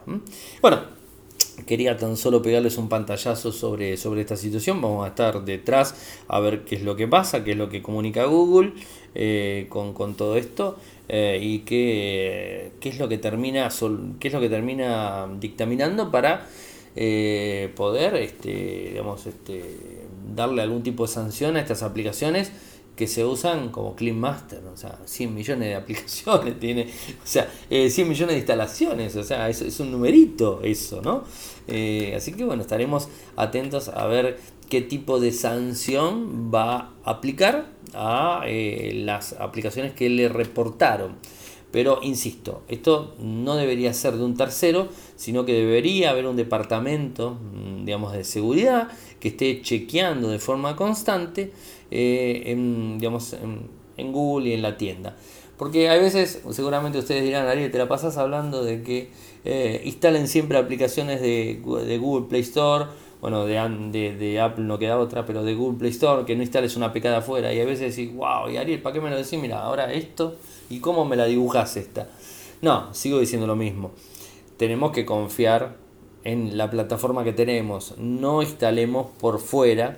Bueno, 0.64 0.80
quería 1.68 1.95
tan 1.95 2.18
solo 2.18 2.41
pegarles 2.41 2.80
un 2.80 2.89
pantallazo 2.89 3.51
sobre, 3.51 3.97
sobre 3.97 4.22
esta 4.22 4.36
situación. 4.36 4.82
Vamos 4.82 5.05
a 5.05 5.09
estar 5.09 5.45
detrás 5.45 5.93
a 6.28 6.39
ver 6.39 6.66
qué 6.66 6.78
es 6.78 6.82
lo 6.82 6.95
que 6.95 7.07
pasa, 7.07 7.43
qué 7.43 7.51
es 7.51 7.57
lo 7.57 7.70
que 7.70 7.84
comunica 7.84 8.26
Google 8.26 8.74
eh, 9.14 9.68
con, 9.70 9.93
con, 9.93 10.16
todo 10.16 10.38
esto. 10.38 10.78
Eh, 11.07 11.38
y 11.39 11.59
qué, 11.59 12.72
qué, 12.80 12.89
es 12.89 12.97
lo 12.97 13.07
que 13.09 13.20
termina 13.20 13.70
qué 14.20 14.28
es 14.28 14.34
lo 14.34 14.39
que 14.39 14.49
termina 14.49 15.28
dictaminando 15.39 16.09
para 16.09 16.47
eh, 16.96 17.72
poder 17.76 18.16
este, 18.16 18.89
digamos, 18.89 19.26
este, 19.28 19.78
darle 20.36 20.62
algún 20.62 20.84
tipo 20.84 21.06
de 21.06 21.14
sanción 21.14 21.56
a 21.56 21.62
estas 21.62 21.84
aplicaciones 21.84 22.52
que 22.96 23.08
se 23.08 23.26
usan 23.26 23.70
como 23.70 23.96
Clean 23.96 24.20
Master, 24.20 24.62
o 24.72 24.78
sea, 24.78 25.00
100 25.06 25.34
millones 25.34 25.70
de 25.70 25.76
aplicaciones 25.76 26.60
tiene, 26.60 26.84
o 26.84 27.28
sea, 27.28 27.50
100 27.70 27.70
eh, 27.70 28.06
millones 28.10 28.34
de 28.34 28.38
instalaciones, 28.38 29.16
o 29.16 29.24
sea, 29.24 29.50
es, 29.50 29.80
un 29.80 29.92
numerito 29.92 30.62
eso, 30.64 31.02
¿no? 31.02 31.24
así 32.16 32.34
que 32.34 32.44
bueno, 32.44 32.64
estaremos 32.64 33.08
atentos 33.38 33.88
a 33.88 34.06
ver 34.06 34.38
qué 34.72 34.82
tipo 34.82 35.20
de 35.20 35.34
sanción 35.34 36.50
va 36.54 36.94
a 37.04 37.12
aplicar 37.12 37.72
a 37.94 38.44
eh, 38.46 38.94
las 39.04 39.34
aplicaciones 39.34 39.92
que 39.92 40.10
le 40.10 40.30
reportaron. 40.30 41.18
Pero 41.72 42.00
insisto, 42.02 42.64
esto 42.70 43.16
no 43.20 43.58
debería 43.58 43.94
ser 43.94 44.16
de 44.16 44.24
un 44.24 44.36
tercero, 44.36 44.88
sino 45.22 45.45
que 45.45 45.53
debería 45.53 46.09
haber 46.09 46.26
un 46.26 46.36
departamento, 46.36 47.38
mm, 47.53 47.86
digamos, 47.86 48.11
de 48.11 48.24
seguridad 48.24 48.88
que 49.19 49.28
esté 49.28 49.61
chequeando 49.61 50.30
de 50.30 50.39
forma 50.39 50.76
constante, 50.76 51.51
eh, 51.91 52.41
en, 52.47 52.97
digamos, 52.97 53.34
en, 53.34 54.11
Google 54.11 54.49
y 54.49 54.53
en 54.53 54.63
la 54.63 54.78
tienda. 54.78 55.15
Porque 55.57 55.88
a 55.88 55.95
veces, 55.95 56.41
seguramente 56.49 56.97
ustedes 56.97 57.24
dirán, 57.24 57.45
Ariel, 57.47 57.69
te 57.69 57.78
la 57.78 57.88
pasas 57.88 58.17
hablando 58.17 58.63
de 58.63 58.82
que 58.82 59.09
eh, 59.45 59.84
instalen 59.86 60.28
siempre 60.28 60.57
aplicaciones 60.57 61.22
de, 61.22 61.61
de 61.86 61.97
Google 61.99 62.28
Play 62.28 62.41
Store 62.41 62.86
bueno, 63.22 63.45
de, 63.45 64.15
de, 64.17 64.41
Apple 64.41 64.63
no 64.63 64.80
queda 64.80 64.97
otra, 64.97 65.28
pero 65.28 65.43
de 65.43 65.53
Google 65.53 65.78
Play 65.78 65.91
Store, 65.91 66.26
que 66.26 66.36
no 66.36 66.41
instales 66.41 66.76
una 66.76 66.91
pecada 66.91 67.17
afuera 67.17 67.53
y 67.53 67.59
a 67.59 67.65
veces 67.65 67.95
decís, 67.95 68.11
wow, 68.15 68.49
y 68.49 68.57
Ariel, 68.57 68.82
¿para 68.82 68.93
qué 68.93 69.01
me 69.01 69.11
lo 69.11 69.17
decís? 69.17 69.39
Mira, 69.39 69.61
ahora 69.61 69.93
esto, 69.93 70.38
¿y 70.72 70.80
cómo 70.80 71.05
me 71.05 71.15
la 71.15 71.26
dibujas 71.26 71.78
esta? 71.78 72.09
No, 72.63 72.91
sigo 72.95 73.19
diciendo 73.19 73.45
lo 73.45 73.55
mismo. 73.55 73.91
Tenemos 74.62 74.91
que 74.91 75.07
confiar 75.07 75.78
en 76.24 76.55
la 76.55 76.70
plataforma 76.70 77.24
que 77.24 77.34
tenemos, 77.34 77.95
no 77.97 78.43
instalemos 78.43 79.07
por 79.20 79.39
fuera 79.39 79.97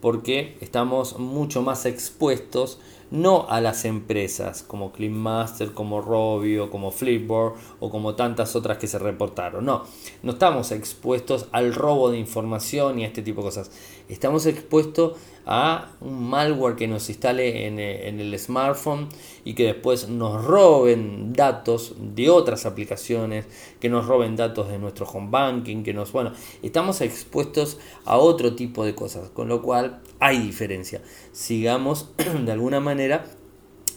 porque 0.00 0.56
estamos 0.60 1.18
mucho 1.18 1.62
más 1.62 1.84
expuestos 1.84 2.78
no 3.10 3.46
a 3.48 3.60
las 3.60 3.84
empresas 3.84 4.62
como 4.62 4.92
CleanMaster, 4.92 5.72
como 5.72 6.00
Robio, 6.00 6.70
como 6.70 6.92
Flipboard 6.92 7.54
o 7.80 7.90
como 7.90 8.14
tantas 8.14 8.54
otras 8.54 8.78
que 8.78 8.86
se 8.86 9.00
reportaron. 9.00 9.64
No, 9.64 9.82
no 10.22 10.32
estamos 10.32 10.70
expuestos 10.70 11.48
al 11.50 11.74
robo 11.74 12.12
de 12.12 12.18
información 12.18 13.00
y 13.00 13.04
a 13.04 13.08
este 13.08 13.22
tipo 13.22 13.40
de 13.40 13.46
cosas. 13.46 13.72
Estamos 14.08 14.46
expuestos 14.46 15.14
a 15.46 15.90
un 16.00 16.28
malware 16.28 16.76
que 16.76 16.86
nos 16.86 17.08
instale 17.08 17.66
en, 17.66 17.78
eh, 17.78 18.08
el 18.08 18.38
smartphone 18.38 19.08
y 19.44 19.54
que 19.54 19.64
después 19.64 20.08
nos 20.08 20.44
roben 20.44 21.32
datos 21.32 21.94
de 21.98 22.30
otras 22.30 22.66
aplicaciones, 22.66 23.46
que 23.80 23.88
nos 23.88 24.06
roben 24.06 24.36
datos 24.36 24.68
de 24.68 24.78
nuestro 24.78 25.06
home 25.06 25.28
banking, 25.30 25.82
que 25.82 25.92
nos, 25.92 26.12
bueno, 26.12 26.32
estamos 26.62 27.00
expuestos 27.00 27.78
a 28.04 28.16
otro 28.16 28.54
tipo 28.54 28.84
de 28.84 28.94
cosas, 28.94 29.30
con 29.30 29.48
lo 29.48 29.62
cual 29.62 30.00
hay 30.20 30.38
diferencia. 30.38 31.02
Sigamos 31.32 32.10
de 32.44 32.52
alguna 32.52 32.80
manera 32.80 33.26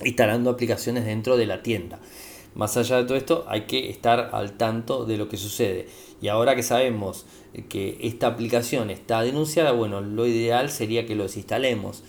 instalando 0.03 0.49
aplicaciones 0.49 1.05
dentro 1.05 1.37
de 1.37 1.45
la 1.45 1.63
tienda. 1.63 1.99
Más 2.55 2.75
allá 2.75 2.97
de 2.97 3.03
todo 3.03 3.17
esto, 3.17 3.45
hay 3.47 3.61
que 3.61 3.89
estar 3.89 4.31
al 4.33 4.53
tanto 4.53 5.05
de 5.05 5.17
lo 5.17 5.29
que 5.29 5.37
sucede. 5.37 5.87
Y 6.21 6.29
ahora 6.29 6.55
que 6.55 6.63
sabemos 6.63 7.25
que 7.69 7.97
esta 8.01 8.27
aplicación 8.27 8.89
está 8.89 9.21
denunciada, 9.21 9.71
bueno, 9.71 10.01
lo 10.01 10.25
ideal 10.25 10.69
sería 10.69 11.05
que 11.05 11.15
lo 11.15 11.23
desinstalemos. 11.23 12.03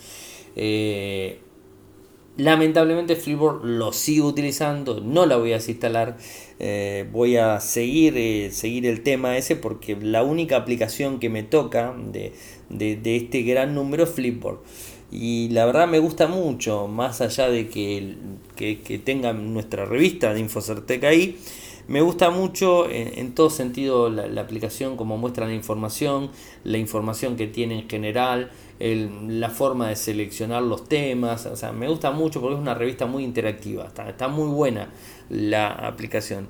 Eh, 0.56 1.40
lamentablemente 2.38 3.16
Flipboard 3.16 3.64
lo 3.64 3.92
sigo 3.92 4.28
utilizando, 4.28 5.00
no 5.00 5.26
la 5.26 5.36
voy 5.36 5.52
a 5.52 5.56
desinstalar. 5.56 6.16
Eh, 6.58 7.06
voy 7.12 7.36
a 7.36 7.60
seguir, 7.60 8.14
eh, 8.16 8.50
seguir 8.50 8.86
el 8.86 9.02
tema 9.02 9.36
ese 9.36 9.56
porque 9.56 9.96
la 9.96 10.22
única 10.22 10.56
aplicación 10.56 11.20
que 11.20 11.28
me 11.28 11.42
toca 11.42 11.94
de, 12.10 12.32
de, 12.70 13.16
este 13.16 13.42
gran 13.42 13.74
número 13.74 14.04
es 14.04 14.10
Flipboard. 14.10 14.60
Y 15.10 15.48
la 15.50 15.64
verdad 15.64 15.88
me 15.88 15.98
gusta 15.98 16.26
mucho, 16.26 16.86
más 16.86 17.20
allá 17.22 17.48
de 17.48 17.68
que, 17.68 18.16
que, 18.56 18.80
que 18.80 18.98
tengan 18.98 19.54
nuestra 19.54 19.86
revista 19.86 20.34
de 20.34 20.40
Infocertec 20.40 21.04
ahí. 21.04 21.38
Me 21.88 22.02
gusta 22.02 22.28
mucho 22.28 22.86
en, 22.90 23.34
todo 23.34 23.48
sentido 23.48 24.10
la, 24.10 24.42
aplicación 24.42 24.98
como 24.98 25.16
muestra 25.16 25.46
la 25.46 25.54
información, 25.54 26.30
la 26.62 26.76
información 26.76 27.34
que 27.34 27.46
tiene 27.46 27.78
en 27.78 27.88
general, 27.88 28.50
la 28.78 29.48
forma 29.48 29.88
de 29.88 29.96
seleccionar 29.96 30.62
los 30.62 30.86
temas. 30.86 31.46
O 31.46 31.56
sea, 31.56 31.72
me 31.72 31.88
gusta 31.88 32.10
mucho 32.10 32.42
porque 32.42 32.56
es 32.56 32.60
una 32.60 32.74
revista 32.74 33.06
muy 33.06 33.24
interactiva. 33.24 33.90
Está, 34.06 34.28
muy 34.28 34.48
buena 34.48 34.90
la 35.30 35.68
aplicación. 35.70 36.48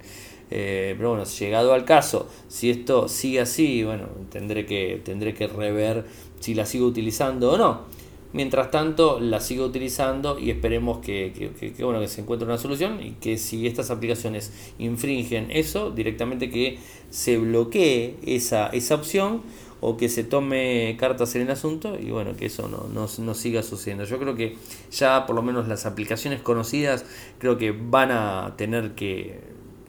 Eh, 0.50 0.94
pero 0.96 1.10
bueno, 1.10 1.24
llegado 1.24 1.72
al 1.72 1.84
caso, 1.84 2.28
si 2.48 2.70
esto 2.70 3.06
sigue 3.06 3.40
así, 3.40 3.84
bueno, 3.84 4.08
tendré 4.32 4.66
que, 4.66 5.00
tendré 5.04 5.34
que 5.34 5.46
rever 5.46 6.04
si 6.40 6.54
la 6.54 6.66
sigo 6.66 6.86
utilizando 6.86 7.52
o 7.52 7.58
no. 7.58 7.97
Mientras 8.32 8.70
tanto, 8.70 9.20
la 9.20 9.40
sigo 9.40 9.64
utilizando 9.64 10.38
y 10.38 10.50
esperemos 10.50 10.98
que, 10.98 11.50
bueno, 11.80 12.00
que 12.00 12.08
se 12.08 12.20
encuentre 12.20 12.46
una 12.46 12.58
solución 12.58 13.02
y 13.02 13.12
que 13.12 13.38
si 13.38 13.66
estas 13.66 13.90
aplicaciones 13.90 14.52
infringen 14.78 15.50
eso, 15.50 15.90
directamente 15.90 16.50
que 16.50 16.78
se 17.08 17.38
bloquee 17.38 18.16
esa, 18.26 18.66
esa 18.68 18.96
opción 18.96 19.42
o 19.80 19.96
que 19.96 20.08
se 20.08 20.24
tome 20.24 20.96
cartas 20.98 21.34
en 21.36 21.42
el 21.42 21.50
asunto 21.50 21.96
y 21.98 22.10
bueno, 22.10 22.36
que 22.36 22.46
eso 22.46 22.68
no, 22.68 22.88
no, 22.88 23.34
siga 23.34 23.62
sucediendo. 23.62 24.04
Yo 24.04 24.18
creo 24.18 24.34
que 24.34 24.56
ya 24.90 25.24
por 25.24 25.34
lo 25.34 25.42
menos 25.42 25.68
las 25.68 25.86
aplicaciones 25.86 26.42
conocidas 26.42 27.06
creo 27.38 27.56
que 27.56 27.70
van 27.72 28.10
a 28.10 28.54
tener 28.56 28.94
que 28.94 29.40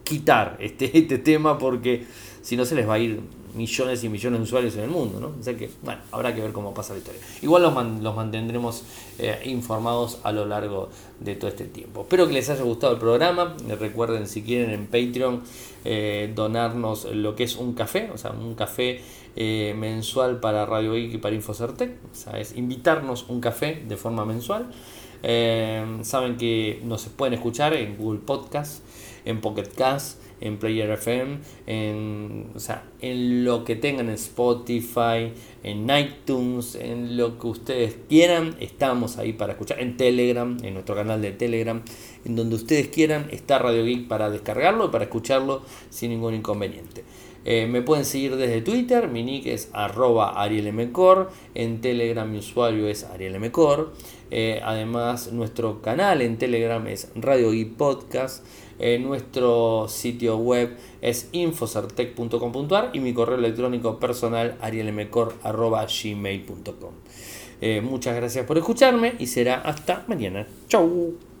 quitar 0.04 0.56
este, 0.60 0.90
este 0.98 1.18
tema 1.18 1.58
porque 1.58 2.06
si 2.40 2.56
no 2.56 2.64
se 2.64 2.74
les 2.74 2.88
va 2.88 2.94
a 2.94 2.98
ir 2.98 3.20
millones 3.54 4.04
y 4.04 4.08
millones 4.08 4.40
de 4.40 4.44
usuarios 4.44 4.74
en 4.76 4.82
el 4.82 4.90
mundo, 4.90 5.20
¿no? 5.20 5.28
O 5.38 5.42
sea 5.42 5.56
que, 5.56 5.70
bueno, 5.82 6.00
habrá 6.12 6.34
que 6.34 6.40
ver 6.40 6.52
cómo 6.52 6.72
pasa 6.74 6.92
la 6.92 6.98
historia. 6.98 7.20
Igual 7.42 7.62
los, 7.62 8.02
los 8.02 8.16
mantendremos 8.16 8.84
eh, 9.18 9.40
informados 9.44 10.18
a 10.22 10.32
lo 10.32 10.46
largo 10.46 10.90
de 11.18 11.34
todo 11.36 11.48
este 11.48 11.64
tiempo. 11.64 12.02
Espero 12.02 12.26
que 12.26 12.34
les 12.34 12.48
haya 12.50 12.62
gustado 12.62 12.92
el 12.92 12.98
programa. 12.98 13.56
Recuerden, 13.78 14.26
si 14.26 14.42
quieren 14.42 14.70
en 14.70 14.86
Patreon, 14.86 15.42
eh, 15.84 16.32
donarnos 16.34 17.04
lo 17.12 17.36
que 17.36 17.44
es 17.44 17.56
un 17.56 17.74
café, 17.74 18.10
o 18.12 18.18
sea, 18.18 18.32
un 18.32 18.54
café 18.54 19.00
eh, 19.36 19.74
mensual 19.76 20.40
para 20.40 20.66
Radio 20.66 20.94
Geek 20.94 21.14
y 21.14 21.18
para 21.18 21.34
Infocertec. 21.34 21.92
O 22.12 22.14
sea, 22.14 22.38
es 22.38 22.56
invitarnos 22.56 23.26
un 23.28 23.40
café 23.40 23.82
de 23.86 23.96
forma 23.96 24.24
mensual. 24.24 24.70
saben 26.02 26.36
que 26.36 26.80
nos 26.84 27.04
pueden 27.06 27.34
escuchar 27.34 27.74
en 27.74 27.96
Google 27.96 28.20
Podcast, 28.20 28.82
en 29.24 29.40
Pocket 29.40 29.68
Cast 29.76 30.19
en 30.40 30.58
Player 30.58 30.90
FM, 30.90 31.38
en, 31.66 32.50
o 32.54 32.58
sea, 32.58 32.84
en 33.00 33.44
lo 33.44 33.64
que 33.64 33.76
tengan 33.76 34.08
en 34.08 34.14
Spotify, 34.14 35.32
en 35.62 35.88
iTunes, 35.90 36.74
en 36.74 37.16
lo 37.16 37.38
que 37.38 37.46
ustedes 37.46 37.98
quieran, 38.08 38.56
estamos 38.60 39.18
ahí 39.18 39.32
para 39.32 39.52
escuchar, 39.52 39.80
en 39.80 39.96
Telegram, 39.96 40.56
en 40.62 40.74
nuestro 40.74 40.94
canal 40.94 41.20
de 41.20 41.32
Telegram, 41.32 41.82
en 42.24 42.36
donde 42.36 42.56
ustedes 42.56 42.88
quieran, 42.88 43.28
está 43.30 43.58
Radio 43.58 43.84
Geek 43.84 44.08
para 44.08 44.30
descargarlo 44.30 44.86
y 44.86 44.88
para 44.88 45.04
escucharlo 45.04 45.62
sin 45.90 46.10
ningún 46.10 46.34
inconveniente. 46.34 47.04
Eh, 47.44 47.66
me 47.66 47.80
pueden 47.80 48.04
seguir 48.04 48.36
desde 48.36 48.60
Twitter, 48.60 49.08
mi 49.08 49.22
nick 49.22 49.46
es 49.46 49.70
arroba 49.72 50.42
arielmcor, 50.42 51.30
en 51.54 51.80
Telegram 51.80 52.30
mi 52.30 52.38
usuario 52.38 52.86
es 52.86 53.04
arielmcor. 53.04 53.94
Eh, 54.30 54.60
además, 54.62 55.32
nuestro 55.32 55.80
canal 55.80 56.20
en 56.20 56.36
Telegram 56.36 56.86
es 56.86 57.10
Radio 57.14 57.54
y 57.54 57.64
Podcast. 57.64 58.44
Eh, 58.80 58.98
nuestro 58.98 59.86
sitio 59.88 60.38
web 60.38 60.76
es 61.00 61.28
infocertec.com.ar 61.32 62.90
y 62.92 63.00
mi 63.00 63.12
correo 63.12 63.38
electrónico 63.38 63.98
personal 63.98 64.56
arielmcor.gmail.com. 64.60 66.92
muchas 67.82 68.16
gracias 68.16 68.46
por 68.46 68.56
escucharme 68.58 69.14
y 69.18 69.26
será 69.26 69.60
hasta 69.60 70.04
mañana. 70.08 70.46
Chau. 70.66 71.20